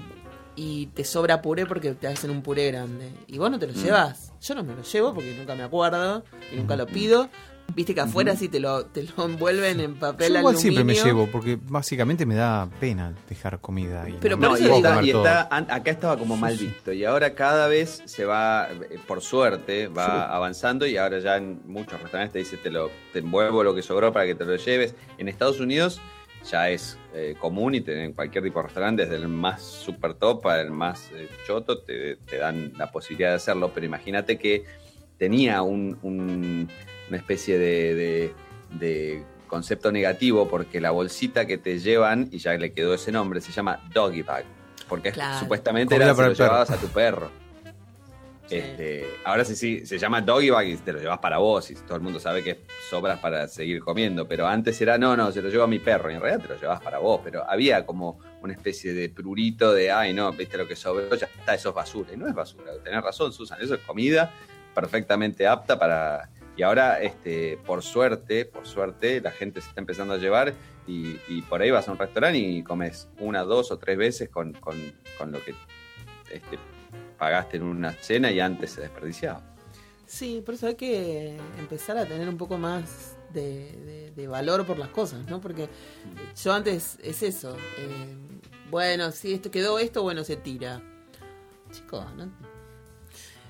Y 0.56 0.86
te 0.86 1.04
sobra 1.04 1.42
puré 1.42 1.66
porque 1.66 1.92
te 1.92 2.06
hacen 2.08 2.30
un 2.30 2.42
puré 2.42 2.68
grande. 2.72 3.10
Y 3.26 3.36
vos 3.38 3.50
no 3.50 3.58
te 3.58 3.66
lo 3.66 3.74
Mm. 3.74 3.76
llevas. 3.84 4.32
Yo 4.40 4.54
no 4.54 4.64
me 4.64 4.74
lo 4.74 4.82
llevo 4.82 5.12
porque 5.14 5.34
nunca 5.36 5.54
me 5.54 5.62
acuerdo 5.64 6.24
y 6.52 6.56
nunca 6.56 6.76
lo 6.76 6.86
pido. 6.86 7.28
Viste 7.74 7.94
que 7.96 8.00
afuera 8.00 8.36
sí 8.36 8.48
te 8.48 8.60
lo, 8.60 8.86
te 8.86 9.02
lo 9.02 9.24
envuelven 9.24 9.80
en 9.80 9.96
papel 9.96 10.32
Yo 10.34 10.38
igual 10.38 10.54
aluminio. 10.54 10.60
siempre 10.60 10.84
me 10.84 10.94
llevo, 10.94 11.26
porque 11.32 11.58
básicamente 11.60 12.24
me 12.24 12.36
da 12.36 12.70
pena 12.78 13.12
dejar 13.28 13.60
comida 13.60 14.04
ahí. 14.04 14.16
Pero 14.20 14.36
No, 14.36 14.50
por 14.50 14.58
y, 14.60 14.64
eso 14.64 14.76
está- 14.76 15.02
y 15.02 15.10
está- 15.10 15.48
acá 15.50 15.90
estaba 15.90 16.16
como 16.16 16.36
mal 16.36 16.56
visto 16.56 16.92
y 16.92 17.04
ahora 17.04 17.34
cada 17.34 17.66
vez 17.66 18.02
se 18.06 18.24
va, 18.24 18.68
eh, 18.70 18.98
por 19.06 19.20
suerte, 19.20 19.88
va 19.88 20.32
avanzando 20.34 20.86
y 20.86 20.96
ahora 20.96 21.18
ya 21.18 21.36
en 21.38 21.60
muchos 21.66 22.00
restaurantes 22.00 22.32
te 22.32 22.38
dice 22.38 22.56
te 22.56 22.70
lo 22.70 22.88
te 23.12 23.18
envuelvo 23.18 23.64
lo 23.64 23.74
que 23.74 23.82
sobró 23.82 24.12
para 24.12 24.26
que 24.26 24.36
te 24.36 24.44
lo 24.44 24.54
lleves. 24.56 24.94
En 25.18 25.26
Estados 25.28 25.58
Unidos 25.58 26.00
ya 26.50 26.70
es 26.70 26.98
eh, 27.14 27.34
común 27.38 27.74
y 27.74 27.80
te- 27.80 28.04
en 28.04 28.12
cualquier 28.12 28.44
tipo 28.44 28.58
de 28.60 28.64
restaurante, 28.64 29.02
desde 29.04 29.16
el 29.16 29.28
más 29.28 29.62
super 29.62 30.14
top 30.14 30.46
al 30.46 30.70
más 30.70 31.10
eh, 31.14 31.28
choto, 31.46 31.78
te, 31.82 32.16
te 32.16 32.36
dan 32.38 32.72
la 32.76 32.90
posibilidad 32.90 33.30
de 33.30 33.36
hacerlo. 33.36 33.70
Pero 33.74 33.86
imagínate 33.86 34.38
que 34.38 34.64
tenía 35.18 35.62
un- 35.62 35.98
un- 36.02 36.68
una 37.08 37.16
especie 37.16 37.58
de, 37.58 37.94
de- 37.94 38.34
de 38.78 39.22
concepto 39.46 39.92
negativo 39.92 40.48
porque 40.48 40.80
la 40.80 40.90
bolsita 40.90 41.46
que 41.46 41.56
te 41.58 41.78
llevan, 41.78 42.28
y 42.32 42.38
ya 42.38 42.52
le 42.54 42.72
quedó 42.72 42.94
ese 42.94 43.12
nombre, 43.12 43.40
se 43.40 43.52
llama 43.52 43.80
doggy 43.92 44.22
bag. 44.22 44.44
Porque 44.88 45.12
Claro. 45.12 45.38
supuestamente 45.38 45.94
Comida 45.94 46.04
era 46.06 46.14
si 46.14 46.16
para 46.16 46.28
lo 46.28 46.34
llevabas 46.34 46.70
a 46.70 46.76
tu 46.76 46.86
perro. 46.88 47.30
Este, 48.48 49.04
ahora 49.24 49.44
sí, 49.44 49.56
sí, 49.56 49.84
se 49.84 49.98
llama 49.98 50.20
doggy 50.20 50.50
bag 50.50 50.68
y 50.68 50.76
te 50.76 50.92
lo 50.92 51.00
llevas 51.00 51.18
para 51.18 51.38
vos 51.38 51.68
y 51.70 51.74
todo 51.74 51.96
el 51.96 52.02
mundo 52.02 52.20
sabe 52.20 52.44
que 52.44 52.60
sobras 52.88 53.18
para 53.18 53.48
seguir 53.48 53.80
comiendo, 53.80 54.28
pero 54.28 54.46
antes 54.46 54.80
era 54.80 54.98
no, 54.98 55.16
no, 55.16 55.32
se 55.32 55.42
lo 55.42 55.48
llevo 55.48 55.64
a 55.64 55.66
mi 55.66 55.80
perro 55.80 56.12
y 56.12 56.14
en 56.14 56.20
realidad 56.20 56.42
te 56.46 56.54
lo 56.54 56.60
llevas 56.60 56.80
para 56.80 56.98
vos, 56.98 57.20
pero 57.24 57.48
había 57.48 57.84
como 57.84 58.20
una 58.42 58.52
especie 58.52 58.94
de 58.94 59.08
prurito 59.08 59.72
de, 59.72 59.90
ay 59.90 60.14
no, 60.14 60.30
viste 60.30 60.56
lo 60.56 60.68
que 60.68 60.76
sobró, 60.76 61.12
ya 61.16 61.26
está, 61.26 61.54
eso 61.54 61.70
es 61.70 61.74
basura, 61.74 62.12
y 62.12 62.16
no 62.16 62.28
es 62.28 62.34
basura, 62.34 62.72
tenés 62.84 63.02
razón 63.02 63.32
Susan, 63.32 63.58
eso 63.60 63.74
es 63.74 63.80
comida 63.80 64.32
perfectamente 64.76 65.46
apta 65.46 65.78
para... 65.78 66.28
Y 66.54 66.62
ahora, 66.62 67.02
este, 67.02 67.58
por 67.66 67.82
suerte, 67.82 68.46
por 68.46 68.66
suerte, 68.66 69.20
la 69.20 69.30
gente 69.30 69.60
se 69.60 69.68
está 69.68 69.80
empezando 69.80 70.14
a 70.14 70.16
llevar 70.16 70.54
y, 70.86 71.16
y 71.28 71.42
por 71.42 71.60
ahí 71.60 71.70
vas 71.70 71.88
a 71.88 71.92
un 71.92 71.98
restaurante 71.98 72.38
y 72.38 72.62
comes 72.62 73.08
una, 73.18 73.42
dos 73.42 73.70
o 73.70 73.78
tres 73.78 73.98
veces 73.98 74.30
con, 74.30 74.54
con, 74.54 74.76
con 75.18 75.32
lo 75.32 75.44
que 75.44 75.54
este, 76.30 76.58
pagaste 77.18 77.56
en 77.56 77.64
una 77.64 77.92
cena 77.92 78.30
y 78.30 78.40
antes 78.40 78.72
se 78.72 78.82
desperdiciaba. 78.82 79.42
Sí, 80.06 80.42
por 80.44 80.54
eso 80.54 80.68
hay 80.68 80.76
que 80.76 81.36
empezar 81.58 81.98
a 81.98 82.06
tener 82.06 82.28
un 82.28 82.36
poco 82.36 82.58
más 82.58 83.16
de, 83.32 83.72
de- 83.84 84.12
de 84.14 84.28
valor 84.28 84.64
por 84.64 84.78
las 84.78 84.88
cosas, 84.90 85.26
¿no? 85.28 85.40
Porque 85.40 85.68
yo 86.42 86.52
antes 86.52 86.98
es 87.02 87.22
eso. 87.22 87.56
eh, 87.78 88.16
bueno, 88.70 89.10
si 89.12 89.32
esto 89.34 89.50
quedó 89.50 89.78
esto, 89.78 90.02
bueno, 90.02 90.22
se 90.24 90.36
tira. 90.36 90.80
Chicos, 91.72 92.04
¿no? 92.16 92.30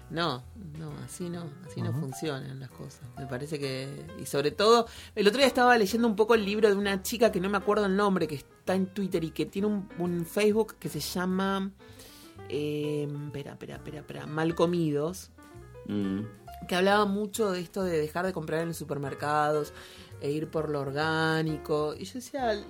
No, 0.08 0.44
no, 0.78 0.92
así 1.04 1.28
no, 1.28 1.50
así 1.66 1.82
no 1.82 1.92
funcionan 1.92 2.60
las 2.60 2.70
cosas. 2.70 3.00
Me 3.18 3.26
parece 3.26 3.58
que. 3.58 3.88
Y 4.20 4.26
sobre 4.26 4.52
todo, 4.52 4.86
el 5.16 5.26
otro 5.26 5.38
día 5.38 5.48
estaba 5.48 5.76
leyendo 5.76 6.06
un 6.06 6.14
poco 6.14 6.34
el 6.34 6.44
libro 6.44 6.68
de 6.68 6.76
una 6.76 7.02
chica 7.02 7.32
que 7.32 7.40
no 7.40 7.50
me 7.50 7.56
acuerdo 7.58 7.86
el 7.86 7.96
nombre, 7.96 8.28
que 8.28 8.36
está 8.36 8.74
en 8.74 8.86
Twitter 8.86 9.24
y 9.24 9.30
que 9.30 9.46
tiene 9.46 9.66
un, 9.68 9.88
un 9.98 10.24
Facebook 10.24 10.76
que 10.78 10.88
se 10.88 11.00
llama. 11.00 11.70
Eh, 12.49 13.09
espera, 13.26 13.53
espera, 13.53 13.76
espera, 13.76 13.99
espera. 14.01 14.26
Malcomidos 14.26 15.30
Mm. 15.88 16.22
que 16.66 16.74
hablaba 16.74 17.05
mucho 17.05 17.53
de 17.53 17.61
esto 17.61 17.84
de 17.84 17.97
dejar 17.99 18.26
de 18.26 18.32
comprar 18.32 18.62
en 18.62 18.68
los 18.68 18.76
supermercados 18.76 19.72
e 20.20 20.30
ir 20.32 20.49
por 20.51 20.68
lo 20.68 20.80
orgánico. 20.80 21.94
Y 21.97 22.05
yo 22.07 22.14
decía, 22.14 22.61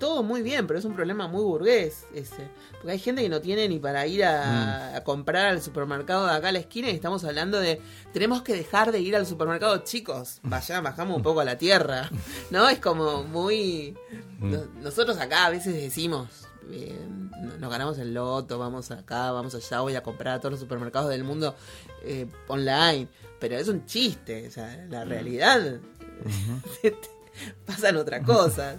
todo 0.00 0.22
muy 0.24 0.42
bien, 0.42 0.66
pero 0.66 0.78
es 0.78 0.84
un 0.84 0.94
problema 0.94 1.28
muy 1.28 1.44
burgués 1.44 2.06
ese. 2.12 2.48
Porque 2.72 2.90
hay 2.92 2.98
gente 2.98 3.22
que 3.22 3.28
no 3.28 3.40
tiene 3.40 3.68
ni 3.68 3.78
para 3.78 4.04
ir 4.06 4.24
a, 4.24 4.96
a 4.96 5.04
comprar 5.04 5.46
al 5.46 5.62
supermercado 5.62 6.26
de 6.26 6.32
acá 6.32 6.48
a 6.48 6.52
la 6.52 6.58
esquina 6.58 6.88
y 6.90 6.94
estamos 6.94 7.22
hablando 7.22 7.60
de, 7.60 7.80
tenemos 8.12 8.42
que 8.42 8.52
dejar 8.54 8.90
de 8.90 8.98
ir 9.00 9.14
al 9.14 9.26
supermercado, 9.26 9.78
chicos, 9.84 10.40
vaya, 10.42 10.80
bajamos 10.80 11.16
un 11.18 11.22
poco 11.22 11.38
a 11.40 11.44
la 11.44 11.56
tierra. 11.56 12.10
¿No? 12.50 12.68
Es 12.68 12.80
como 12.80 13.22
muy... 13.22 13.94
no- 14.40 14.64
nosotros 14.82 15.18
acá 15.18 15.46
a 15.46 15.50
veces 15.50 15.74
decimos... 15.74 16.46
eh, 16.70 16.98
no- 17.08 17.56
nos 17.58 17.70
ganamos 17.70 17.98
el 17.98 18.12
loto, 18.14 18.58
vamos 18.58 18.90
acá, 18.90 19.30
vamos 19.32 19.54
allá, 19.54 19.80
voy 19.80 19.96
a 19.96 20.02
comprar 20.02 20.34
a 20.34 20.40
todos 20.40 20.52
los 20.52 20.60
supermercados 20.60 21.08
del 21.10 21.24
mundo 21.24 21.54
eh, 22.02 22.26
online. 22.48 23.08
Pero 23.38 23.56
es 23.56 23.68
un 23.68 23.86
chiste, 23.86 24.46
o 24.48 24.50
sea, 24.50 24.86
la 24.90 25.04
realidad 25.04 25.80
pasan 27.66 27.96
otras 27.96 28.24
cosas. 28.24 28.78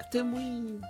Estoy 0.00 0.22
muy... 0.22 0.80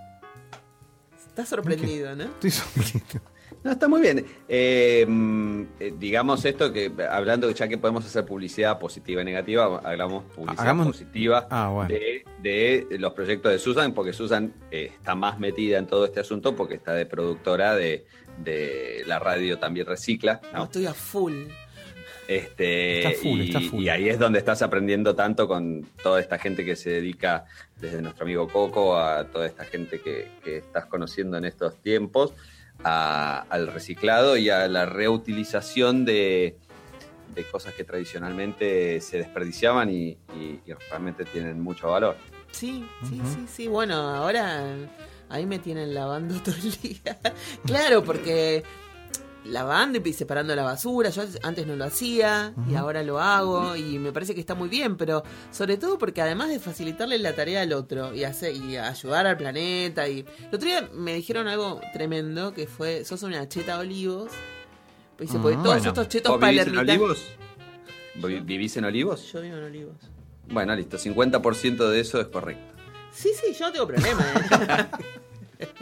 Estás 1.28 1.48
sorprendido, 1.48 2.14
¿no? 2.16 2.24
Estoy 2.24 2.50
sorprendido. 2.50 3.20
No, 3.68 3.72
está 3.74 3.86
muy 3.86 4.00
bien. 4.00 4.24
Eh, 4.48 5.04
mm, 5.06 5.62
eh, 5.78 5.94
digamos 5.98 6.42
esto 6.46 6.72
que 6.72 6.90
hablando 7.10 7.50
ya 7.50 7.68
que 7.68 7.76
podemos 7.76 8.02
hacer 8.06 8.24
publicidad 8.24 8.78
positiva 8.78 9.20
y 9.20 9.26
negativa, 9.26 9.82
hagamos 9.84 10.24
publicidad 10.34 10.58
Hagamos- 10.64 10.86
positiva 10.86 11.46
Ah, 11.50 11.68
bueno. 11.68 11.90
de, 11.90 12.86
de 12.88 12.98
los 12.98 13.12
proyectos 13.12 13.52
de 13.52 13.58
Susan, 13.58 13.92
porque 13.92 14.14
Susan 14.14 14.54
eh, 14.70 14.90
está 14.94 15.14
más 15.14 15.38
metida 15.38 15.76
en 15.76 15.86
todo 15.86 16.06
este 16.06 16.20
asunto 16.20 16.56
porque 16.56 16.76
está 16.76 16.94
de 16.94 17.04
productora 17.04 17.74
de, 17.76 18.06
de 18.42 19.02
la 19.06 19.18
radio 19.18 19.58
también 19.58 19.84
recicla. 19.86 20.40
No, 20.52 20.60
¿no? 20.60 20.64
estoy 20.64 20.86
a 20.86 20.94
full. 20.94 21.34
Este, 22.26 22.98
Está 23.06 23.22
full, 23.22 23.40
y, 23.40 23.46
está 23.48 23.60
full. 23.60 23.82
y 23.84 23.88
ahí 23.88 24.08
es 24.08 24.18
donde 24.18 24.38
estás 24.38 24.60
aprendiendo 24.62 25.14
tanto 25.14 25.48
con 25.48 25.86
toda 26.02 26.20
esta 26.20 26.38
gente 26.38 26.62
que 26.64 26.76
se 26.76 26.90
dedica, 26.90 27.46
desde 27.80 28.02
nuestro 28.02 28.24
amigo 28.24 28.48
Coco 28.48 28.98
a 28.98 29.24
toda 29.24 29.46
esta 29.46 29.64
gente 29.64 30.00
que, 30.00 30.28
que 30.44 30.58
estás 30.58 30.86
conociendo 30.86 31.38
en 31.38 31.46
estos 31.46 31.76
tiempos, 31.80 32.34
a- 32.84 33.44
al 33.48 33.66
reciclado 33.68 34.36
y 34.36 34.50
a 34.50 34.68
la 34.68 34.86
reutilización 34.86 36.04
de, 36.04 36.56
de 37.34 37.44
cosas 37.50 37.74
que 37.74 37.84
tradicionalmente 37.84 39.00
se 39.00 39.18
desperdiciaban 39.18 39.90
y, 39.90 40.08
y- 40.34 40.60
y 40.66 40.72
realmente 40.90 41.24
tienen 41.24 41.60
mucho 41.60 41.88
valor. 41.88 42.16
Sí, 42.52 42.84
sí, 43.08 43.20
sí, 43.24 43.46
sí. 43.48 43.68
Bueno, 43.68 43.94
ahora 43.96 44.64
ahí 45.28 45.44
me 45.46 45.58
tienen 45.58 45.94
lavando 45.94 46.34
todo 46.42 46.54
el 46.56 46.72
día. 46.80 47.18
claro, 47.66 48.02
porque 48.02 48.62
lavando 49.44 50.00
y 50.04 50.12
separando 50.12 50.54
la 50.54 50.62
basura, 50.62 51.10
yo 51.10 51.22
antes 51.42 51.66
no 51.66 51.76
lo 51.76 51.84
hacía 51.84 52.52
y 52.70 52.74
ahora 52.74 53.02
lo 53.02 53.18
hago 53.20 53.76
y 53.76 53.98
me 53.98 54.12
parece 54.12 54.34
que 54.34 54.40
está 54.40 54.54
muy 54.54 54.68
bien, 54.68 54.96
pero 54.96 55.22
sobre 55.50 55.76
todo 55.78 55.96
porque 55.98 56.20
además 56.20 56.48
de 56.50 56.58
facilitarle 56.58 57.18
la 57.18 57.34
tarea 57.34 57.62
al 57.62 57.72
otro 57.72 58.14
y, 58.14 58.24
hacer, 58.24 58.54
y 58.54 58.76
ayudar 58.76 59.26
al 59.26 59.36
planeta 59.36 60.08
y... 60.08 60.20
El 60.40 60.46
otro 60.54 60.68
día 60.68 60.88
me 60.94 61.14
dijeron 61.14 61.48
algo 61.48 61.80
tremendo 61.92 62.52
que 62.52 62.66
fue, 62.66 63.04
sos 63.04 63.22
una 63.22 63.48
cheta 63.48 63.78
olivos. 63.78 64.30
Pues 65.16 65.30
dice, 65.30 65.40
porque 65.40 65.56
Ah, 65.58 65.62
todos 65.62 65.76
bueno. 65.76 65.88
estos 65.88 66.08
chetos 66.08 66.32
¿Vos 66.32 66.40
vivís 66.40 66.66
en 66.66 66.74
palermitas... 66.74 66.96
Olivos? 66.96 67.18
¿Vi- 68.16 68.40
¿Vivís 68.40 68.76
en 68.76 68.84
Olivos? 68.84 69.32
Yo 69.32 69.40
vivo 69.40 69.56
en 69.56 69.64
olivos. 69.64 69.96
Bueno, 70.48 70.74
listo, 70.76 70.98
50% 70.98 71.88
de 71.88 72.00
eso 72.00 72.20
es 72.20 72.26
correcto. 72.28 72.74
Sí, 73.12 73.30
sí, 73.34 73.52
yo 73.58 73.66
no 73.66 73.72
tengo 73.72 73.86
problema. 73.86 74.24
¿eh? 75.58 75.68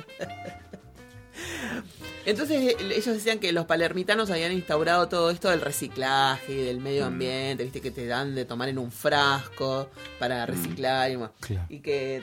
Entonces 2.27 2.73
eh, 2.73 2.77
ellos 2.81 3.07
decían 3.07 3.39
que 3.39 3.53
los 3.53 3.67
palermitanos 3.67 4.31
habían 4.31 4.51
instaurado 4.53 5.09
todo 5.09 5.31
esto 5.31 5.49
del 5.49 5.61
reciclaje 5.61 6.53
y 6.53 6.57
del 6.65 6.81
medio 6.81 7.05
Mm. 7.05 7.07
ambiente, 7.07 7.63
viste 7.63 7.81
que 7.81 7.91
te 7.93 8.07
dan 8.07 8.35
de 8.35 8.45
tomar 8.45 8.69
en 8.69 8.79
un 8.79 8.91
frasco 8.91 9.89
para 10.19 10.45
Mm. 10.45 10.49
reciclar 10.49 11.11
y, 11.13 11.17
bueno, 11.17 11.33
Claro. 11.41 11.67
y 11.69 11.79
que, 11.79 12.23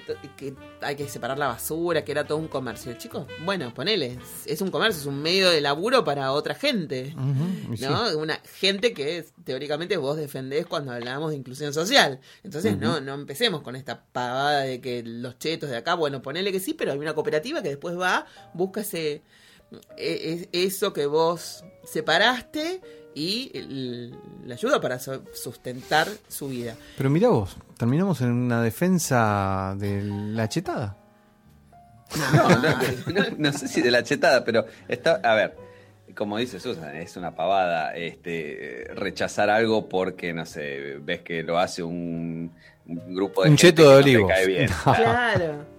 hay 0.82 0.96
que 0.98 1.08
separar 1.08 1.40
la 1.40 1.48
basura, 1.48 2.04
que 2.04 2.12
era 2.12 2.26
todo 2.28 2.38
un 2.38 2.50
comercio. 2.50 2.94
Chicos, 2.98 3.26
bueno, 3.46 3.74
ponele, 3.74 4.08
es- 4.22 4.46
es 4.46 4.62
un 4.62 4.70
comercio, 4.72 5.00
es 5.00 5.06
un 5.08 5.22
medio 5.22 5.50
de 5.50 5.62
laburo 5.62 6.04
para 6.04 6.34
otra 6.34 6.54
gente. 6.54 7.16
Sí. 7.78 7.86
¿no? 7.86 8.18
Una 8.18 8.40
gente 8.60 8.94
que 8.94 9.26
teóricamente 9.46 9.96
vos 9.98 10.18
defendés 10.18 10.66
cuando 10.66 10.92
hablamos 10.92 11.32
de 11.32 11.38
inclusión 11.38 11.74
social. 11.74 12.20
Entonces, 12.44 12.78
no, 12.78 13.00
no 13.00 13.14
empecemos 13.14 13.62
con 13.62 13.76
esta 13.78 14.04
pavada 14.12 14.62
de 14.62 14.82
que 14.82 15.02
los 15.04 15.40
chetos 15.40 15.70
de 15.70 15.78
acá, 15.78 15.94
bueno, 15.96 16.22
ponele 16.22 16.52
que 16.52 16.60
sí, 16.60 16.74
pero 16.74 16.92
hay 16.92 16.98
una 17.00 17.14
cooperativa 17.14 17.62
que 17.64 17.70
después 17.70 17.98
va, 17.98 18.26
busca 18.54 18.82
ese 18.82 19.22
e- 19.98 20.48
e- 20.54 20.66
eso 20.66 20.94
que 20.94 21.06
vos 21.06 21.64
separaste 21.86 22.82
y 23.16 23.52
l- 23.54 24.16
le 24.46 24.54
ayuda 24.54 24.80
para 24.82 25.00
so- 25.00 25.24
sustentar 25.34 26.08
su 26.28 26.48
vida. 26.50 26.76
Pero 26.98 27.10
mira 27.10 27.30
vos, 27.30 27.56
terminamos 27.78 28.22
en 28.22 28.32
una 28.32 28.62
defensa 28.64 29.76
de 29.78 30.02
la 30.04 30.50
chetada. 30.50 30.98
No, 32.34 32.50
no, 32.50 32.58
no, 33.14 33.26
no 33.38 33.54
sé 33.54 33.68
si 33.68 33.82
de 33.82 33.90
la 33.92 34.04
chetada, 34.04 34.44
pero 34.44 34.66
está, 34.88 35.20
a 35.24 35.34
ver, 35.36 35.56
como 36.16 36.38
dice 36.38 36.60
Susan, 36.60 36.96
es 36.96 37.18
una 37.18 37.36
pavada 37.36 37.96
este 37.96 38.88
rechazar 38.94 39.50
algo 39.50 39.90
porque, 39.90 40.32
no 40.34 40.46
sé, 40.46 40.98
ves 41.02 41.22
que 41.22 41.42
lo 41.42 41.58
hace 41.58 41.82
un, 41.82 42.52
un 42.86 43.16
grupo 43.16 43.44
de 43.44 43.50
Un 43.50 43.58
gente 43.58 43.82
cheto 43.82 43.84
que 43.84 43.90
de 43.90 43.96
no 43.96 44.04
te 44.04 44.10
olivos. 44.10 44.32
cae 44.32 44.46
bien. 44.48 44.70
Claro. 44.84 45.73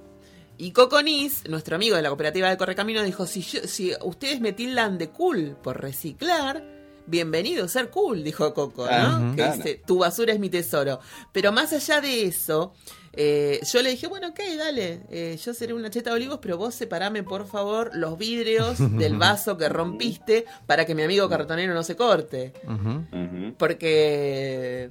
Y 0.56 0.70
Coconis, 0.72 1.42
nuestro 1.48 1.76
amigo 1.76 1.96
de 1.96 2.02
la 2.02 2.08
cooperativa 2.08 2.48
de 2.48 2.56
Correcamino, 2.56 3.02
dijo, 3.02 3.26
si, 3.26 3.42
yo- 3.42 3.66
si 3.66 3.92
ustedes 4.02 4.40
me 4.40 4.52
tildan 4.52 4.98
de 4.98 5.08
cool 5.10 5.56
por 5.62 5.80
reciclar, 5.80 6.64
bienvenido 7.06 7.64
a 7.64 7.68
ser 7.68 7.90
cool, 7.90 8.22
dijo 8.22 8.54
Coco, 8.54 8.86
¿no? 8.86 8.90
Ah, 8.92 9.30
que 9.34 9.42
claro. 9.42 9.56
dice, 9.56 9.82
tu 9.84 9.98
basura 9.98 10.32
es 10.32 10.38
mi 10.38 10.48
tesoro. 10.50 11.00
Pero 11.32 11.50
más 11.50 11.72
allá 11.72 12.00
de 12.00 12.22
eso, 12.26 12.72
eh, 13.12 13.60
yo 13.72 13.82
le 13.82 13.90
dije, 13.90 14.06
bueno, 14.06 14.28
ok, 14.28 14.40
dale, 14.56 15.00
eh, 15.10 15.36
yo 15.44 15.52
seré 15.54 15.74
una 15.74 15.90
cheta 15.90 16.10
de 16.10 16.16
olivos, 16.16 16.38
pero 16.40 16.56
vos 16.56 16.72
separame, 16.74 17.24
por 17.24 17.48
favor, 17.48 17.90
los 17.94 18.16
vidrios 18.16 18.76
del 18.98 19.16
vaso 19.18 19.58
que 19.58 19.68
rompiste 19.68 20.44
para 20.66 20.86
que 20.86 20.94
mi 20.94 21.02
amigo 21.02 21.28
cartonero 21.28 21.74
no 21.74 21.82
se 21.82 21.96
corte. 21.96 22.52
Porque 23.58 24.90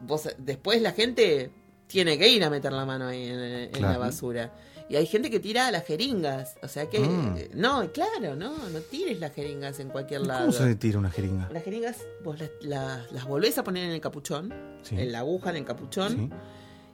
vos, 0.00 0.28
después 0.38 0.82
la 0.82 0.90
gente 0.90 1.50
tiene 1.86 2.18
que 2.18 2.28
ir 2.28 2.42
a 2.42 2.50
meter 2.50 2.72
la 2.72 2.84
mano 2.84 3.06
ahí 3.06 3.28
en, 3.28 3.38
en 3.38 3.80
la 3.82 3.96
basura. 3.96 4.52
Y 4.88 4.96
hay 4.96 5.06
gente 5.06 5.30
que 5.30 5.40
tira 5.40 5.70
las 5.70 5.84
jeringas. 5.86 6.56
O 6.62 6.68
sea 6.68 6.90
que. 6.90 6.98
Mm. 7.00 7.36
eh, 7.38 7.50
No, 7.54 7.90
claro, 7.92 8.36
no. 8.36 8.68
No 8.68 8.80
tires 8.80 9.18
las 9.18 9.32
jeringas 9.32 9.80
en 9.80 9.88
cualquier 9.88 10.22
lado. 10.26 10.40
¿Cómo 10.46 10.52
se 10.52 10.74
tira 10.76 10.98
una 10.98 11.10
jeringa? 11.10 11.48
Las 11.52 11.64
jeringas 11.64 11.98
vos 12.22 12.38
las, 12.38 12.50
las- 12.60 13.10
las 13.12 13.24
volvés 13.24 13.56
a 13.58 13.64
poner 13.64 13.84
en 13.84 13.90
el 13.92 14.00
capuchón. 14.00 14.52
Sí. 14.82 14.96
En 14.98 15.10
la 15.12 15.20
aguja, 15.20 15.50
en 15.50 15.56
el 15.56 15.64
capuchón. 15.64 16.12
Sí. 16.12 16.30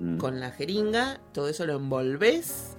Mm. 0.04 0.18
Con 0.18 0.38
la 0.40 0.50
jeringa. 0.52 1.20
Todo 1.32 1.48
eso 1.48 1.66
lo 1.66 1.74
envolvés 1.76 2.76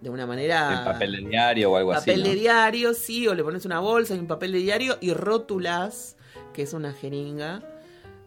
de 0.00 0.10
una 0.10 0.26
manera. 0.26 0.78
En 0.80 0.84
papel 0.84 1.12
de 1.12 1.28
diario 1.28 1.70
o 1.70 1.76
algo 1.76 1.92
papel 1.92 2.20
así. 2.20 2.28
de 2.30 2.34
¿no? 2.36 2.40
diario, 2.40 2.94
sí, 2.94 3.28
o 3.28 3.34
le 3.34 3.44
pones 3.44 3.64
una 3.66 3.80
bolsa 3.80 4.14
y 4.14 4.18
un 4.18 4.26
papel 4.26 4.52
de 4.52 4.58
diario 4.58 4.96
y 5.00 5.12
rótulas, 5.12 6.16
que 6.52 6.62
es 6.62 6.72
una 6.72 6.92
jeringa, 6.92 7.62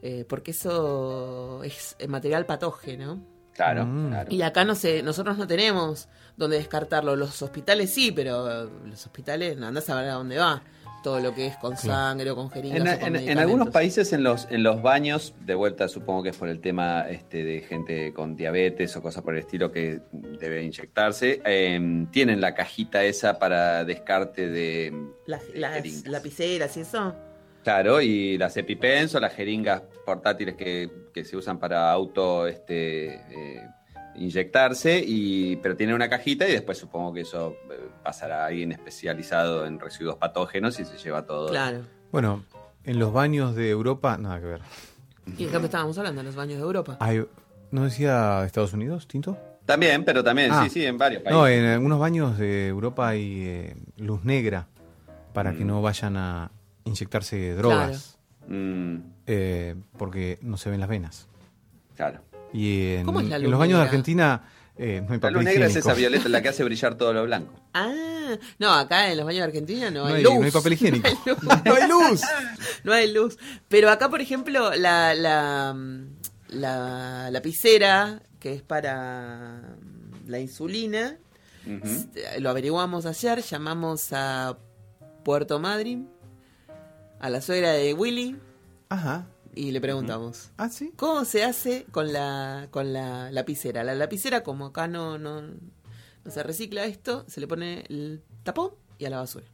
eh, 0.02 0.24
porque 0.30 0.52
eso 0.52 1.62
es 1.64 1.96
material 2.08 2.46
patógeno. 2.46 3.22
Claro, 3.58 3.86
Mm. 3.86 4.08
claro. 4.10 4.28
Y 4.32 4.42
acá 4.44 4.64
no 4.64 4.76
sé, 4.76 5.04
nosotros 5.04 5.38
no 5.38 5.46
tenemos 5.48 6.08
donde 6.38 6.58
descartarlo. 6.58 7.16
Los 7.18 7.42
hospitales 7.42 7.90
sí, 7.94 8.12
pero 8.14 8.66
eh, 8.66 8.70
los 8.86 9.06
hospitales 9.06 9.58
no 9.58 9.68
andás 9.68 9.90
a 9.90 10.00
ver 10.00 10.10
a 10.10 10.14
dónde 10.14 10.38
va. 10.38 10.62
Todo 11.04 11.20
lo 11.20 11.34
que 11.34 11.48
es 11.48 11.56
con 11.58 11.78
sangre 11.78 12.32
o 12.32 12.36
con 12.36 12.50
jeringas. 12.50 12.82
En, 12.82 12.88
o 12.88 13.00
con 13.00 13.16
en- 13.16 13.30
en 13.30 13.38
algunos 13.38 13.70
países, 13.70 14.12
en 14.14 14.24
los, 14.24 14.48
en 14.50 14.62
los 14.64 14.82
baños, 14.82 15.34
de 15.46 15.56
vuelta 15.56 15.88
supongo 15.88 16.24
que 16.24 16.30
es 16.30 16.36
por 16.38 16.50
el 16.50 16.60
tema 16.60 17.08
este, 17.10 17.44
de 17.44 17.62
gente 17.62 18.14
con 18.14 18.36
diabetes 18.36 18.96
o 18.98 19.02
cosas 19.02 19.24
por 19.24 19.34
el 19.36 19.40
estilo 19.42 19.72
que 19.72 20.02
debe 20.40 20.64
inyectarse, 20.64 21.42
eh, 21.46 22.06
tienen 22.12 22.42
la 22.42 22.54
cajita 22.56 23.04
esa 23.04 23.40
para 23.40 23.86
descarte 23.86 24.50
de, 24.50 24.94
Las, 25.28 25.48
de 25.54 25.60
las 25.60 26.06
lapiceras 26.06 26.76
y 26.78 26.82
eso. 26.82 27.16
Claro, 27.68 28.00
y 28.00 28.38
las 28.38 28.56
EpiPens 28.56 29.14
o 29.16 29.20
las 29.20 29.34
jeringas 29.34 29.82
portátiles 30.06 30.56
que, 30.56 30.90
que 31.14 31.26
se 31.26 31.36
usan 31.36 31.60
para 31.60 31.92
auto 31.92 32.48
este, 32.48 33.16
eh, 33.16 33.62
inyectarse, 34.16 35.04
y, 35.06 35.58
pero 35.58 35.76
tiene 35.76 35.94
una 35.94 36.08
cajita 36.10 36.48
y 36.48 36.54
después 36.54 36.78
supongo 36.78 37.12
que 37.14 37.22
eso 37.22 37.58
eh, 37.70 37.90
pasará 38.02 38.44
a 38.44 38.48
alguien 38.48 38.72
especializado 38.72 39.66
en 39.66 39.82
residuos 39.82 40.16
patógenos 40.16 40.80
y 40.80 40.86
se 40.86 40.98
lleva 40.98 41.26
todo. 41.26 41.50
Claro. 41.50 41.82
Bueno, 42.10 42.46
en 42.86 43.00
los 43.00 43.12
baños 43.12 43.54
de 43.54 43.70
Europa, 43.70 44.18
nada 44.18 44.40
que 44.40 44.46
ver. 44.46 44.62
Y 45.38 45.44
ejemplo 45.44 45.66
estábamos 45.66 45.98
hablando 45.98 46.22
de 46.22 46.26
los 46.26 46.36
baños 46.38 46.60
de 46.60 46.64
Europa. 46.64 46.98
¿No 47.72 47.84
decía 47.84 48.46
Estados 48.46 48.72
Unidos, 48.72 49.10
Tinto? 49.10 49.38
También, 49.66 50.06
pero 50.06 50.24
también, 50.24 50.52
Ah. 50.54 50.64
sí, 50.64 50.70
sí, 50.70 50.86
en 50.86 50.98
varios 50.98 51.22
países. 51.22 51.38
No, 51.38 51.46
en 51.50 51.66
algunos 51.66 52.00
baños 52.00 52.38
de 52.38 52.68
Europa 52.68 53.10
hay 53.10 53.42
eh, 53.46 53.76
luz 53.98 54.24
negra 54.24 54.68
para 55.34 55.52
que 55.52 55.66
Mm. 55.66 55.68
no 55.68 55.82
vayan 55.82 56.16
a 56.16 56.50
inyectarse 56.88 57.54
drogas. 57.56 58.18
Mm, 58.48 58.98
eh, 59.26 59.76
porque 59.98 60.40
no 60.42 60.58
se 60.58 60.70
ven 60.70 60.80
las 60.80 60.90
venas. 60.90 61.28
claro. 61.96 62.22
Y 62.54 62.94
en, 62.96 63.06
¿Cómo 63.06 63.20
es 63.20 63.28
la 63.28 63.36
en 63.36 63.42
luz 63.44 63.52
los 63.52 63.60
baños 63.60 63.78
de? 63.80 63.84
Argentina 63.84 64.42
eh, 64.78 65.02
no 65.06 65.08
hay 65.14 65.18
La 65.18 65.20
papel 65.20 65.34
luz 65.34 65.44
negra 65.44 65.66
es 65.66 65.72
higiénico. 65.72 65.90
esa 65.90 65.98
violeta 66.00 66.30
la 66.30 66.42
que 66.42 66.48
hace 66.48 66.64
brillar 66.64 66.96
todo 66.96 67.12
lo 67.12 67.26
blanco. 67.26 67.54
Ah, 67.74 68.38
no, 68.58 68.74
acá 68.74 69.12
en 69.12 69.18
los 69.18 69.26
baños 69.26 69.40
de 69.40 69.44
Argentina 69.44 69.92
no, 69.92 70.02
No 70.02 70.06
hay, 70.08 70.14
hay- 70.16 70.24
luz. 70.24 70.34
no 70.40 70.44
hay 70.46 70.52
papel 70.52 70.74
higiénico. 70.74 71.08
No 71.10 71.14
hay 71.14 71.26
luz. 71.26 71.62
¡No 71.66 71.74
hay 71.76 71.88
luz! 71.90 72.22
No 72.86 72.94
hay 72.94 73.14
luz. 73.14 73.38
Pero 73.68 73.90
acá, 73.90 74.10
por 74.10 74.22
ejemplo, 74.22 74.74
la, 74.76 75.14
la, 75.14 75.76
la 76.50 77.30
lapicera, 77.32 78.22
que 78.40 78.54
es 78.54 78.62
para 78.62 79.62
la 80.26 80.40
insulina, 80.40 81.18
Ujú. 81.66 81.86
este, 81.86 82.40
lo 82.40 82.50
averiguamos 82.50 83.06
ayer, 83.06 83.42
llamamos 83.42 84.14
a 84.14 84.58
Puerto 85.26 85.60
Madryn, 85.60 86.08
a 87.20 87.30
la 87.30 87.42
suegra 87.42 87.72
de 87.72 87.94
Willy, 87.94 88.38
Ajá. 88.90 89.28
y 89.56 89.72
le 89.72 89.82
preguntamos. 89.82 90.50
Ah, 90.58 90.70
sí. 90.70 90.92
¿Cómo 90.96 91.26
se 91.26 91.44
hace 91.44 91.86
con 91.92 92.14
la, 92.14 92.68
con 92.72 92.94
la 92.94 93.32
lapicera? 93.32 93.84
La 93.84 93.96
lapicera, 93.96 94.44
como 94.44 94.68
acá 94.68 94.88
no, 94.88 95.18
no, 95.18 95.42
no 95.42 96.32
se 96.32 96.44
recicla 96.44 96.86
esto, 96.86 97.26
se 97.28 97.40
le 97.42 97.48
pone 97.48 97.84
el 97.90 98.22
tapón 98.44 98.72
y 98.98 99.06
a 99.06 99.10
la 99.10 99.18
basura. 99.18 99.46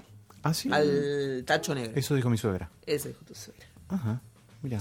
Ah, 0.43 0.53
sí. 0.53 0.69
Al 0.71 1.43
tacho 1.45 1.73
negro. 1.73 1.93
Eso 1.95 2.15
dijo 2.15 2.29
mi 2.29 2.37
suegra. 2.37 2.69
Eso 2.85 3.07
dijo 3.07 3.23
tu 3.25 3.33
suegra. 3.33 3.65
Ajá. 3.87 4.21
Mira. 4.61 4.79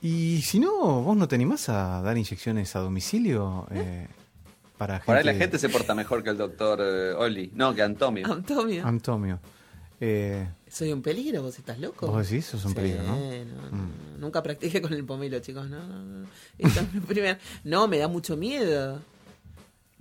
Y 0.00 0.42
si 0.42 0.58
no, 0.60 1.02
vos 1.02 1.16
no 1.16 1.26
te 1.28 1.34
animás 1.34 1.68
a 1.68 2.00
dar 2.02 2.16
inyecciones 2.16 2.76
a 2.76 2.80
domicilio 2.80 3.66
eh, 3.70 4.06
para 4.78 4.94
gente. 4.94 5.06
Por 5.06 5.16
ahí 5.16 5.24
la 5.24 5.34
gente 5.34 5.58
se 5.58 5.68
porta 5.68 5.94
mejor 5.94 6.22
que 6.22 6.30
el 6.30 6.36
doctor 6.36 6.80
eh, 6.80 7.12
Oli. 7.14 7.50
No, 7.54 7.74
que 7.74 7.82
Antonio. 7.82 8.30
Antonio, 8.30 8.86
Antonio. 8.86 9.40
Eh, 10.00 10.46
soy 10.68 10.92
un 10.92 11.02
peligro, 11.02 11.42
vos 11.42 11.58
estás 11.58 11.78
loco. 11.78 12.06
vos 12.08 12.28
decís, 12.28 12.46
sos 12.46 12.64
un 12.64 12.70
Sí, 12.70 12.76
peligro, 12.76 13.02
¿no? 13.04 13.16
no, 13.16 13.62
Mm. 13.70 13.90
no, 14.12 14.18
Nunca 14.18 14.42
practiqué 14.42 14.80
con 14.82 14.92
el 14.92 15.04
pomelo, 15.04 15.38
chicos. 15.40 15.68
No, 15.68 15.86
no, 15.86 16.02
no. 16.04 16.26
Esta 16.58 16.80
es 16.80 16.92
mi 16.92 17.00
primera- 17.06 17.38
No, 17.64 17.86
me 17.88 17.98
da 17.98 18.08
mucho 18.08 18.36
miedo. 18.36 19.00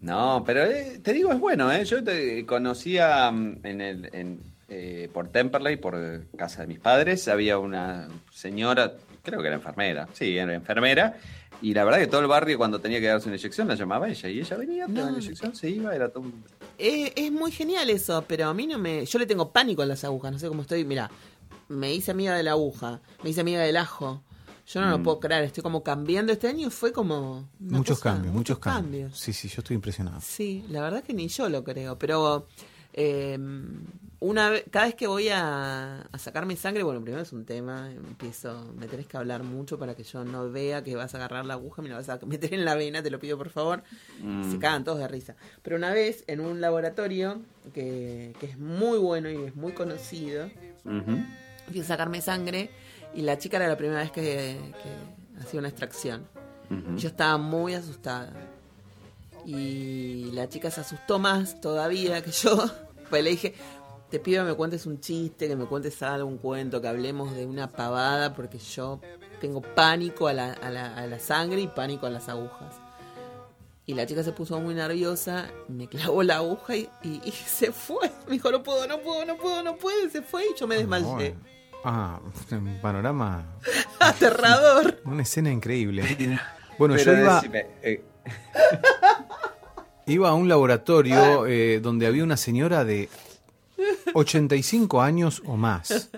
No, 0.01 0.43
pero 0.45 0.63
eh, 0.65 0.99
te 1.01 1.13
digo, 1.13 1.31
es 1.31 1.39
bueno, 1.39 1.71
¿eh? 1.71 1.83
Yo 1.85 2.03
te 2.03 2.45
conocía 2.45 3.31
mm, 3.31 3.59
en 3.63 3.81
el, 3.81 4.09
en, 4.13 4.39
eh, 4.69 5.09
por 5.13 5.29
Temperley, 5.29 5.77
por 5.77 6.25
casa 6.37 6.61
de 6.61 6.67
mis 6.67 6.79
padres, 6.79 7.27
había 7.27 7.57
una 7.57 8.07
señora, 8.33 8.93
creo 9.23 9.41
que 9.41 9.47
era 9.47 9.55
enfermera, 9.55 10.07
sí, 10.13 10.37
era 10.37 10.53
enfermera, 10.53 11.17
y 11.61 11.73
la 11.73 11.83
verdad 11.83 11.99
que 11.99 12.07
todo 12.07 12.21
el 12.21 12.27
barrio 12.27 12.57
cuando 12.57 12.79
tenía 12.79 12.99
que 12.99 13.07
darse 13.07 13.27
una 13.29 13.37
inyección 13.37 13.67
la 13.67 13.75
llamaba 13.75 14.09
ella, 14.09 14.29
y 14.29 14.39
ella 14.39 14.57
venía, 14.57 14.87
No. 14.87 15.09
la 15.11 15.17
inyección, 15.19 15.55
se 15.55 15.69
iba, 15.69 15.95
era 15.95 16.09
todo 16.09 16.23
un... 16.23 16.43
Eh, 16.77 17.13
es 17.15 17.31
muy 17.31 17.51
genial 17.51 17.89
eso, 17.89 18.23
pero 18.27 18.47
a 18.49 18.53
mí 18.53 18.67
no 18.67 18.77
me. 18.77 19.05
Yo 19.05 19.17
le 19.19 19.25
tengo 19.25 19.51
pánico 19.51 19.81
a 19.81 19.85
las 19.85 20.03
agujas, 20.03 20.31
no 20.31 20.39
sé 20.39 20.47
cómo 20.49 20.61
estoy. 20.63 20.83
Mira, 20.83 21.09
me 21.69 21.93
hice 21.93 22.11
amiga 22.11 22.35
de 22.35 22.43
la 22.43 22.51
aguja, 22.51 22.99
me 23.23 23.29
hice 23.29 23.41
amiga 23.41 23.61
del 23.61 23.77
ajo. 23.77 24.21
Yo 24.67 24.81
no 24.81 24.89
lo 24.89 24.97
Mm. 24.99 25.03
puedo 25.03 25.19
creer, 25.19 25.43
estoy 25.43 25.61
como 25.63 25.83
cambiando 25.83 26.33
este 26.33 26.47
año. 26.47 26.69
Fue 26.71 26.91
como. 26.91 27.47
Muchos 27.59 27.99
cosa- 27.99 28.15
cambios, 28.15 28.33
muchos 28.33 28.59
cambios. 28.59 29.17
Sí, 29.17 29.31
sí, 29.31 29.47
yo 29.47 29.55
estoy 29.59 29.75
impresionado. 29.75 30.19
Sí, 30.21 30.65
la 30.69 30.81
verdad 30.81 31.03
que 31.03 31.13
ni 31.13 31.27
yo 31.27 31.47
lo 31.49 31.63
creo, 31.63 31.97
pero 31.99 32.47
eh, 32.97 33.37
una 34.21 34.49
vez, 34.49 34.63
cada 34.71 34.85
vez 34.85 34.95
que 34.95 35.05
voy 35.07 35.27
a, 35.29 36.01
a 36.01 36.17
sacarme 36.17 36.55
sangre, 36.55 36.81
bueno, 36.83 37.01
primero 37.01 37.21
es 37.21 37.31
un 37.33 37.45
tema, 37.45 37.91
empiezo, 37.91 38.73
me 38.77 38.87
tenés 38.87 39.05
que 39.05 39.17
hablar 39.17 39.43
mucho 39.43 39.77
para 39.77 39.93
que 39.93 40.03
yo 40.03 40.23
no 40.23 40.49
vea 40.49 40.81
que 40.83 40.95
vas 40.95 41.13
a 41.13 41.17
agarrar 41.17 41.45
la 41.45 41.53
aguja, 41.55 41.81
me 41.81 41.89
la 41.89 41.97
vas 41.97 42.09
a 42.09 42.17
meter 42.25 42.53
en 42.53 42.63
la 42.65 42.73
vena, 42.75 43.03
te 43.03 43.11
lo 43.11 43.19
pido 43.19 43.37
por 43.37 43.49
favor, 43.49 43.83
Mm. 44.23 44.49
se 44.51 44.57
cagan 44.57 44.83
todos 44.85 44.97
de 44.99 45.07
risa. 45.09 45.35
Pero 45.61 45.75
una 45.75 45.91
vez 45.91 46.23
en 46.27 46.39
un 46.39 46.61
laboratorio 46.61 47.41
que, 47.73 48.33
que 48.39 48.45
es 48.47 48.57
muy 48.57 48.97
bueno 48.97 49.29
y 49.29 49.35
es 49.43 49.55
muy 49.55 49.73
conocido, 49.73 50.45
Ujú. 50.85 51.17
fui 51.67 51.81
a 51.81 51.83
sacarme 51.83 52.21
sangre 52.21 52.69
y 53.13 53.21
la 53.21 53.37
chica 53.37 53.57
era 53.57 53.67
la 53.67 53.77
primera 53.77 53.99
vez 53.99 54.11
que, 54.11 54.23
que 54.81 55.41
hacía 55.41 55.59
una 55.59 55.69
extracción. 55.69 56.25
Yo 56.97 57.09
estaba 57.09 57.37
muy 57.37 57.75
asustada. 57.75 58.33
Y 59.45 60.31
la 60.33 60.49
chica 60.49 60.71
se 60.71 60.81
asustó 60.81 61.19
más 61.19 61.61
todavía 61.61 62.23
que 62.23 62.31
yo. 62.31 62.57
Pues 63.09 63.23
le 63.23 63.29
dije, 63.31 63.53
te 64.09 64.19
pido 64.19 64.43
que 64.43 64.51
me 64.51 64.55
cuentes 64.57 64.85
un 64.85 64.99
chiste, 64.99 65.47
que 65.47 65.55
me 65.55 65.65
cuentes 65.65 66.01
algo, 66.03 66.27
un 66.27 66.37
cuento, 66.37 66.81
que 66.81 66.87
hablemos 66.87 67.35
de 67.35 67.45
una 67.45 67.69
pavada, 67.71 68.33
porque 68.33 68.57
yo 68.57 68.99
tengo 69.41 69.61
pánico 69.61 70.27
a 70.27 70.33
la, 70.33 70.53
a 70.53 70.69
la, 70.69 70.95
a 70.97 71.07
la 71.07 71.19
sangre 71.19 71.61
y 71.61 71.67
pánico 71.67 72.05
a 72.05 72.09
las 72.09 72.29
agujas. 72.29 72.75
Y 73.87 73.93
la 73.93 74.07
chica 74.07 74.23
se 74.23 74.31
puso 74.31 74.59
muy 74.59 74.73
nerviosa, 74.73 75.47
me 75.67 75.87
clavó 75.87 76.23
la 76.23 76.37
aguja 76.37 76.75
y, 76.75 76.89
y- 77.03 77.21
y 77.23 77.31
se 77.31 77.71
fue. 77.71 78.09
Me 78.27 78.33
dijo, 78.33 78.51
no 78.51 78.63
puedo, 78.63 78.87
no 78.87 78.99
puedo, 78.99 79.23
no 79.25 79.37
puedo, 79.37 79.61
no 79.61 79.75
puedo. 79.77 80.07
y 80.07 80.09
Se 80.09 80.23
fue 80.23 80.43
y 80.45 80.59
yo 80.59 80.65
me 80.65 80.77
desmayé. 80.77 81.35
Ah, 81.83 82.19
un 82.51 82.79
panorama, 82.81 83.45
Aterrador. 83.99 85.01
una 85.05 85.21
escena 85.21 85.51
increíble. 85.51 86.01
Bueno, 86.79 86.95
Pero 86.95 87.13
yo 87.13 87.19
iba, 87.21 87.35
decime, 87.35 87.67
eh, 87.83 88.03
iba 90.07 90.29
a 90.29 90.33
un 90.33 90.47
laboratorio 90.47 91.45
eh, 91.45 91.79
donde 91.79 92.07
había 92.07 92.23
una 92.23 92.37
señora 92.37 92.85
de 92.85 93.09
85 94.13 95.01
años 95.01 95.41
o 95.45 95.57
más. 95.57 96.09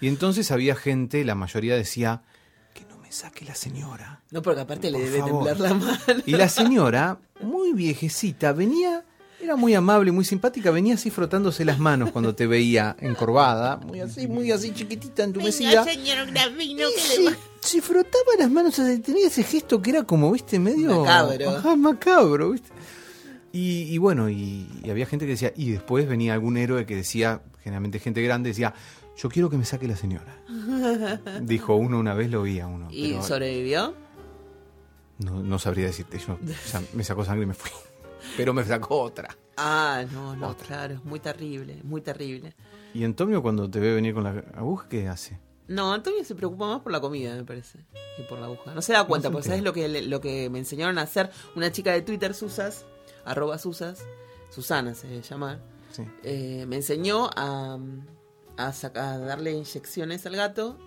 Y 0.00 0.08
entonces 0.08 0.50
había 0.50 0.74
gente, 0.74 1.24
la 1.24 1.34
mayoría 1.34 1.76
decía, 1.76 2.22
que 2.74 2.84
no 2.84 2.98
me 2.98 3.10
saque 3.12 3.44
la 3.44 3.54
señora. 3.54 4.22
No, 4.30 4.42
porque 4.42 4.60
aparte 4.60 4.90
le 4.90 4.98
debe 4.98 5.20
favor. 5.20 5.44
temblar 5.46 5.60
la 5.60 5.74
mano. 5.74 6.22
Y 6.26 6.32
la 6.32 6.48
señora, 6.48 7.18
muy 7.40 7.72
viejecita, 7.72 8.52
venía, 8.52 9.04
era 9.40 9.56
muy 9.56 9.74
amable, 9.74 10.12
muy 10.12 10.24
simpática, 10.24 10.70
venía 10.70 10.94
así 10.94 11.10
frotándose 11.10 11.64
las 11.64 11.78
manos 11.78 12.10
cuando 12.10 12.34
te 12.34 12.46
veía 12.46 12.96
encorvada, 13.00 13.76
muy 13.76 14.00
así, 14.00 14.26
muy 14.26 14.50
así 14.50 14.72
chiquitita, 14.74 15.24
entumecida. 15.24 15.84
señor 15.84 16.30
Gravino, 16.30 16.86
Y 16.88 17.00
se, 17.00 17.36
se 17.60 17.80
frotaba 17.80 18.32
las 18.38 18.50
manos, 18.50 18.78
o 18.78 18.84
sea, 18.84 19.00
tenía 19.00 19.28
ese 19.28 19.44
gesto 19.44 19.80
que 19.80 19.90
era 19.90 20.02
como, 20.02 20.30
viste, 20.32 20.58
medio... 20.58 21.00
Macabro. 21.04 21.50
Ajá, 21.50 21.76
macabro, 21.76 22.50
viste. 22.50 22.73
Y, 23.54 23.82
y 23.84 23.98
bueno, 23.98 24.28
y, 24.28 24.68
y 24.82 24.90
había 24.90 25.06
gente 25.06 25.26
que 25.26 25.32
decía, 25.32 25.52
y 25.54 25.70
después 25.70 26.08
venía 26.08 26.34
algún 26.34 26.56
héroe 26.56 26.86
que 26.86 26.96
decía, 26.96 27.40
generalmente 27.62 28.00
gente 28.00 28.20
grande, 28.20 28.48
decía, 28.48 28.74
yo 29.16 29.28
quiero 29.28 29.48
que 29.48 29.56
me 29.56 29.64
saque 29.64 29.86
la 29.86 29.94
señora. 29.94 30.42
Dijo 31.40 31.76
uno 31.76 32.00
una 32.00 32.14
vez, 32.14 32.32
lo 32.32 32.42
vi 32.42 32.58
a 32.58 32.66
uno. 32.66 32.88
¿Y 32.90 33.12
pero 33.12 33.22
sobrevivió? 33.22 33.94
no, 35.18 35.40
no 35.40 35.58
sabría 35.60 35.86
decirte, 35.86 36.18
yo 36.18 36.32
o 36.32 36.68
sea, 36.68 36.82
me 36.94 37.04
sacó 37.04 37.24
sangre 37.24 37.44
y 37.44 37.46
me 37.46 37.54
fui. 37.54 37.70
Pero 38.36 38.54
me 38.54 38.64
sacó 38.64 39.02
otra. 39.02 39.36
Ah, 39.56 40.04
no, 40.10 40.34
no, 40.34 40.56
claro, 40.56 40.94
es 40.94 41.04
muy 41.04 41.20
terrible, 41.20 41.78
muy 41.84 42.00
terrible. 42.00 42.54
Y 42.92 43.04
Antonio 43.04 43.40
cuando 43.40 43.70
te 43.70 43.78
ve 43.78 43.94
venir 43.94 44.14
con 44.14 44.24
la 44.24 44.30
aguja, 44.56 44.88
¿qué 44.88 45.06
hace? 45.06 45.38
No, 45.68 45.92
Antonio 45.92 46.24
se 46.24 46.34
preocupa 46.34 46.66
más 46.66 46.80
por 46.80 46.90
la 46.90 47.00
comida, 47.00 47.36
me 47.36 47.44
parece, 47.44 47.78
que 48.16 48.22
por 48.24 48.38
la 48.40 48.46
aguja. 48.46 48.74
No 48.74 48.82
se 48.82 48.94
da 48.94 49.04
cuenta, 49.04 49.30
porque. 49.30 49.48
¿sabes 49.48 49.62
lo 49.62 49.72
que, 49.72 50.02
lo 50.02 50.20
que 50.20 50.50
me 50.50 50.58
enseñaron 50.58 50.98
a 50.98 51.02
hacer? 51.02 51.30
Una 51.54 51.70
chica 51.70 51.92
de 51.92 52.02
Twitter, 52.02 52.34
Susas, 52.34 52.86
arroba 53.24 53.58
Susas, 53.58 54.04
Susana 54.50 54.94
se 54.94 55.20
llama, 55.22 55.60
Sí. 55.92 56.02
eh, 56.22 56.64
me 56.66 56.76
enseñó 56.76 57.30
a, 57.36 57.78
a, 58.56 58.72
saca- 58.72 59.12
a 59.14 59.18
darle 59.18 59.52
inyecciones 59.52 60.26
al 60.26 60.36
gato. 60.36 60.78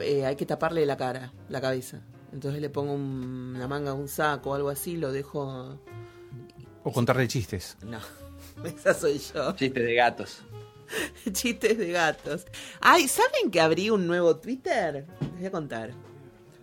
Eh, 0.00 0.24
hay 0.24 0.36
que 0.36 0.46
taparle 0.46 0.86
la 0.86 0.96
cara, 0.96 1.32
la 1.48 1.60
cabeza. 1.60 2.00
Entonces 2.32 2.60
le 2.60 2.70
pongo 2.70 2.92
un- 2.94 3.54
una 3.56 3.68
manga, 3.68 3.92
un 3.94 4.08
saco 4.08 4.50
o 4.50 4.54
algo 4.54 4.68
así, 4.70 4.96
lo 4.96 5.12
dejo... 5.12 5.78
O 6.84 6.92
contarle 6.92 7.26
chistes. 7.28 7.76
No, 7.82 7.98
esa 8.64 8.92
soy 8.94 9.18
yo. 9.18 9.52
chiste 9.56 9.80
de 9.80 9.94
gatos. 9.94 10.42
Chistes 11.32 11.78
de 11.78 11.90
gatos. 11.92 12.44
Ay, 12.80 13.08
¿saben 13.08 13.50
que 13.50 13.60
abrí 13.60 13.88
un 13.88 14.06
nuevo 14.06 14.36
Twitter? 14.36 15.06
Les 15.20 15.32
voy 15.38 15.46
a 15.46 15.50
contar. 15.50 15.90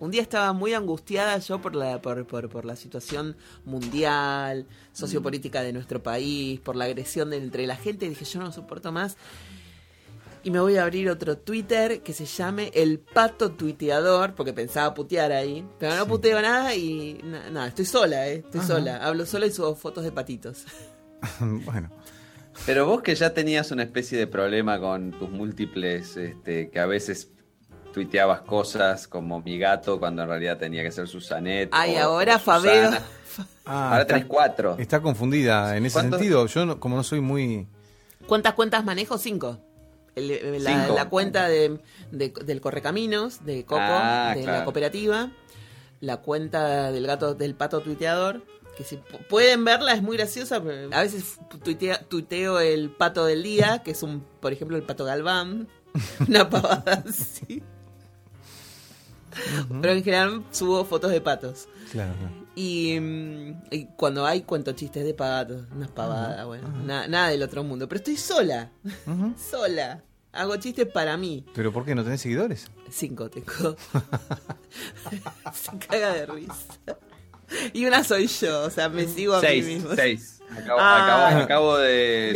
Un 0.01 0.09
día 0.11 0.21
estaba 0.23 0.51
muy 0.51 0.73
angustiada 0.73 1.37
yo 1.37 1.61
por 1.61 1.75
la, 1.75 2.01
por, 2.01 2.25
por, 2.25 2.49
por 2.49 2.65
la 2.65 2.75
situación 2.75 3.37
mundial, 3.65 4.65
sociopolítica 4.93 5.61
de 5.61 5.73
nuestro 5.73 6.01
país, 6.01 6.59
por 6.59 6.75
la 6.75 6.85
agresión 6.85 7.29
de 7.29 7.37
entre 7.37 7.67
la 7.67 7.75
gente. 7.75 8.09
Dije, 8.09 8.25
yo 8.25 8.39
no 8.39 8.51
soporto 8.51 8.91
más. 8.91 9.15
Y 10.43 10.49
me 10.49 10.59
voy 10.59 10.75
a 10.77 10.83
abrir 10.83 11.07
otro 11.07 11.37
Twitter 11.37 12.01
que 12.01 12.13
se 12.13 12.25
llame 12.25 12.71
El 12.73 12.97
Pato 12.97 13.51
Tuiteador, 13.51 14.33
porque 14.33 14.53
pensaba 14.53 14.91
putear 14.95 15.31
ahí. 15.31 15.63
Pero 15.79 15.95
no 15.95 16.03
Sí. 16.05 16.09
puteo 16.09 16.41
nada 16.41 16.73
y 16.75 17.19
na- 17.23 17.51
nada, 17.51 17.67
estoy 17.67 17.85
sola, 17.85 18.27
¿eh? 18.27 18.37
Estoy 18.43 18.59
Ajá. 18.61 18.67
sola. 18.67 18.97
Hablo 19.05 19.27
sola 19.27 19.45
y 19.45 19.51
subo 19.51 19.75
fotos 19.75 20.03
de 20.03 20.11
patitos. 20.11 20.65
bueno, 21.39 21.91
Pero 22.65 22.87
vos 22.87 23.03
que 23.03 23.13
ya 23.13 23.33
tenías 23.35 23.69
una 23.69 23.83
especie 23.83 24.17
de 24.17 24.25
problema 24.25 24.79
con 24.79 25.11
tus 25.11 25.29
múltiples, 25.29 26.17
este, 26.17 26.71
que 26.71 26.79
a 26.79 26.87
veces 26.87 27.29
tuiteabas 27.91 28.41
cosas 28.41 29.07
como 29.07 29.41
mi 29.41 29.57
gato 29.57 29.99
cuando 29.99 30.23
en 30.23 30.29
realidad 30.29 30.57
tenía 30.57 30.83
que 30.83 30.91
ser 30.91 31.07
Susanet. 31.07 31.69
Ay, 31.71 31.95
o- 31.97 32.03
ahora 32.03 32.35
o 32.37 32.39
Fabero. 32.39 32.87
Susana. 32.89 33.05
Ah, 33.65 33.91
Ahora 33.91 34.05
tenés 34.07 34.25
cuatro. 34.25 34.75
está 34.79 35.01
confundida 35.01 35.77
en 35.77 35.85
ese 35.85 35.93
¿Cuántos? 35.93 36.19
sentido. 36.19 36.45
Yo, 36.47 36.65
no- 36.65 36.79
como 36.79 36.95
no 36.97 37.03
soy 37.03 37.21
muy. 37.21 37.67
¿Cuántas 38.27 38.53
cuentas 38.55 38.83
manejo? 38.83 39.17
Cinco. 39.17 39.59
El- 40.15 40.31
eh, 40.31 40.59
la, 40.59 40.83
Cinco. 40.83 40.95
la 40.95 41.09
cuenta 41.09 41.47
de, 41.47 41.79
de- 42.11 42.33
del 42.45 42.59
Correcaminos, 42.59 43.45
de 43.45 43.63
Coco, 43.63 43.79
Ah, 43.81 44.33
de 44.35 44.43
la 44.45 44.63
cooperativa. 44.65 45.31
La 46.01 46.17
cuenta 46.17 46.91
del 46.91 47.05
gato 47.07 47.33
del 47.35 47.55
pato 47.55 47.79
tuiteador. 47.81 48.41
Que 48.75 48.83
si 48.83 48.97
pu- 48.97 49.25
pueden 49.27 49.63
verla, 49.65 49.93
es 49.93 50.01
muy 50.01 50.17
graciosa. 50.17 50.55
A 50.91 51.01
veces 51.01 51.37
tuitea- 51.63 51.99
tuiteo 52.07 52.59
el 52.59 52.89
pato 52.89 53.25
del 53.25 53.43
día, 53.43 53.81
que 53.83 53.91
es 53.91 54.01
un, 54.03 54.25
por 54.39 54.51
ejemplo, 54.53 54.75
el 54.77 54.83
pato 54.83 55.05
Galván. 55.05 55.67
Una 56.27 56.49
pavada 56.49 57.03
así. 57.07 57.61
Pero 59.81 59.93
en 59.93 60.03
general 60.03 60.43
subo 60.51 60.83
fotos 60.85 61.11
de 61.11 61.21
patos. 61.21 61.67
Claro. 61.91 62.13
Y, 62.55 62.99
mm, 62.99 63.61
y 63.71 63.85
cuando 63.95 64.25
hay 64.25 64.41
cuento 64.41 64.73
chistes 64.73 65.03
de 65.05 65.13
patos, 65.13 65.63
unas 65.73 65.89
pavadas, 65.89 66.45
bueno, 66.45 66.67
na- 66.85 67.07
nada 67.07 67.29
del 67.29 67.41
otro 67.43 67.63
mundo. 67.63 67.87
Pero 67.87 67.97
estoy 67.99 68.17
sola, 68.17 68.71
sola. 69.51 70.03
Hago 70.33 70.55
chistes 70.57 70.87
para 70.87 71.17
mí. 71.17 71.45
¿Pero 71.53 71.73
por 71.73 71.83
qué 71.85 71.93
no 71.93 72.03
tenés 72.05 72.21
seguidores? 72.21 72.67
Cinco 72.89 73.29
tengo. 73.29 73.75
Se 75.53 75.77
caga 75.87 76.13
de 76.13 76.25
risa. 76.25 76.53
Y 77.73 77.85
una 77.85 78.03
soy 78.03 78.27
yo, 78.27 78.63
o 78.63 78.69
sea, 78.69 78.87
me 78.87 79.07
sigo 79.07 79.33
a 79.35 79.41
Seis, 79.41 79.65
mí 79.65 79.73
mismo. 79.75 79.89
seis. 79.95 80.41
Acabo, 80.57 80.79
Ah. 80.81 81.27
acabo- 81.29 81.43
acabo 81.43 81.77
de. 81.77 82.33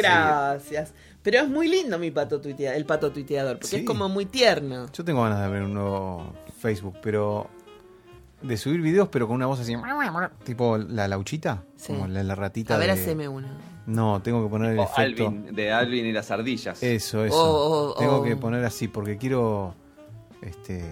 seguir. 0.61 0.87
Pero 1.25 1.39
es 1.39 1.49
muy 1.49 1.67
lindo 1.67 1.97
mi 1.99 2.11
pato 2.11 2.39
tuitea, 2.39 2.75
el 2.75 2.85
pato 2.85 3.11
tuiteador, 3.11 3.55
porque 3.57 3.67
Sí. 3.67 3.75
es 3.77 3.83
como 3.85 4.07
muy 4.07 4.25
tierno. 4.27 4.85
Yo 4.93 5.03
tengo 5.03 5.23
ganas 5.23 5.39
de 5.39 5.45
abrir 5.45 5.63
un 5.63 5.73
nuevo 5.73 6.33
Facebook, 6.59 6.97
pero. 7.01 7.49
De 8.41 8.57
subir 8.57 8.79
videos, 8.79 9.07
pero 9.09 9.25
con 9.27 9.35
una 9.37 9.47
voz 9.47 9.59
así. 9.59 9.73
Tipo 10.43 10.77
la 10.77 11.07
lauchita. 11.07 11.63
Sí. 11.75 11.93
Como 11.93 12.07
la, 12.07 12.21
la 12.23 12.35
ratita. 12.35 12.75
A 12.75 12.77
ver, 12.77 12.93
de- 12.93 13.01
haceme 13.01 13.27
uno. 13.27 13.47
No, 13.87 14.21
tengo 14.21 14.43
que 14.43 14.49
poner 14.49 14.73
el 14.73 14.79
O 14.79 14.83
efecto. 14.83 15.27
Alvin, 15.27 15.55
de 15.55 15.71
Alvin 15.71 16.05
y 16.05 16.11
las 16.11 16.29
ardillas. 16.29 16.81
Eso, 16.83 17.25
eso. 17.25 17.35
Oh, 17.35 17.89
oh, 17.91 17.95
tengo 17.99 18.17
oh. 18.17 18.23
que 18.23 18.35
poner 18.35 18.63
así 18.63 18.87
porque 18.87 19.17
quiero. 19.17 19.73
Este. 20.41 20.83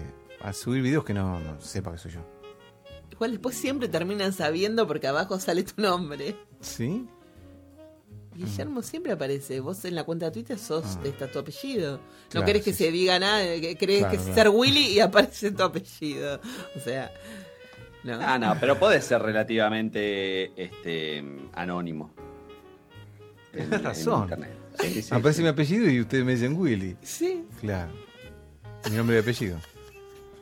A 0.42 0.52
subir 0.52 0.82
videos 0.82 1.04
que 1.04 1.14
no, 1.14 1.38
no 1.40 1.60
sepa 1.60 1.92
que 1.92 1.98
soy 1.98 2.10
yo. 2.10 2.20
Igual 3.12 3.30
después 3.30 3.54
siempre 3.56 3.86
terminan 3.88 4.32
sabiendo 4.32 4.88
porque 4.88 5.06
abajo 5.06 5.38
sale 5.38 5.62
tu 5.62 5.80
nombre. 5.80 6.36
¿Sí? 6.60 7.06
Guillermo 8.34 8.82
siempre 8.82 9.12
aparece. 9.12 9.60
Vos 9.60 9.84
en 9.84 9.94
la 9.94 10.04
cuenta 10.04 10.26
de 10.26 10.32
Twitter 10.32 10.58
sos, 10.58 10.84
Ah. 10.84 11.00
está 11.04 11.30
tu 11.30 11.38
apellido. 11.38 11.96
No 11.98 12.02
Claro, 12.30 12.46
querés 12.46 12.62
que 12.64 12.72
sí, 12.72 12.78
se 12.78 12.84
sí. 12.86 12.90
diga 12.92 13.18
nada, 13.18 13.42
que 13.60 13.76
crees 13.78 14.00
Claro, 14.00 14.10
que 14.10 14.16
es 14.16 14.22
claro. 14.22 14.34
ser 14.34 14.48
Willy 14.50 14.86
y 14.88 15.00
aparece 15.00 15.50
tu 15.52 15.62
apellido. 15.62 16.40
O 16.76 16.80
sea, 16.80 17.12
no. 18.02 18.18
Ah, 18.20 18.38
no, 18.38 18.56
pero 18.60 18.78
puede 18.78 19.00
ser 19.00 19.22
relativamente 19.22 20.52
este, 20.62 21.24
anónimo. 21.52 22.10
En 23.52 23.70
razón. 23.82 24.24
internet. 24.24 24.50
Sí, 24.80 25.02
sí, 25.02 25.14
Aparece 25.14 25.36
sí. 25.36 25.42
mi 25.44 25.48
apellido 25.48 25.88
y 25.88 26.00
ustedes 26.00 26.24
me 26.24 26.32
dicen 26.32 26.56
Willy. 26.58 26.96
Sí, 27.02 27.44
Claro. 27.60 27.92
Mi 28.90 28.96
nombre 28.96 29.16
y 29.16 29.20
apellido. 29.20 29.58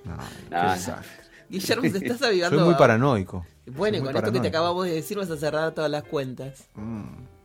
No, 0.05 0.17
no. 0.51 0.73
desastre. 0.73 1.23
Guillermo, 1.49 1.83
te 1.83 1.99
estás 2.07 2.23
avivando. 2.23 2.57
Soy 2.59 2.67
muy 2.67 2.75
paranoico. 2.77 3.47
Bueno, 3.67 3.99
y 3.99 4.01
Soy 4.01 4.07
con 4.09 4.17
esto 4.17 4.33
que 4.33 4.41
te 4.41 4.49
acabamos 4.49 4.87
de 4.87 4.93
decir 4.95 5.19
vas 5.19 5.31
a 5.31 5.37
cerrar 5.37 5.73
todas 5.75 5.91
las 5.91 6.03
cuentas. 6.05 6.65
Mm, 6.75 7.03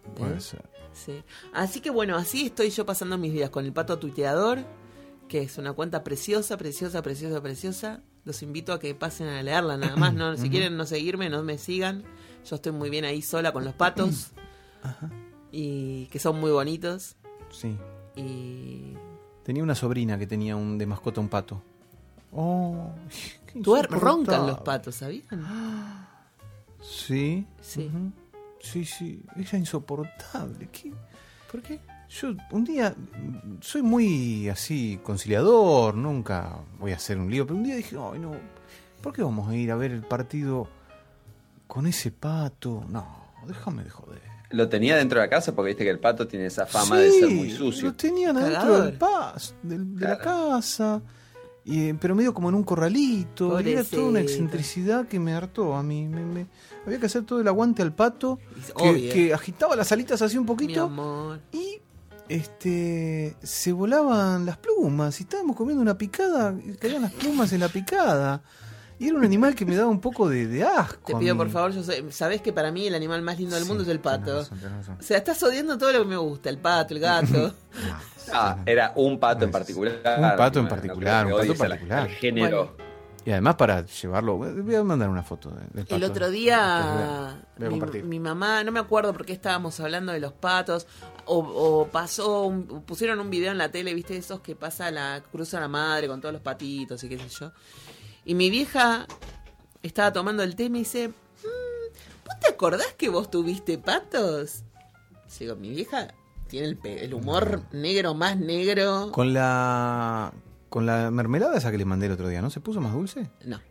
puede 0.07 0.37
¿Eh? 0.37 0.41
ser. 0.41 0.69
Sí. 0.93 1.23
Así 1.53 1.79
que 1.79 1.89
bueno, 1.89 2.17
así 2.17 2.47
estoy 2.47 2.69
yo 2.69 2.85
pasando 2.85 3.17
mis 3.17 3.33
días 3.33 3.49
con 3.49 3.65
el 3.65 3.73
pato 3.73 3.99
tuiteador, 3.99 4.59
que 5.27 5.41
es 5.41 5.57
una 5.57 5.73
cuenta 5.73 6.03
preciosa, 6.03 6.57
preciosa, 6.57 7.01
preciosa, 7.01 7.41
preciosa. 7.41 8.01
Los 8.25 8.41
invito 8.43 8.73
a 8.73 8.79
que 8.79 8.93
pasen 8.95 9.27
a 9.27 9.41
leerla 9.43 9.77
nada 9.77 9.95
más. 9.95 10.13
No, 10.13 10.35
si 10.37 10.49
quieren 10.49 10.75
no 10.75 10.85
seguirme, 10.85 11.29
no 11.29 11.43
me 11.43 11.57
sigan. 11.57 12.03
Yo 12.49 12.55
estoy 12.55 12.71
muy 12.71 12.89
bien 12.89 13.05
ahí 13.05 13.21
sola 13.21 13.51
con 13.51 13.63
los 13.63 13.73
patos. 13.73 14.31
Y 15.49 16.07
que 16.07 16.19
son 16.19 16.39
muy 16.39 16.51
bonitos. 16.51 17.15
Sí. 17.51 17.77
Y. 18.17 18.93
Tenía 19.43 19.63
una 19.63 19.75
sobrina 19.75 20.19
que 20.19 20.27
tenía 20.27 20.57
un 20.57 20.77
de 20.77 20.85
mascota 20.85 21.21
un 21.21 21.29
pato. 21.29 21.61
Oh, 22.33 22.91
qué 23.47 23.61
roncan 23.89 24.45
los 24.45 24.59
patos, 24.59 24.95
¿sabían? 24.95 25.25
Sí. 26.81 27.47
Sí. 27.61 27.89
Sí, 28.71 28.85
sí. 28.85 29.21
Era 29.35 29.57
insoportable. 29.57 30.69
¿Qué? 30.71 30.93
¿Por 31.51 31.61
qué? 31.61 31.79
Yo 32.09 32.33
un 32.51 32.63
día 32.63 32.95
soy 33.59 33.81
muy 33.81 34.47
así 34.49 34.99
conciliador, 35.03 35.95
nunca 35.95 36.57
voy 36.79 36.93
a 36.93 36.95
hacer 36.95 37.17
un 37.17 37.29
lío, 37.29 37.45
pero 37.45 37.57
un 37.57 37.63
día 37.63 37.75
dije, 37.75 37.97
ay 37.99 38.19
no, 38.19 38.31
¿por 39.01 39.11
qué 39.13 39.21
vamos 39.23 39.49
a 39.49 39.55
ir 39.55 39.71
a 39.71 39.75
ver 39.75 39.91
el 39.91 40.03
partido 40.03 40.69
con 41.67 41.85
ese 41.85 42.11
pato? 42.11 42.85
No, 42.89 43.33
déjame 43.45 43.83
de 43.83 43.89
joder. 43.89 44.21
Lo 44.51 44.69
tenía 44.69 44.95
dentro 44.95 45.19
de 45.19 45.25
la 45.25 45.29
casa 45.29 45.53
porque 45.53 45.69
viste 45.69 45.83
que 45.83 45.89
el 45.89 45.99
pato 45.99 46.25
tiene 46.27 46.45
esa 46.45 46.65
fama 46.65 46.97
de 46.97 47.11
ser 47.11 47.29
muy 47.29 47.51
sucio. 47.51 47.87
Lo 47.87 47.93
tenían 47.93 48.37
adentro 48.37 48.61
Cagador. 48.61 48.85
del 48.85 48.97
pas, 48.97 49.55
de 49.61 50.05
la 50.05 50.17
casa, 50.17 51.01
y, 51.67 51.89
eh, 51.89 51.95
pero 51.99 52.15
medio 52.15 52.33
como 52.33 52.47
en 52.49 52.55
un 52.55 52.63
corralito. 52.63 53.59
y 53.59 53.71
Era 53.73 53.83
toda 53.83 54.07
una 54.09 54.19
excentricidad 54.21 55.07
que 55.07 55.19
me 55.19 55.33
hartó 55.33 55.75
a 55.75 55.83
mí. 55.83 56.07
me- 56.07 56.25
me- 56.25 56.47
había 56.85 56.99
que 56.99 57.05
hacer 57.07 57.23
todo 57.25 57.41
el 57.41 57.47
aguante 57.47 57.81
al 57.81 57.93
pato, 57.93 58.39
que, 59.11 59.33
agitaba 59.33 59.75
las 59.75 59.91
alitas 59.91 60.21
así 60.21 60.37
un 60.37 60.45
poquito 60.45 60.85
y 61.51 61.81
este 62.29 63.35
se 63.43 63.71
volaban 63.71 64.45
las 64.45 64.57
plumas. 64.57 65.19
Y 65.19 65.23
estábamos 65.23 65.55
comiendo 65.55 65.81
una 65.81 65.97
picada 65.97 66.53
y 66.65 66.73
caían 66.75 67.01
las 67.03 67.13
plumas 67.13 67.51
en 67.53 67.59
la 67.61 67.69
picada. 67.69 68.41
Y 68.99 69.07
era 69.09 69.15
un 69.17 69.23
animal 69.23 69.53
que 69.55 69.65
me 69.65 69.75
daba 69.75 69.89
un 69.89 70.01
poco 70.01 70.27
de, 70.27 70.47
de 70.47 70.63
asco. 70.63 71.13
Te 71.13 71.15
pido 71.19 71.37
por 71.37 71.49
favor, 71.49 71.71
yo 71.71 71.83
sé, 71.83 72.11
sabés 72.11 72.41
que 72.41 72.51
para 72.51 72.71
mí 72.71 72.87
el 72.87 72.95
animal 72.95 73.21
más 73.21 73.37
lindo 73.37 73.53
del 73.55 73.63
Sí, 73.63 73.69
mundo 73.69 73.83
es 73.83 73.89
el 73.89 73.99
tenés 73.99 74.19
pato. 74.19 74.37
razón, 74.39 74.59
tenés 74.59 74.77
razón. 74.77 74.97
O 74.99 75.03
sea, 75.03 75.17
estás 75.17 75.43
odiando 75.43 75.77
todo 75.77 75.91
lo 75.91 75.99
que 75.99 76.05
me 76.05 76.17
gusta, 76.17 76.49
el 76.49 76.57
pato, 76.57 76.93
el 76.93 76.99
gato. 76.99 77.53
Ah, 78.33 78.57
era 78.65 78.91
un 78.97 79.17
pato 79.21 79.45
en 79.45 79.51
particular. 79.51 79.93
Un 80.03 80.35
pato 80.35 80.59
en 80.59 80.65
no 80.65 80.69
particular, 80.69 81.25
un 81.27 81.31
pato 81.37 81.55
particular. 81.55 81.99
al 81.99 82.09
género. 82.09 82.75
Y 83.23 83.31
además 83.31 83.55
para 83.55 83.85
llevarlo, 83.85 84.35
voy 84.37 84.75
a 84.75 84.83
mandar 84.83 85.07
una 85.09 85.23
foto 85.23 85.49
de- 85.49 85.61
del 85.73 85.85
pato. 85.85 85.95
El 85.95 86.03
otro 86.03 86.25
Voy 86.27 86.35
día 86.35 86.57
a- 87.29 87.35
voy 87.57 87.67
a 87.67 87.69
mi, 87.69 87.79
compartir. 87.79 88.03
mi 88.03 88.19
mamá, 88.19 88.63
no 88.65 88.71
me 88.73 88.79
acuerdo 88.81 89.13
por 89.13 89.25
qué 89.25 89.31
estábamos 89.31 89.79
hablando 89.79 90.11
de 90.11 90.19
los 90.19 90.33
patos, 90.33 90.87
o, 91.25 91.37
o 91.39 91.87
pasó, 91.87 92.43
un- 92.43 92.65
pusieron 92.83 93.19
un 93.21 93.29
video 93.29 93.51
en 93.51 93.57
la 93.57 93.69
tele, 93.71 93.93
viste, 93.93 94.17
esos 94.17 94.41
que 94.41 94.55
pasa 94.55 94.91
la, 94.91 95.21
cruza 95.31 95.59
la 95.61 95.67
madre 95.69 96.07
con 96.09 96.19
todos 96.19 96.33
los 96.33 96.41
patitos 96.41 97.01
y 97.05 97.09
qué 97.09 97.17
sé 97.17 97.29
yo. 97.29 97.51
Y 98.27 98.35
mi 98.35 98.49
vieja 98.49 99.07
estaba 99.81 100.11
tomando 100.11 100.43
el 100.43 100.57
té 100.57 100.65
y 100.65 100.69
me 100.69 100.79
dice, 100.79 101.07
"Mm, 101.07 101.11
¿vos 102.25 102.39
te 102.41 102.49
acordás 102.49 102.93
que 102.97 103.07
vos 103.07 103.31
tuviste 103.31 103.77
patos? 103.77 104.63
Digo, 105.39 105.55
mi 105.55 105.69
vieja 105.69 106.09
tiene 106.49 106.77
el, 106.83 107.13
humor 107.13 107.61
negro 107.71 108.13
más 108.13 108.35
negro. 108.37 109.13
Con 109.13 109.33
la 109.33 110.33
con 110.67 110.85
la 110.85 111.09
mermelada 111.09 111.57
esa 111.57 111.71
que 111.71 111.77
le 111.77 111.85
mandé 111.85 112.07
el 112.07 112.11
otro 112.11 112.27
día, 112.27 112.41
¿no 112.41 112.49
se 112.49 112.59
puso 112.59 112.81
más 112.81 112.91
dulce? 112.91 113.29
No. 113.45 113.61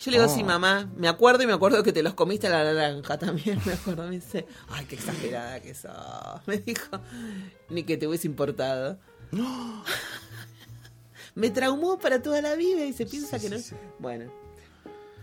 Yo 0.00 0.10
le 0.10 0.18
digo, 0.18 0.28
Oh. 0.28 0.34
sí, 0.34 0.42
mamá, 0.42 0.90
me 0.96 1.06
acuerdo 1.06 1.44
y 1.44 1.46
me 1.46 1.52
acuerdo 1.52 1.84
que 1.84 1.92
te 1.92 2.02
los 2.02 2.14
comiste 2.14 2.48
a 2.48 2.50
la 2.50 2.72
naranja 2.72 3.16
también, 3.16 3.60
me 3.64 3.74
acuerdo. 3.74 4.08
Me 4.08 4.16
dice, 4.16 4.44
ay, 4.70 4.86
qué 4.86 4.96
exagerada 4.96 5.60
que 5.60 5.72
sos. 5.72 5.92
Me 6.46 6.58
dijo, 6.58 6.98
ni 7.68 7.84
que 7.84 7.96
te 7.96 8.08
hubiese 8.08 8.26
importado. 8.26 8.98
Me 11.40 11.50
traumó 11.50 11.98
para 11.98 12.20
toda 12.22 12.40
la 12.42 12.54
vida 12.54 12.84
y 12.84 12.92
se 12.92 13.06
piensa 13.06 13.38
que 13.38 13.48
no. 13.50 13.56
Bueno, 13.98 14.30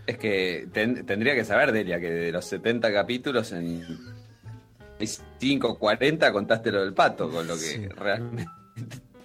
Es 0.06 0.18
que 0.18 0.68
ten- 0.72 1.04
tendría 1.06 1.34
que 1.34 1.44
saber, 1.44 1.70
Delia, 1.72 2.00
que 2.00 2.10
de 2.10 2.32
los 2.32 2.44
70 2.46 2.92
capítulos 2.92 3.52
en 3.52 3.84
5, 5.38 5.78
40 5.78 6.32
contaste 6.32 6.72
lo 6.72 6.80
del 6.82 6.94
pato, 6.94 7.30
con 7.30 7.46
lo 7.46 7.54
que 7.54 7.60
Sí. 7.60 7.88
realmente 7.88 8.50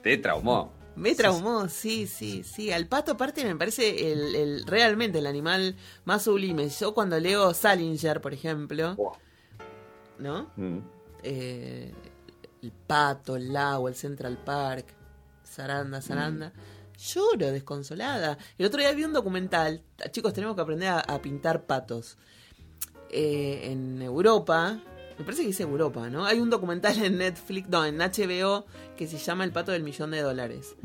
te 0.01 0.17
traumó. 0.17 0.71
me 0.95 1.15
traumó, 1.15 1.67
sí, 1.69 2.05
sí, 2.05 2.43
sí. 2.43 2.71
Al 2.71 2.85
pato, 2.85 3.13
aparte, 3.13 3.43
me 3.45 3.55
parece 3.55 4.11
el, 4.11 4.35
el- 4.35 4.67
realmente 4.67 5.17
el 5.17 5.25
animal 5.25 5.75
más 6.05 6.21
sublime. 6.23 6.69
Yo 6.69 6.93
cuando 6.93 7.19
leo 7.19 7.51
Salinger, 7.55 8.21
por 8.21 8.31
ejemplo, 8.33 8.95
¿no? 10.19 10.51
Mm. 10.55 10.77
eh, 11.23 11.91
el 12.61 12.71
pato, 12.85 13.35
el 13.37 13.51
lago, 13.53 13.87
el 13.89 13.95
Central 13.95 14.37
Park, 14.45 14.85
Saranda, 15.43 15.99
Saranda. 16.01 16.51
Lloro 17.03 17.51
desconsolada. 17.51 18.37
El 18.57 18.65
otro 18.65 18.79
día 18.79 18.91
vi 18.93 19.03
un 19.03 19.13
documental. 19.13 19.83
Chicos, 20.11 20.33
tenemos 20.33 20.55
que 20.55 20.61
aprender 20.61 20.89
a, 20.89 20.99
a 20.99 21.21
pintar 21.21 21.65
patos. 21.65 22.17
Eh, 23.09 23.71
en 23.71 24.01
Europa, 24.01 24.79
me 25.17 25.23
parece 25.23 25.43
que 25.43 25.49
dice 25.49 25.63
Europa, 25.63 26.09
¿no? 26.09 26.25
Hay 26.25 26.39
un 26.39 26.49
documental 26.49 27.01
en 27.03 27.19
Netflix, 27.19 27.69
no, 27.69 27.85
en 27.85 27.97
HBO, 27.97 28.65
que 28.97 29.07
se 29.07 29.17
llama 29.17 29.43
El 29.43 29.51
pato 29.51 29.71
del 29.71 29.83
millón 29.83 30.11
de 30.11 30.21
dólares. 30.21 30.75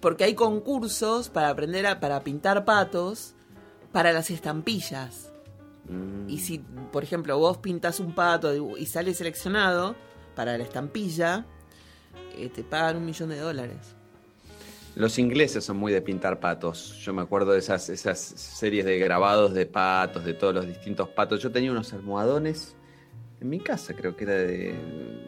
Porque 0.00 0.24
hay 0.24 0.34
concursos 0.34 1.28
para 1.28 1.50
aprender 1.50 1.86
a 1.86 2.00
para 2.00 2.24
pintar 2.24 2.64
patos 2.64 3.34
para 3.92 4.12
las 4.12 4.30
estampillas. 4.30 5.30
Mm. 5.88 6.28
Y 6.28 6.38
si, 6.38 6.58
por 6.92 7.04
ejemplo, 7.04 7.38
vos 7.38 7.58
pintas 7.58 8.00
un 8.00 8.14
pato 8.14 8.76
y 8.76 8.86
sale 8.86 9.14
seleccionado 9.14 9.94
para 10.34 10.58
la 10.58 10.64
estampilla, 10.64 11.46
eh, 12.36 12.48
te 12.48 12.64
pagan 12.64 12.96
un 12.96 13.06
millón 13.06 13.28
de 13.28 13.38
dólares. 13.38 13.97
Los 14.98 15.16
ingleses 15.20 15.62
son 15.64 15.76
muy 15.76 15.92
de 15.92 16.02
pintar 16.02 16.40
patos. 16.40 16.96
Yo 17.04 17.12
me 17.14 17.22
acuerdo 17.22 17.52
de 17.52 17.60
esas, 17.60 17.88
esas 17.88 18.18
series 18.18 18.84
de 18.84 18.98
grabados 18.98 19.54
de 19.54 19.64
patos, 19.64 20.24
de 20.24 20.34
todos 20.34 20.52
los 20.52 20.66
distintos 20.66 21.08
patos. 21.08 21.40
Yo 21.40 21.52
tenía 21.52 21.70
unos 21.70 21.92
almohadones 21.92 22.74
en 23.40 23.48
mi 23.48 23.60
casa, 23.60 23.94
creo 23.94 24.16
que 24.16 24.24
era 24.24 24.34
de 24.34 24.74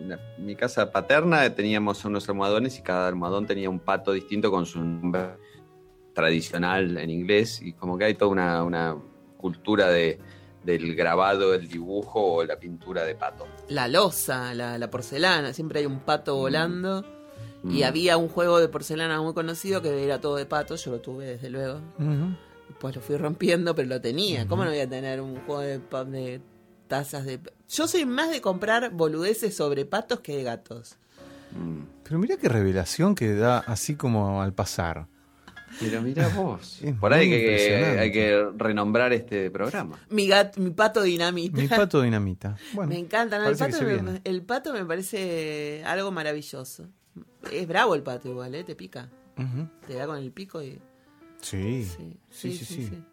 la- 0.08 0.18
mi 0.38 0.56
casa 0.56 0.90
paterna. 0.90 1.54
Teníamos 1.54 2.04
unos 2.04 2.28
almohadones 2.28 2.76
y 2.80 2.82
cada 2.82 3.06
almohadón 3.06 3.46
tenía 3.46 3.70
un 3.70 3.78
pato 3.78 4.10
distinto 4.10 4.50
con 4.50 4.66
su 4.66 4.80
nombre 4.82 5.36
tradicional 6.14 6.98
en 6.98 7.08
inglés. 7.08 7.62
Y 7.62 7.72
como 7.74 7.96
que 7.96 8.06
hay 8.06 8.14
toda 8.14 8.32
una, 8.32 8.64
una 8.64 8.96
cultura 9.36 9.88
de, 9.88 10.18
del 10.64 10.96
grabado, 10.96 11.54
el 11.54 11.68
dibujo 11.68 12.20
o 12.20 12.44
la 12.44 12.58
pintura 12.58 13.04
de 13.04 13.14
pato. 13.14 13.46
La 13.68 13.86
losa, 13.86 14.52
la, 14.52 14.78
la 14.78 14.90
porcelana, 14.90 15.52
siempre 15.52 15.78
hay 15.78 15.86
un 15.86 16.00
pato 16.00 16.34
volando. 16.34 17.04
Mm. 17.62 17.82
había 17.84 18.16
un 18.16 18.28
juego 18.28 18.58
de 18.58 18.68
porcelana 18.68 19.20
muy 19.20 19.34
conocido 19.34 19.82
que 19.82 20.04
era 20.04 20.20
todo 20.20 20.36
de 20.36 20.46
patos, 20.46 20.84
yo 20.84 20.90
lo 20.92 21.00
tuve 21.00 21.26
desde 21.26 21.50
luego. 21.50 21.80
Ujú. 21.98 22.34
Después 22.68 22.94
lo 22.96 23.02
fui 23.02 23.16
rompiendo, 23.16 23.74
pero 23.74 23.88
lo 23.88 24.00
tenía. 24.00 24.46
¿Cómo 24.46 24.64
no 24.64 24.70
voy 24.70 24.80
a 24.80 24.88
tener 24.88 25.20
un 25.20 25.36
juego 25.40 25.60
de, 25.60 26.40
tazas 26.88 27.24
de... 27.24 27.40
Yo 27.68 27.86
soy 27.86 28.06
más 28.06 28.30
de 28.30 28.40
comprar 28.40 28.90
boludeces 28.90 29.54
sobre 29.54 29.84
patos 29.84 30.20
que 30.20 30.36
de 30.36 30.42
gatos. 30.44 30.96
Mm. 31.52 31.82
Pero 32.04 32.18
mira 32.18 32.36
qué 32.36 32.48
revelación 32.48 33.14
que 33.14 33.34
da 33.34 33.58
así 33.58 33.96
como 33.96 34.40
al 34.40 34.54
pasar. 34.54 35.06
Pero 35.78 36.00
mira 36.02 36.28
vos. 36.36 36.78
Es 36.82 36.94
Por 36.94 37.12
ahí 37.12 37.32
hay 37.32 37.40
que, 37.40 37.98
hay 37.98 38.12
que 38.12 38.50
renombrar 38.56 39.12
este 39.12 39.50
programa. 39.50 39.98
Mi, 40.08 40.26
gat, 40.26 40.56
mi 40.56 40.70
pato 40.70 41.02
dinamita. 41.02 41.60
Mi 41.60 41.68
pato 41.68 42.02
dinamita. 42.02 42.56
Bueno, 42.72 42.90
me 42.90 42.98
encanta. 42.98 43.38
¿no? 43.38 43.48
El, 43.48 43.56
pato 43.56 43.82
me, 43.82 44.20
el 44.24 44.42
pato 44.42 44.72
me 44.72 44.84
parece 44.84 45.82
algo 45.84 46.10
maravilloso. 46.10 46.88
Es 47.50 47.66
bravo 47.66 47.94
el 47.94 48.02
pato 48.02 48.28
igual, 48.28 48.54
¿eh? 48.54 48.64
Te 48.64 48.74
pica. 48.74 49.08
Te 49.86 49.94
da 49.94 50.06
con 50.06 50.18
el 50.18 50.32
pico 50.32 50.62
y... 50.62 50.80
Sí. 51.40 51.84
Sí, 51.84 52.16
Sí, 52.28 52.52
sí, 52.58 52.64
sí. 52.64 53.04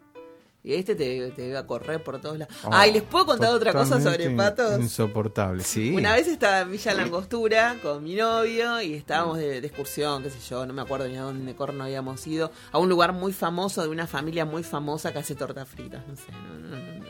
Y 0.64 0.74
este 0.74 0.94
te, 0.94 1.30
te 1.30 1.52
va 1.52 1.60
a 1.60 1.66
correr 1.66 2.02
por 2.02 2.20
todos 2.20 2.36
lados. 2.36 2.54
Oh, 2.64 2.70
Ay, 2.72 2.92
¿les 2.92 3.02
puedo 3.02 3.24
contar 3.24 3.54
otra 3.54 3.72
cosa 3.72 4.00
sobre 4.02 4.28
patos? 4.30 4.78
Insoportable, 4.78 5.62
sí. 5.62 5.94
Una 5.94 6.14
vez 6.14 6.26
estaba 6.26 6.60
en 6.60 6.72
Villa 6.72 6.92
Langostura 6.94 7.76
con 7.80 8.02
mi 8.02 8.16
novio 8.16 8.82
y 8.82 8.92
estábamos 8.94 9.38
de, 9.38 9.60
de 9.62 9.66
excursión, 9.66 10.22
qué 10.22 10.30
sé 10.30 10.40
yo, 10.50 10.66
no 10.66 10.74
me 10.74 10.82
acuerdo 10.82 11.08
ni 11.08 11.16
a 11.16 11.22
dónde 11.22 11.54
corno 11.54 11.84
habíamos 11.84 12.26
ido, 12.26 12.50
a 12.72 12.78
un 12.78 12.88
lugar 12.88 13.12
muy 13.14 13.32
famoso 13.32 13.82
de 13.82 13.88
una 13.88 14.06
familia 14.06 14.44
muy 14.44 14.62
famosa 14.62 15.12
que 15.12 15.20
hace 15.20 15.34
tortas 15.36 15.66
fritas, 15.68 16.06
no 16.06 16.16
sé, 16.16 16.32
no, 16.32 16.58
no, 16.58 16.68
no, 16.76 16.76
no, 16.98 17.04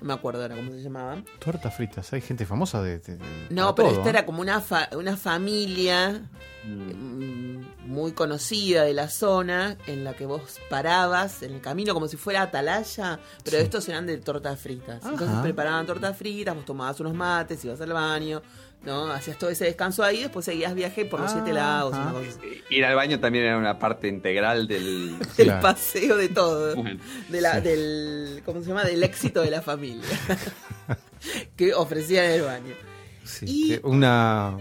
no 0.00 0.06
me 0.08 0.12
acuerdo 0.12 0.42
ahora 0.42 0.56
cómo 0.56 0.70
se 0.72 0.82
llamaba. 0.82 1.22
Tortas 1.38 1.74
fritas, 1.74 2.12
hay 2.12 2.20
gente 2.20 2.44
famosa 2.46 2.82
de. 2.82 2.98
de- 2.98 3.16
de- 3.16 3.24
No, 3.50 3.74
pero 3.74 3.88
todo, 3.88 3.98
esta 3.98 4.06
¿eh? 4.06 4.10
era 4.10 4.26
como 4.26 4.40
una, 4.40 4.60
fa- 4.60 4.88
una 4.96 5.16
familia 5.16 6.22
mm, 6.66 7.86
muy 7.86 8.12
conocida 8.12 8.82
de 8.84 8.92
la 8.94 9.08
zona 9.08 9.76
en 9.86 10.04
la 10.04 10.14
que 10.14 10.26
vos 10.26 10.58
parabas 10.68 11.42
en 11.42 11.54
el 11.54 11.60
camino 11.60 11.94
como 11.94 12.08
si 12.08 12.16
fuera 12.16 12.42
atalaya, 12.42 13.18
pero 13.44 13.58
Sí. 13.58 13.62
estos 13.64 13.88
eran 13.88 14.06
de 14.06 14.18
tortas 14.18 14.58
fritas. 14.60 15.02
Entonces 15.04 15.36
preparaban 15.42 15.86
tortas 15.86 16.16
fritas, 16.16 16.54
vos 16.54 16.64
tomabas 16.64 16.98
unos 17.00 17.14
mates, 17.14 17.64
ibas 17.64 17.80
al 17.80 17.92
baño, 17.92 18.42
¿no? 18.84 19.06
Hacías 19.12 19.38
todo 19.38 19.50
ese 19.50 19.64
descanso 19.64 20.02
ahí, 20.04 20.22
después 20.22 20.44
seguías 20.44 20.74
viaje 20.74 21.04
por 21.04 21.20
los 21.20 21.30
siete 21.32 21.52
lagos, 21.52 21.92
cosa 21.96 22.18
así. 22.20 22.62
Ir 22.70 22.84
al 22.84 22.94
baño 22.96 23.18
también 23.20 23.44
era 23.44 23.56
una 23.58 23.78
parte 23.78 24.08
integral 24.08 24.66
del. 24.68 25.16
Claro. 25.36 25.60
paseo 25.62 26.16
de 26.16 26.28
todo. 26.28 26.74
Bueno, 26.76 27.00
de 27.28 27.40
la, 27.40 27.54
Sí. 27.54 27.60
del, 27.62 28.42
¿cómo 28.44 28.60
se 28.62 28.68
llama? 28.68 28.84
Del 28.84 29.02
éxito 29.02 29.40
de 29.42 29.50
la 29.50 29.62
familia. 29.62 30.04
que 31.56 31.74
ofrecían 31.74 32.24
en 32.26 32.30
el 32.32 32.42
baño. 32.42 32.74
Sí, 33.24 33.72
Y- 33.74 33.80
una, 33.82 34.56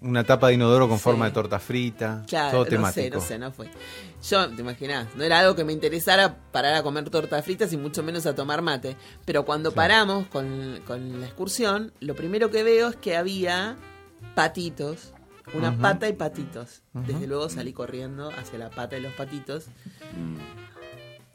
una 0.00 0.24
tapa 0.24 0.48
de 0.48 0.54
inodoro 0.54 0.88
con 0.88 0.98
Sí. 0.98 1.04
forma 1.04 1.26
de 1.26 1.32
torta 1.32 1.58
frita. 1.58 2.24
Claro, 2.28 2.50
todo 2.52 2.64
no 2.64 2.70
temático. 2.70 3.02
sé, 3.02 3.10
no 3.10 3.20
sé, 3.20 3.38
no 3.38 3.52
fue. 3.52 3.70
Yo, 4.28 4.48
te 4.54 4.60
imaginas, 4.62 5.08
no 5.16 5.24
era 5.24 5.40
algo 5.40 5.54
que 5.56 5.64
me 5.64 5.72
interesara 5.72 6.36
parar 6.52 6.74
a 6.74 6.82
comer 6.82 7.08
tortas 7.10 7.44
fritas 7.44 7.72
y 7.72 7.76
mucho 7.76 8.02
menos 8.02 8.26
a 8.26 8.34
tomar 8.34 8.62
mate. 8.62 8.96
Pero 9.24 9.44
cuando 9.44 9.72
paramos 9.72 10.26
con, 10.28 10.80
con 10.86 11.20
la 11.20 11.26
excursión, 11.26 11.92
lo 12.00 12.14
primero 12.14 12.50
que 12.50 12.62
veo 12.62 12.88
es 12.88 12.96
que 12.96 13.16
había 13.16 13.76
patitos, 14.34 15.12
una 15.54 15.76
pata 15.78 16.08
y 16.08 16.12
patitos. 16.12 16.82
Desde 16.92 17.26
luego 17.26 17.48
salí 17.48 17.72
corriendo 17.72 18.30
hacia 18.30 18.58
la 18.58 18.70
pata 18.70 18.96
de 18.96 19.02
los 19.02 19.12
patitos 19.14 19.64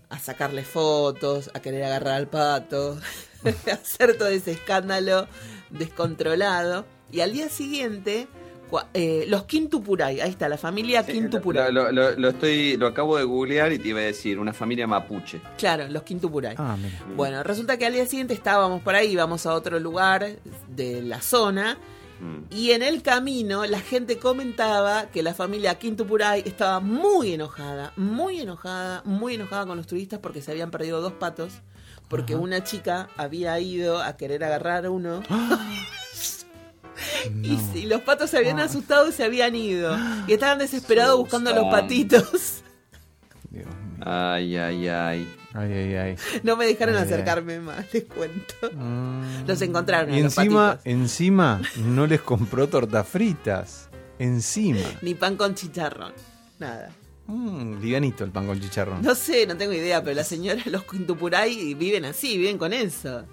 a 0.10 0.20
sacarle 0.20 0.64
fotos, 0.64 1.50
a 1.56 1.60
querer 1.60 1.84
agarrar 1.86 2.14
al 2.14 2.28
pato, 2.28 3.00
a 3.46 3.74
hacer 3.74 4.18
todo 4.18 4.28
ese 4.28 4.52
escándalo 4.52 5.28
descontrolado. 5.72 6.86
Y 7.12 7.22
al 7.22 7.34
día 7.34 7.50
siguiente, 7.50 8.28
eh, 8.94 9.26
los 9.28 9.44
Quintupuray, 9.44 10.20
ahí 10.22 10.30
está, 10.30 10.48
la 10.50 10.58
familia 10.58 11.06
Quintupuray. 11.06 11.72
Lo, 11.72 11.92
lo- 11.92 12.12
lo 12.12 12.30
estoy, 12.30 12.78
lo 12.78 12.88
acabo 12.88 13.18
de 13.18 13.24
googlear 13.24 13.72
y 13.74 13.80
te 13.80 13.90
iba 13.90 14.00
a 14.00 14.04
decir, 14.04 14.40
una 14.40 14.54
familia 14.54 14.88
mapuche. 14.88 15.42
Claro, 15.58 15.88
los 15.88 16.04
Quintupuray. 16.04 16.56
Ah, 16.58 16.76
mira. 16.82 17.00
Bueno, 17.16 17.44
resulta 17.44 17.78
que 17.78 17.86
al 17.86 17.94
día 17.94 18.06
siguiente 18.06 18.34
estábamos 18.34 18.82
por 18.82 18.96
ahí, 18.96 19.12
íbamos 19.12 19.46
a 19.46 19.54
otro 19.54 19.80
lugar 19.80 20.26
de 20.70 21.02
la 21.02 21.22
zona. 21.22 21.78
Mm. 22.20 22.54
Y 22.56 22.72
en 22.72 22.84
el 22.84 23.02
camino 23.02 23.66
la 23.66 23.80
gente 23.80 24.18
comentaba 24.18 25.08
que 25.08 25.24
la 25.24 25.34
familia 25.34 25.76
Quintupuray 25.80 26.44
estaba 26.46 26.80
muy 26.80 27.34
enojada, 27.34 27.92
muy 27.98 28.40
enojada, 28.40 29.02
muy 29.04 29.34
enojada 29.36 29.66
con 29.66 29.78
los 29.78 29.88
turistas 29.88 30.20
porque 30.20 30.42
se 30.42 30.52
habían 30.52 30.72
perdido 30.72 31.02
dos 31.02 31.14
patos, 31.14 31.54
porque 32.08 32.36
una 32.36 32.64
chica 32.64 33.10
había 33.18 33.60
ido 33.60 34.02
a 34.02 34.16
querer 34.16 34.44
agarrar 34.44 34.88
uno 34.90 35.22
y, 35.30 35.34
No. 37.34 37.60
y 37.76 37.86
los 37.86 38.02
patos 38.02 38.30
se 38.30 38.38
habían 38.38 38.60
asustado 38.60 39.10
y 39.10 39.12
se 39.12 39.24
habían 39.24 39.56
ido. 39.56 39.98
Y 40.28 40.34
estaban 40.34 40.60
desesperados 40.60 41.18
buscando 41.18 41.50
a 41.50 41.54
los 41.54 41.66
patitos. 41.72 42.62
Dios 43.50 43.66
mío. 43.66 43.66
Ay, 44.06 44.58
ay, 44.58 44.88
ay. 44.88 45.36
Ay, 45.56 45.72
ay, 45.72 45.96
ay. 45.96 46.16
No 46.42 46.58
me 46.58 46.66
dejaron 46.66 46.96
Ay, 46.96 47.02
ay. 47.02 47.08
acercarme 47.08 47.60
más, 47.60 47.86
les 47.94 48.06
cuento. 48.06 48.56
Mm. 48.74 49.46
Los 49.48 49.62
encontraron 49.62 50.14
Y 50.14 50.22
los 50.24 50.36
encima, 50.38 50.72
patitos. 50.78 50.86
encima, 50.94 51.62
no 51.78 52.08
les 52.08 52.22
compró 52.22 52.68
tortas 52.68 53.08
fritas. 53.08 53.90
Encima. 54.20 54.80
Ni 55.04 55.14
pan 55.14 55.36
con 55.38 55.54
chicharrón. 55.54 56.14
Nada. 56.60 56.90
Mm, 57.28 57.80
livianito 57.82 58.24
el 58.24 58.32
pan 58.32 58.48
con 58.48 58.60
chicharrón. 58.60 59.02
No 59.04 59.14
sé, 59.16 59.46
no 59.46 59.56
tengo 59.56 59.74
idea, 59.74 60.04
pero 60.04 60.16
las 60.16 60.28
señoras, 60.28 60.66
los 60.68 60.84
Quintupuray, 60.86 61.74
viven 61.76 62.06
así, 62.06 62.38
viven 62.38 62.58
con 62.58 62.74
eso. 62.74 63.26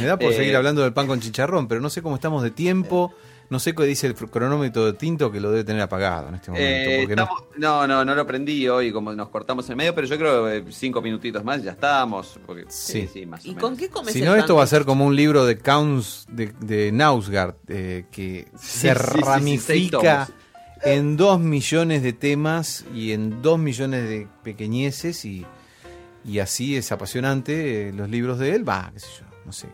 Me 0.00 0.06
da 0.06 0.18
por 0.18 0.32
Eh, 0.32 0.36
seguir 0.36 0.56
hablando 0.56 0.82
del 0.82 0.92
pan 0.92 1.06
con 1.06 1.20
chicharrón, 1.20 1.68
pero 1.68 1.80
no 1.80 1.90
sé 1.90 2.02
cómo 2.02 2.14
estamos 2.16 2.42
de 2.42 2.50
tiempo. 2.50 3.14
No 3.48 3.60
sé 3.60 3.76
qué 3.76 3.84
dice 3.84 4.08
el 4.08 4.14
cronómetro 4.16 4.86
de 4.86 4.94
tinto 4.94 5.30
que 5.30 5.38
lo 5.38 5.52
debe 5.52 5.62
tener 5.62 5.80
apagado 5.82 6.28
en 6.30 6.34
este 6.34 6.50
momento. 6.50 6.90
Eh, 7.12 7.14
no- 7.16 7.28
no, 7.56 7.86
no, 7.86 8.04
no 8.04 8.14
lo 8.16 8.26
prendí 8.26 8.66
hoy, 8.68 8.90
como 8.90 9.12
nos 9.14 9.28
cortamos 9.28 9.70
en 9.70 9.76
medio, 9.76 9.94
pero 9.94 10.08
yo 10.08 10.18
creo 10.18 10.46
que 10.64 10.72
cinco 10.72 11.00
minutitos 11.00 11.44
más 11.44 11.62
ya 11.62 11.70
estamos. 11.70 12.40
Porque, 12.44 12.64
Sí. 12.68 13.08
más 13.24 13.44
o 13.44 13.46
¿Y 13.46 13.50
menos. 13.50 13.62
con 13.62 13.76
qué 13.76 13.88
comes 13.88 14.12
Si 14.14 14.22
no, 14.22 14.34
esto 14.34 14.56
va 14.56 14.64
a 14.64 14.66
ser 14.66 14.84
como 14.84 15.06
un 15.06 15.14
libro 15.14 15.46
de 15.46 15.58
Counts 15.58 16.26
de, 16.28 16.52
de 16.58 16.90
Nausgard, 16.90 17.54
eh, 17.68 18.06
que 18.10 18.48
Sí, 18.58 18.88
se 18.88 18.94
sí, 18.94 19.00
sí, 19.12 19.12
sí, 19.14 19.20
ramifica 19.24 20.28
en 20.82 21.16
dos 21.16 21.38
millones 21.38 22.02
de 22.02 22.12
temas 22.12 22.84
y 22.92 23.12
en 23.12 23.42
dos 23.42 23.60
millones 23.60 24.08
de 24.08 24.26
pequeñeces 24.42 25.24
y, 25.24 25.46
y 26.24 26.40
así 26.40 26.76
es 26.76 26.90
apasionante 26.90 27.90
eh, 27.90 27.92
los 27.92 28.10
libros 28.10 28.40
de 28.40 28.56
él. 28.56 28.68
Va, 28.68 28.90
qué 28.92 28.98
sé 28.98 29.06
yo, 29.20 29.25
no 29.46 29.52
sé. 29.52 29.68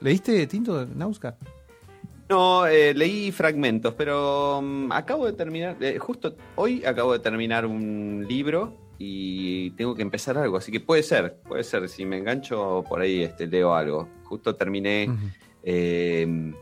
¿Leíste 0.00 0.46
Tinto 0.46 0.84
de? 0.84 0.94
No, 2.28 2.66
eh, 2.66 2.92
leí 2.92 3.32
fragmentos, 3.32 3.94
pero 3.94 4.60
mm, 4.62 4.92
acabo 4.92 5.26
de 5.26 5.32
terminar, 5.32 5.76
eh, 5.80 5.98
justo 5.98 6.36
hoy 6.56 6.84
acabo 6.84 7.12
de 7.12 7.20
terminar 7.20 7.64
un 7.64 8.26
libro 8.28 8.76
y 8.98 9.70
tengo 9.70 9.94
que 9.94 10.02
empezar 10.02 10.36
algo, 10.36 10.56
así 10.56 10.70
que 10.72 10.80
puede 10.80 11.02
ser, 11.02 11.36
puede 11.46 11.62
ser, 11.64 11.88
si 11.88 12.04
me 12.04 12.18
engancho 12.18 12.84
por 12.88 13.00
ahí 13.00 13.22
este, 13.22 13.46
leo 13.46 13.74
algo. 13.74 14.08
Justo 14.24 14.54
terminé, 14.56 15.06
Ujú. 15.08 15.26
eh, 15.62 16.52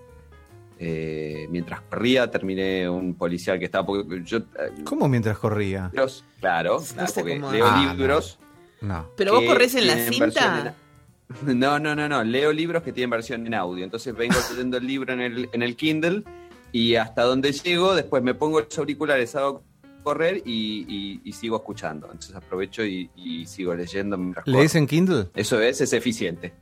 eh, 0.78 1.46
mientras 1.50 1.80
corría, 1.82 2.30
terminé 2.30 2.88
un 2.88 3.14
policial 3.14 3.59
que 3.59 3.64
estaba, 3.64 3.86
porque 3.86 4.22
yo... 4.24 4.38
eh, 4.38 4.82
¿Cómo 4.84 5.09
mientras 5.09 5.38
corría? 5.38 5.88
libros, 5.92 6.24
claro, 6.40 6.80
No 6.94 7.07
porque 7.14 7.38
leo 7.38 7.66
Ah, 7.66 7.94
libros... 7.96 8.38
No. 8.82 9.09
¿Pero 9.16 9.32
vos 9.32 9.44
corres 9.44 9.74
en 9.76 9.86
la 9.86 9.96
cinta? 9.96 10.74
No, 11.47 11.79
no, 11.79 11.95
no, 11.95 12.09
no. 12.09 12.22
Leo 12.25 12.53
libros 12.53 12.83
que 12.83 12.93
tienen 12.93 13.11
versión 13.11 13.47
en 13.47 13.55
audio. 13.55 13.85
Entonces 13.85 14.14
vengo 14.14 14.35
leyendo 14.51 14.77
el 14.77 14.87
libro 14.87 15.12
en 15.12 15.20
el, 15.20 15.49
en 15.53 15.62
el 15.62 15.75
Kindle 15.77 16.22
y 16.72 16.97
hasta 16.97 17.22
donde 17.22 17.53
llego, 17.53 17.95
después 17.95 18.22
me 18.22 18.35
pongo 18.35 18.61
los 18.61 18.79
auriculares, 18.79 19.35
hago 19.37 19.62
correr 20.03 20.43
y, 20.45 20.85
y- 20.87 21.20
y 21.25 21.33
sigo 21.33 21.57
escuchando. 21.57 22.07
Entonces 22.07 22.35
aprovecho 22.37 22.85
y, 22.85 23.11
y 23.16 23.47
sigo 23.47 23.75
leyendo. 23.75 24.18
¿Lees 24.45 24.75
en 24.75 24.87
Kindle? 24.87 25.29
Eso 25.35 25.61
es, 25.61 25.81
es 25.81 25.93
eficiente. 25.95 26.53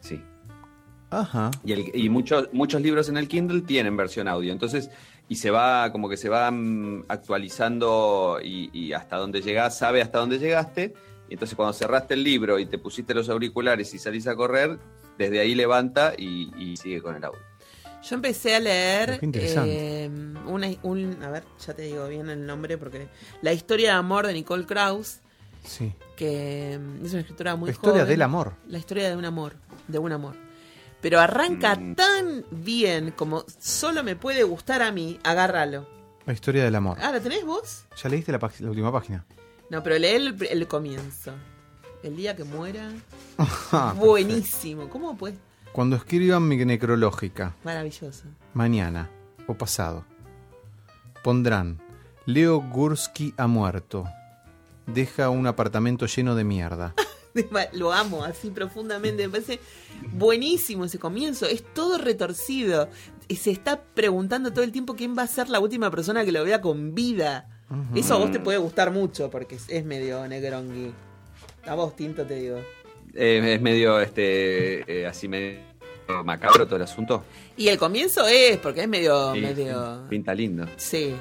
Sí. 0.00 0.20
Ajá. 1.10 1.50
Y, 1.64 1.72
el- 1.72 1.90
y 1.94 2.08
muchos, 2.08 2.48
muchos 2.52 2.80
libros 2.80 3.08
en 3.10 3.18
el 3.18 3.28
Kindle 3.28 3.60
tienen 3.62 3.96
versión 3.96 4.26
audio. 4.28 4.52
Entonces, 4.52 4.90
y 5.28 5.36
se 5.36 5.50
va, 5.50 5.92
como 5.92 6.08
que 6.08 6.16
se 6.16 6.28
va 6.30 6.50
actualizando 7.08 8.38
y, 8.42 8.70
y 8.72 8.92
hasta 8.92 9.16
donde 9.16 9.40
llegás, 9.42 9.76
sabe 9.78 10.00
hasta 10.02 10.18
dónde 10.18 10.38
llegaste. 10.38 10.94
Y 11.28 11.34
entonces 11.34 11.54
cuando 11.56 11.72
cerraste 11.72 12.14
el 12.14 12.24
libro 12.24 12.58
y 12.58 12.66
te 12.66 12.78
pusiste 12.78 13.14
los 13.14 13.28
auriculares 13.28 13.92
y 13.94 13.98
salís 13.98 14.26
a 14.26 14.34
correr, 14.36 14.78
desde 15.18 15.40
ahí 15.40 15.54
levanta 15.54 16.14
y, 16.16 16.50
y 16.56 16.76
sigue 16.76 17.02
con 17.02 17.14
el 17.16 17.24
audio. 17.24 17.40
Yo 18.02 18.14
empecé 18.14 18.54
a 18.54 18.60
leer 18.60 19.18
Qué 19.18 19.26
interesante. 19.26 20.04
eh, 20.04 20.10
una, 20.46 20.68
un, 20.84 21.18
a 21.22 21.30
ver, 21.30 21.42
ya 21.66 21.74
te 21.74 21.82
digo 21.82 22.06
bien 22.08 22.30
el 22.30 22.46
nombre 22.46 22.78
porque 22.78 23.08
la 23.42 23.52
historia 23.52 23.90
de 23.92 23.96
amor 23.98 24.26
de 24.26 24.32
Nicole 24.34 24.64
Krauss, 24.66 25.20
Sí. 25.64 25.92
que 26.16 26.78
mm, 26.80 27.04
es 27.04 27.10
una 27.12 27.20
escritora 27.20 27.56
muy 27.56 27.66
La 27.66 27.72
historia 27.72 28.00
joven. 28.02 28.08
del 28.08 28.22
amor. 28.22 28.54
La 28.68 28.78
historia 28.78 29.08
de 29.10 29.16
un 29.16 29.24
amor, 29.24 29.56
de 29.88 29.98
un 29.98 30.12
amor. 30.12 30.36
Pero 31.02 31.20
arranca 31.20 31.74
Mm. 31.74 31.94
tan 31.96 32.44
bien 32.50 33.10
como 33.10 33.44
solo 33.58 34.02
me 34.04 34.16
puede 34.16 34.44
gustar 34.44 34.80
a 34.82 34.92
mí, 34.92 35.18
agárralo. 35.24 35.86
La 36.24 36.32
historia 36.32 36.64
del 36.64 36.74
amor. 36.76 36.96
Ah, 37.00 37.10
¿la 37.10 37.20
tenés 37.20 37.44
vos? 37.44 37.84
¿Ya 38.02 38.08
leíste 38.08 38.30
la, 38.32 38.38
la 38.60 38.70
última 38.70 38.92
página? 38.92 39.26
No, 39.70 39.82
pero 39.82 39.98
lee 39.98 40.08
el, 40.08 40.46
el 40.50 40.66
comienzo. 40.68 41.32
El 42.02 42.16
día 42.16 42.34
que 42.36 42.44
muera. 42.44 42.90
Ah, 43.72 43.94
Buenísimo. 43.96 44.88
¿Cómo 44.88 45.16
pues? 45.16 45.34
Cuando 45.72 45.94
escriban 45.96 46.48
mi 46.48 46.56
necrológica, 46.56 47.54
Maravilloso. 47.62 48.24
mañana 48.54 49.10
o 49.46 49.54
pasado, 49.54 50.04
pondrán 51.22 51.78
Leo 52.26 52.60
Gursky 52.60 53.34
ha 53.36 53.46
muerto. 53.46 54.06
Deja 54.86 55.28
un 55.30 55.46
apartamento 55.46 56.06
lleno 56.06 56.34
de 56.34 56.44
mierda. 56.44 56.94
Lo 57.72 57.92
amo 57.92 58.24
así 58.24 58.50
profundamente. 58.50 59.22
Me 59.28 59.30
parece 59.32 59.60
buenísimo 60.12 60.84
ese 60.86 60.98
comienzo. 60.98 61.46
Es 61.46 61.62
todo 61.74 61.98
retorcido. 61.98 62.88
Y 63.28 63.36
se 63.36 63.50
está 63.50 63.82
preguntando 63.82 64.52
todo 64.52 64.64
el 64.64 64.72
tiempo 64.72 64.96
quién 64.96 65.16
va 65.16 65.22
a 65.22 65.26
ser 65.26 65.48
la 65.48 65.60
última 65.60 65.90
persona 65.90 66.24
que 66.24 66.32
lo 66.32 66.42
vea 66.44 66.60
con 66.60 66.94
vida. 66.94 67.57
Eso 67.94 68.14
a 68.14 68.18
vos 68.18 68.32
te 68.32 68.40
puede 68.40 68.58
gustar 68.58 68.90
mucho 68.90 69.30
porque 69.30 69.56
es, 69.56 69.64
es 69.68 69.84
medio 69.84 70.26
negrongui. 70.26 70.92
A 71.66 71.74
vos, 71.74 71.94
Tinto, 71.94 72.24
te 72.24 72.34
digo. 72.36 72.58
Eh, 73.14 73.54
es 73.54 73.60
medio 73.60 74.00
este 74.00 75.00
eh, 75.02 75.06
así 75.06 75.28
medio 75.28 75.58
macabro 76.24 76.64
todo 76.66 76.76
el 76.76 76.82
asunto. 76.82 77.24
Y 77.56 77.68
el 77.68 77.76
comienzo 77.78 78.26
es, 78.26 78.56
porque 78.58 78.82
es 78.82 78.88
medio. 78.88 79.34
Sí, 79.34 79.40
medio 79.40 80.06
Pinta 80.08 80.34
lindo. 80.34 80.66
sí. 80.76 81.14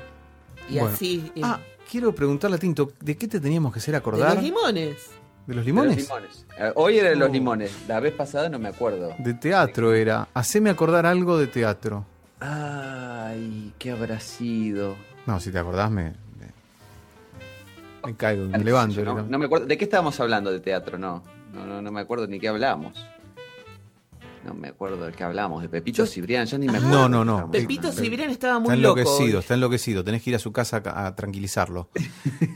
Y 0.70 0.74
Bueno. 0.80 0.88
así. 0.96 1.32
y- 1.36 1.42
Ah, 1.44 1.60
quiero 1.90 2.14
preguntarle 2.14 2.58
a 2.58 2.60
Tinto, 2.60 2.92
¿de 3.00 3.16
qué 3.18 3.28
te 3.28 3.40
teníamos 3.40 3.72
que 3.74 3.80
hacer 3.80 3.94
de 3.94 3.98
acordar? 3.98 4.36
los 4.36 4.44
limones. 4.44 5.10
¿De 5.46 5.56
los 5.56 5.64
De 5.66 5.72
limones? 5.72 5.96
los 5.98 6.04
limones. 6.08 6.46
Eh, 6.60 6.72
Hoy 6.76 6.98
era 7.00 7.10
de 7.10 7.16
los 7.16 7.30
Oh. 7.30 7.32
limones. 7.32 7.72
La 7.88 8.00
vez 8.02 8.14
pasada 8.14 8.50
no 8.50 8.60
me 8.60 8.68
acuerdo. 8.70 9.14
De 9.20 9.34
teatro 9.34 9.94
era. 9.94 10.28
Haceme 10.34 10.70
acordar 10.70 11.06
algo 11.06 11.38
de 11.38 11.48
teatro. 11.48 12.06
Ay, 12.40 13.74
¿qué 13.80 13.92
habrá 13.92 14.20
sido? 14.20 14.96
No, 15.26 15.40
si 15.40 15.52
te 15.52 15.60
acordás 15.60 15.90
me... 15.92 16.14
Me, 18.06 18.16
caigo, 18.16 18.46
me 18.48 18.60
levanto. 18.64 19.04
no, 19.04 19.22
no 19.24 19.38
me 19.40 19.46
acuerdo. 19.46 19.66
¿De 19.66 19.78
qué 19.78 19.84
estábamos 19.86 20.20
hablando 20.20 20.52
de 20.52 20.60
teatro? 20.60 20.98
No. 20.98 21.24
No, 21.54 21.66
no, 21.66 21.82
no 21.82 21.92
me 21.92 22.02
acuerdo 22.02 22.28
ni 22.28 22.40
qué 22.40 22.48
hablamos. 22.48 22.94
No 24.46 24.54
me 24.54 24.70
acuerdo 24.70 25.06
de 25.06 25.12
qué 25.12 25.24
hablamos. 25.26 25.62
De 25.62 25.68
Pepito 25.68 26.06
Cibrián. 26.06 26.46
Ya 26.46 26.58
ni 26.58 26.68
me 26.68 26.78
acuerdo. 26.78 27.10
No, 27.10 27.10
no, 27.10 27.26
no. 27.26 27.52
Pepito. 27.52 27.92
Cibrián 27.92 28.30
estaba 28.30 28.58
Está 28.58 28.70
muy 28.70 28.78
loco. 28.82 29.00
enloquecido, 29.00 29.38
hoy. 29.40 29.42
está 29.42 29.54
enloquecido. 29.56 30.04
Tenés 30.06 30.24
que 30.24 30.30
ir 30.30 30.36
a 30.38 30.40
su 30.40 30.54
casa 30.54 30.82
a, 30.86 31.08
a 31.08 31.16
tranquilizarlo. 31.16 31.90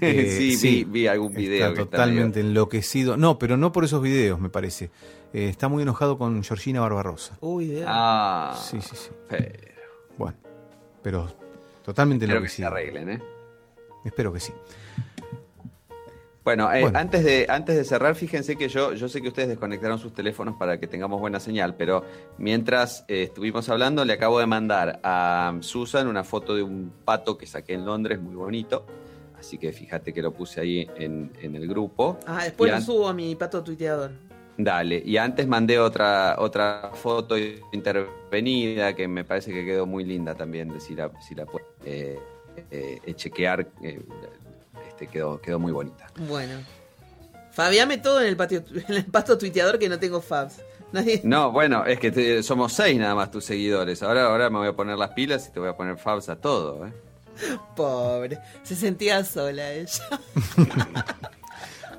Eh, 0.04 0.56
sí, 0.58 0.68
vi, 0.68 0.84
vi 0.84 1.08
algún 1.08 1.32
video. 1.34 1.68
Está 1.68 1.76
que 1.76 1.82
totalmente 1.86 2.40
enloquecido. 2.40 3.18
No, 3.18 3.38
pero 3.38 3.56
no 3.58 3.72
por 3.72 3.84
esos 3.84 4.02
videos, 4.02 4.40
me 4.40 4.50
parece. 4.50 4.90
Eh, 5.32 5.48
está 5.50 5.68
muy 5.68 5.84
enojado 5.84 6.18
con 6.18 6.44
Georgina 6.44 6.82
Barbarosa. 6.82 7.38
Uy, 7.42 7.66
Dios. 7.68 7.86
Ah, 7.88 8.58
Sí, 8.60 8.82
sí, 8.82 8.96
sí. 8.96 9.10
pero 9.30 9.46
Bueno, 10.18 10.38
pero 11.04 11.28
totalmente 11.84 12.26
espero 12.26 12.42
que 12.42 12.50
se 12.50 12.64
enloquecido. 12.64 12.68
arreglen, 12.96 13.10
¿eh? 13.12 13.24
Espero 14.04 14.34
que 14.34 14.40
sí. 14.40 14.54
Bueno, 16.44 16.74
eh, 16.74 16.82
Bueno. 16.82 16.98
Antes, 16.98 17.24
de, 17.24 17.46
antes 17.50 17.76
de 17.76 17.84
cerrar, 17.84 18.16
fíjense 18.16 18.56
que 18.56 18.68
yo, 18.68 18.94
yo 18.94 19.08
sé 19.08 19.22
que 19.22 19.28
ustedes 19.28 19.50
desconectaron 19.50 20.00
sus 20.00 20.14
teléfonos 20.14 20.56
para 20.56 20.80
que 20.80 20.88
tengamos 20.88 21.20
buena 21.20 21.40
señal, 21.40 21.76
pero 21.76 22.04
mientras 22.40 23.06
eh, 23.08 23.24
estuvimos 23.24 23.70
hablando, 23.70 24.04
le 24.06 24.14
acabo 24.14 24.40
de 24.40 24.48
mandar 24.48 25.00
a 25.04 25.56
Susan 25.62 26.08
una 26.08 26.24
foto 26.24 26.56
de 26.56 26.64
un 26.64 26.92
pato 27.06 27.38
que 27.38 27.46
saqué 27.46 27.74
en 27.74 27.86
Londres, 27.86 28.20
muy 28.20 28.36
bonito. 28.36 28.86
Así 29.40 29.58
que 29.58 29.72
fíjate 29.72 30.14
que 30.14 30.22
lo 30.22 30.32
puse 30.32 30.62
ahí 30.62 30.88
en, 30.96 31.32
en 31.42 31.56
el 31.56 31.68
grupo. 31.68 32.20
Ah, 32.28 32.44
después 32.44 32.72
lo 32.72 32.82
subo 32.82 33.08
a 33.08 33.14
mi 33.14 33.36
pato 33.36 33.64
tuiteador. 33.64 34.12
Dale, 34.58 35.02
y 35.04 35.18
antes 35.18 35.48
mandé 35.48 35.80
otra, 35.80 36.36
otra 36.38 36.92
foto 36.94 37.36
intervenida 37.72 38.94
que 38.94 39.08
me 39.08 39.24
parece 39.24 39.52
que 39.52 39.66
quedó 39.66 39.86
muy 39.88 40.04
linda 40.04 40.36
también, 40.36 40.70
de 40.70 40.80
si 40.80 40.94
la, 40.94 41.10
si 41.22 41.34
la 41.34 41.46
puedo 41.46 41.66
eh, 41.86 42.20
eh, 42.70 43.00
eh, 43.04 43.14
chequear, 43.16 43.68
eh, 43.82 44.00
este, 45.04 45.08
quedó, 45.08 45.42
quedó 45.42 45.60
muy 45.60 45.72
bonita. 45.72 46.08
Bueno. 46.28 46.60
Fabiame 47.52 47.98
todo 47.98 48.22
en 48.22 48.28
el 48.28 48.38
patio, 48.38 48.64
en 48.88 48.96
el 48.96 49.06
pato 49.06 49.38
tuiteador 49.38 49.78
que 49.80 49.90
no 49.90 50.00
tengo 50.00 50.22
fabs. 50.22 50.62
Nadie... 50.94 51.22
No, 51.24 51.52
bueno, 51.52 51.86
es 51.86 52.00
que 52.00 52.12
te- 52.12 52.44
somos 52.44 52.74
seis 52.74 52.98
nada 53.00 53.16
más 53.16 53.32
tus 53.32 53.46
seguidores. 53.46 54.04
Ahora, 54.04 54.26
ahora 54.28 54.50
me 54.50 54.58
voy 54.60 54.68
a 54.68 54.74
poner 54.74 54.98
las 54.98 55.12
pilas 55.12 55.48
y 55.48 55.52
te 55.52 55.60
voy 55.60 55.70
a 55.70 55.76
poner 55.76 55.98
fabs 55.98 56.28
a 56.30 56.36
todo. 56.36 56.86
¿eh? 56.86 56.94
Pobre. 57.76 58.40
Se 58.64 58.76
sentía 58.76 59.24
sola 59.24 59.72
ella. 59.72 60.04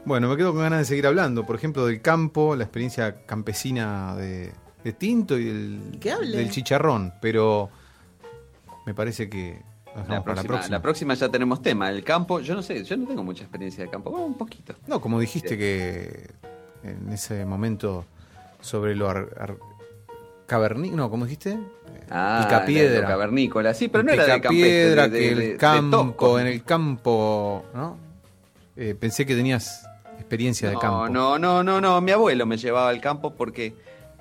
Bueno, 0.04 0.28
me 0.28 0.36
quedo 0.36 0.52
con 0.52 0.62
ganas 0.62 0.80
de 0.80 0.84
seguir 0.84 1.06
hablando, 1.06 1.46
por 1.46 1.54
ejemplo, 1.54 1.86
del 1.86 2.02
campo, 2.02 2.56
la 2.56 2.64
experiencia 2.64 3.24
campesina 3.24 4.16
de, 4.16 4.52
de 4.82 4.92
Tinto 4.94 5.38
y 5.38 5.44
del, 5.44 6.00
del 6.00 6.50
chicharrón, 6.50 7.14
pero 7.20 7.70
me 8.84 8.94
parece 8.94 9.30
que 9.30 9.62
La 9.94 10.22
próxima, 10.22 10.34
la 10.34 10.42
próxima. 10.48 10.76
la 10.76 10.82
próxima 10.82 11.14
ya 11.14 11.28
tenemos 11.28 11.60
tema. 11.62 11.90
El 11.90 12.02
campo, 12.02 12.40
yo 12.40 12.54
no 12.54 12.62
sé, 12.62 12.82
yo 12.84 12.96
no 12.96 13.06
tengo 13.06 13.22
mucha 13.22 13.42
experiencia 13.42 13.84
de 13.84 13.90
campo. 13.90 14.10
Bueno, 14.10 14.26
un 14.26 14.34
poquito. 14.38 14.74
No, 14.86 15.00
como 15.00 15.20
dijiste 15.20 15.58
que 15.58 16.30
en 16.82 17.12
ese 17.12 17.44
momento 17.44 18.04
sobre 18.60 18.94
lo 18.94 19.08
ar, 19.08 19.28
ar- 19.38 19.56
caverní, 20.46 20.90
no, 20.90 21.10
¿cómo 21.10 21.24
dijiste? 21.26 21.58
Ah, 22.10 22.42
Picapiedra. 22.44 23.06
cavernícola. 23.06 23.74
Sí, 23.74 23.88
pero 23.88 24.00
El 24.00 24.06
no 24.06 24.12
era 24.12 24.24
de 24.24 24.32
de- 24.32 24.40
que 25.18 25.28
el 25.32 25.38
de 25.38 25.56
campo, 25.56 26.38
en 26.38 26.46
el 26.46 26.62
campo, 26.64 27.64
¿no? 27.74 27.96
Eh, 28.76 28.94
pensé 28.98 29.26
que 29.26 29.34
tenías 29.34 29.86
experiencia 30.18 30.68
de 30.68 30.74
No, 30.74 30.80
campo. 30.80 31.08
no, 31.08 31.38
no, 31.38 31.62
no, 31.62 31.80
no. 31.80 32.00
Mi 32.00 32.10
abuelo 32.12 32.46
me 32.46 32.56
llevaba 32.56 32.88
al 32.88 33.00
campo 33.00 33.34
porque 33.34 33.74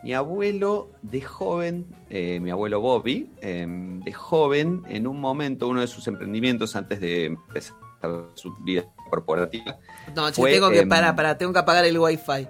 mi 0.04 0.14
abuelo 0.14 0.90
de 1.02 1.22
joven, 1.22 1.86
eh, 2.10 2.40
mi 2.40 2.50
abuelo 2.52 2.82
Bobby, 2.82 3.30
eh, 3.42 3.66
de 3.68 4.14
joven, 4.14 4.84
en 4.90 5.08
un 5.08 5.20
momento, 5.20 5.68
uno 5.68 5.82
de 5.82 5.88
sus 5.88 6.08
emprendimientos 6.08 6.76
antes 6.76 7.00
de 7.00 7.26
empezar 7.26 7.76
su 8.34 8.56
vida 8.58 8.86
corporativa, 9.10 9.78
No, 10.16 10.32
Fue, 10.34 10.52
tengo 10.52 10.70
que 10.70 10.80
em, 10.80 10.90
parar, 10.90 11.16
para, 11.16 11.38
tengo 11.38 11.54
que 11.54 11.60
apagar 11.60 11.86
el 11.86 12.00
wifi. 12.00 12.48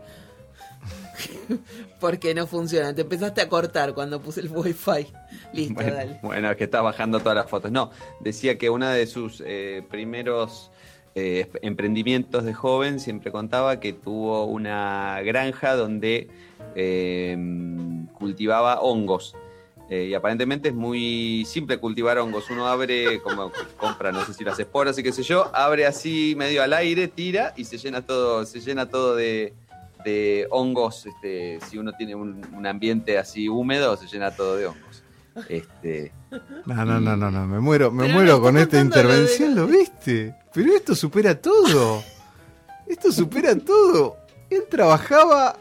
Porque 2.00 2.34
no 2.34 2.48
funciona. 2.48 2.96
Te 2.96 3.02
empezaste 3.02 3.42
a 3.42 3.50
cortar 3.50 3.94
cuando 3.94 4.22
puse 4.22 4.40
el 4.42 4.50
wifi. 4.50 5.08
Listo, 5.54 5.74
Bueno, 5.74 5.94
dale. 5.94 6.20
bueno, 6.24 6.52
es 6.52 6.58
que 6.58 6.64
está 6.64 6.82
bajando 6.82 7.20
todas 7.20 7.36
las 7.36 7.50
fotos. 7.50 7.72
No, 7.72 7.92
decía 8.22 8.58
que 8.58 8.70
uno 8.70 8.88
de 8.88 9.06
sus 9.08 9.44
eh, 9.46 9.84
primeros 9.90 10.72
eh, 11.14 11.50
emprendimientos 11.62 12.46
de 12.46 12.54
joven 12.54 13.00
siempre 13.00 13.32
contaba 13.32 13.80
que 13.80 13.92
tuvo 13.92 14.46
una 14.46 15.20
granja 15.24 15.76
donde 15.76 16.30
eh, 16.76 17.38
cultivaba 18.18 18.82
hongos. 18.82 19.36
Eh, 19.90 20.06
y 20.10 20.14
aparentemente 20.14 20.70
es 20.70 20.74
muy 20.76 21.44
simple 21.46 21.78
cultivar 21.78 22.18
hongos. 22.18 22.50
Uno 22.50 22.66
abre, 22.68 23.20
como 23.22 23.52
compra, 23.76 24.12
no 24.14 24.24
sé 24.26 24.34
si 24.34 24.44
las 24.46 24.58
esporas 24.58 24.98
y 24.98 25.04
qué 25.04 25.12
sé 25.12 25.22
yo, 25.24 25.54
abre 25.54 25.86
así 25.86 26.34
medio 26.38 26.64
al 26.64 26.72
aire, 26.74 27.10
tira 27.10 27.54
y 27.58 27.66
se 27.66 27.78
llena 27.78 28.02
todo, 28.02 28.46
se 28.46 28.62
llena 28.62 28.88
todo 28.88 29.16
de, 29.16 29.54
de 30.06 30.48
hongos. 30.50 31.06
Este, 31.08 31.60
si 31.70 31.78
uno 31.78 31.92
tiene 31.94 32.16
un, 32.16 32.42
un 32.56 32.66
ambiente 32.68 33.18
así 33.18 33.50
húmedo, 33.50 33.98
se 33.98 34.08
llena 34.08 34.32
todo 34.32 34.56
de 34.56 34.68
hongos. 34.68 35.04
Este, 35.50 36.14
No, 36.66 36.86
no, 36.86 37.00
no, 37.02 37.18
no, 37.18 37.30
no, 37.30 37.46
me 37.48 37.60
muero, 37.60 37.92
me 37.92 38.04
Pero 38.04 38.14
muero 38.16 38.42
con 38.42 38.56
esta 38.58 38.78
contando 38.80 38.96
lo 38.96 39.10
de- 39.10 39.20
intervención, 39.20 39.56
¿lo 39.56 39.68
viste? 39.68 40.36
Pero 40.54 40.74
esto 40.74 40.96
supera 40.96 41.36
todo. 41.42 42.02
Esto 42.88 43.12
supera 43.12 43.56
todo. 43.58 44.16
Él 44.50 44.64
trabajaba 44.70 45.58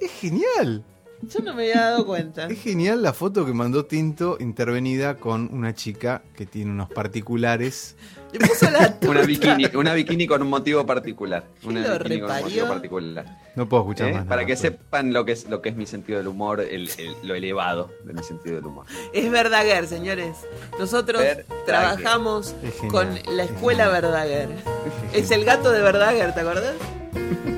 Es 0.00 0.10
genial. 0.12 0.84
Yo 1.22 1.40
no 1.40 1.54
me 1.54 1.62
había 1.70 1.80
dado 1.80 2.04
cuenta. 2.06 2.46
Es 2.46 2.60
genial 2.60 3.02
la 3.02 3.14
foto 3.14 3.46
que 3.46 3.54
mandó 3.54 3.86
Tinto 3.86 4.36
intervenida 4.38 5.16
con 5.16 5.48
una 5.52 5.74
chica 5.74 6.22
que 6.36 6.44
tiene 6.44 6.70
unos 6.70 6.90
particulares. 6.90 7.96
Le 8.32 8.46
puso 8.46 8.70
la 8.70 8.98
una 9.08 9.22
bikini, 9.22 9.64
una 9.74 9.94
bikini 9.94 10.26
con 10.26 10.42
un 10.42 10.50
motivo 10.50 10.84
particular. 10.84 11.44
Una 11.64 11.80
lo 11.88 11.98
bikini 11.98 12.20
con 12.20 12.30
un 12.30 12.40
motivo 12.42 12.68
particular. 12.68 13.38
No 13.56 13.66
puedo 13.66 13.84
escuchar 13.84 14.08
¿eh? 14.10 14.12
más. 14.12 14.26
Para 14.26 14.42
que 14.44 14.56
pero- 14.56 14.60
sepan 14.76 15.14
lo 15.14 15.24
que 15.24 15.32
es 15.32 15.48
lo 15.48 15.62
que 15.62 15.70
es 15.70 15.76
mi 15.76 15.86
sentido 15.86 16.18
del 16.18 16.28
humor, 16.28 16.60
el- 16.60 16.90
el- 16.98 17.16
lo 17.22 17.34
elevado 17.34 17.90
de 18.04 18.12
mi 18.12 18.22
sentido 18.22 18.56
del 18.56 18.66
humor. 18.66 18.84
Es 19.14 19.30
Verdaguer, 19.30 19.86
señores. 19.86 20.36
Nosotros 20.78 21.22
Verdaguer. 21.22 21.46
trabajamos 21.64 22.54
Es 22.62 22.74
genial, 22.74 22.90
con 22.92 23.36
la 23.36 23.44
es 23.44 23.50
escuela 23.50 23.84
genial. 23.84 24.02
Verdaguer. 24.02 24.48
Es 25.14 25.24
Es 25.24 25.30
el 25.30 25.46
gato 25.46 25.72
de 25.72 25.80
Verdaguer, 25.80 26.34
¿te 26.34 26.40
acordás? 26.40 26.74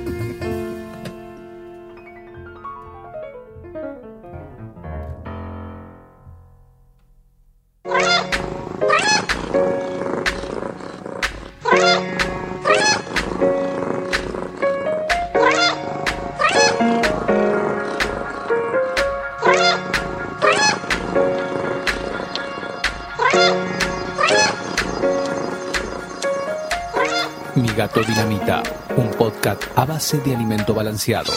Mi 27.54 27.68
gato 27.74 28.02
dinamita, 28.02 28.62
un 28.96 29.10
podcast 29.10 29.64
a 29.74 29.84
base 29.86 30.18
de 30.18 30.34
alimento 30.34 30.74
balanceado. 30.74 31.32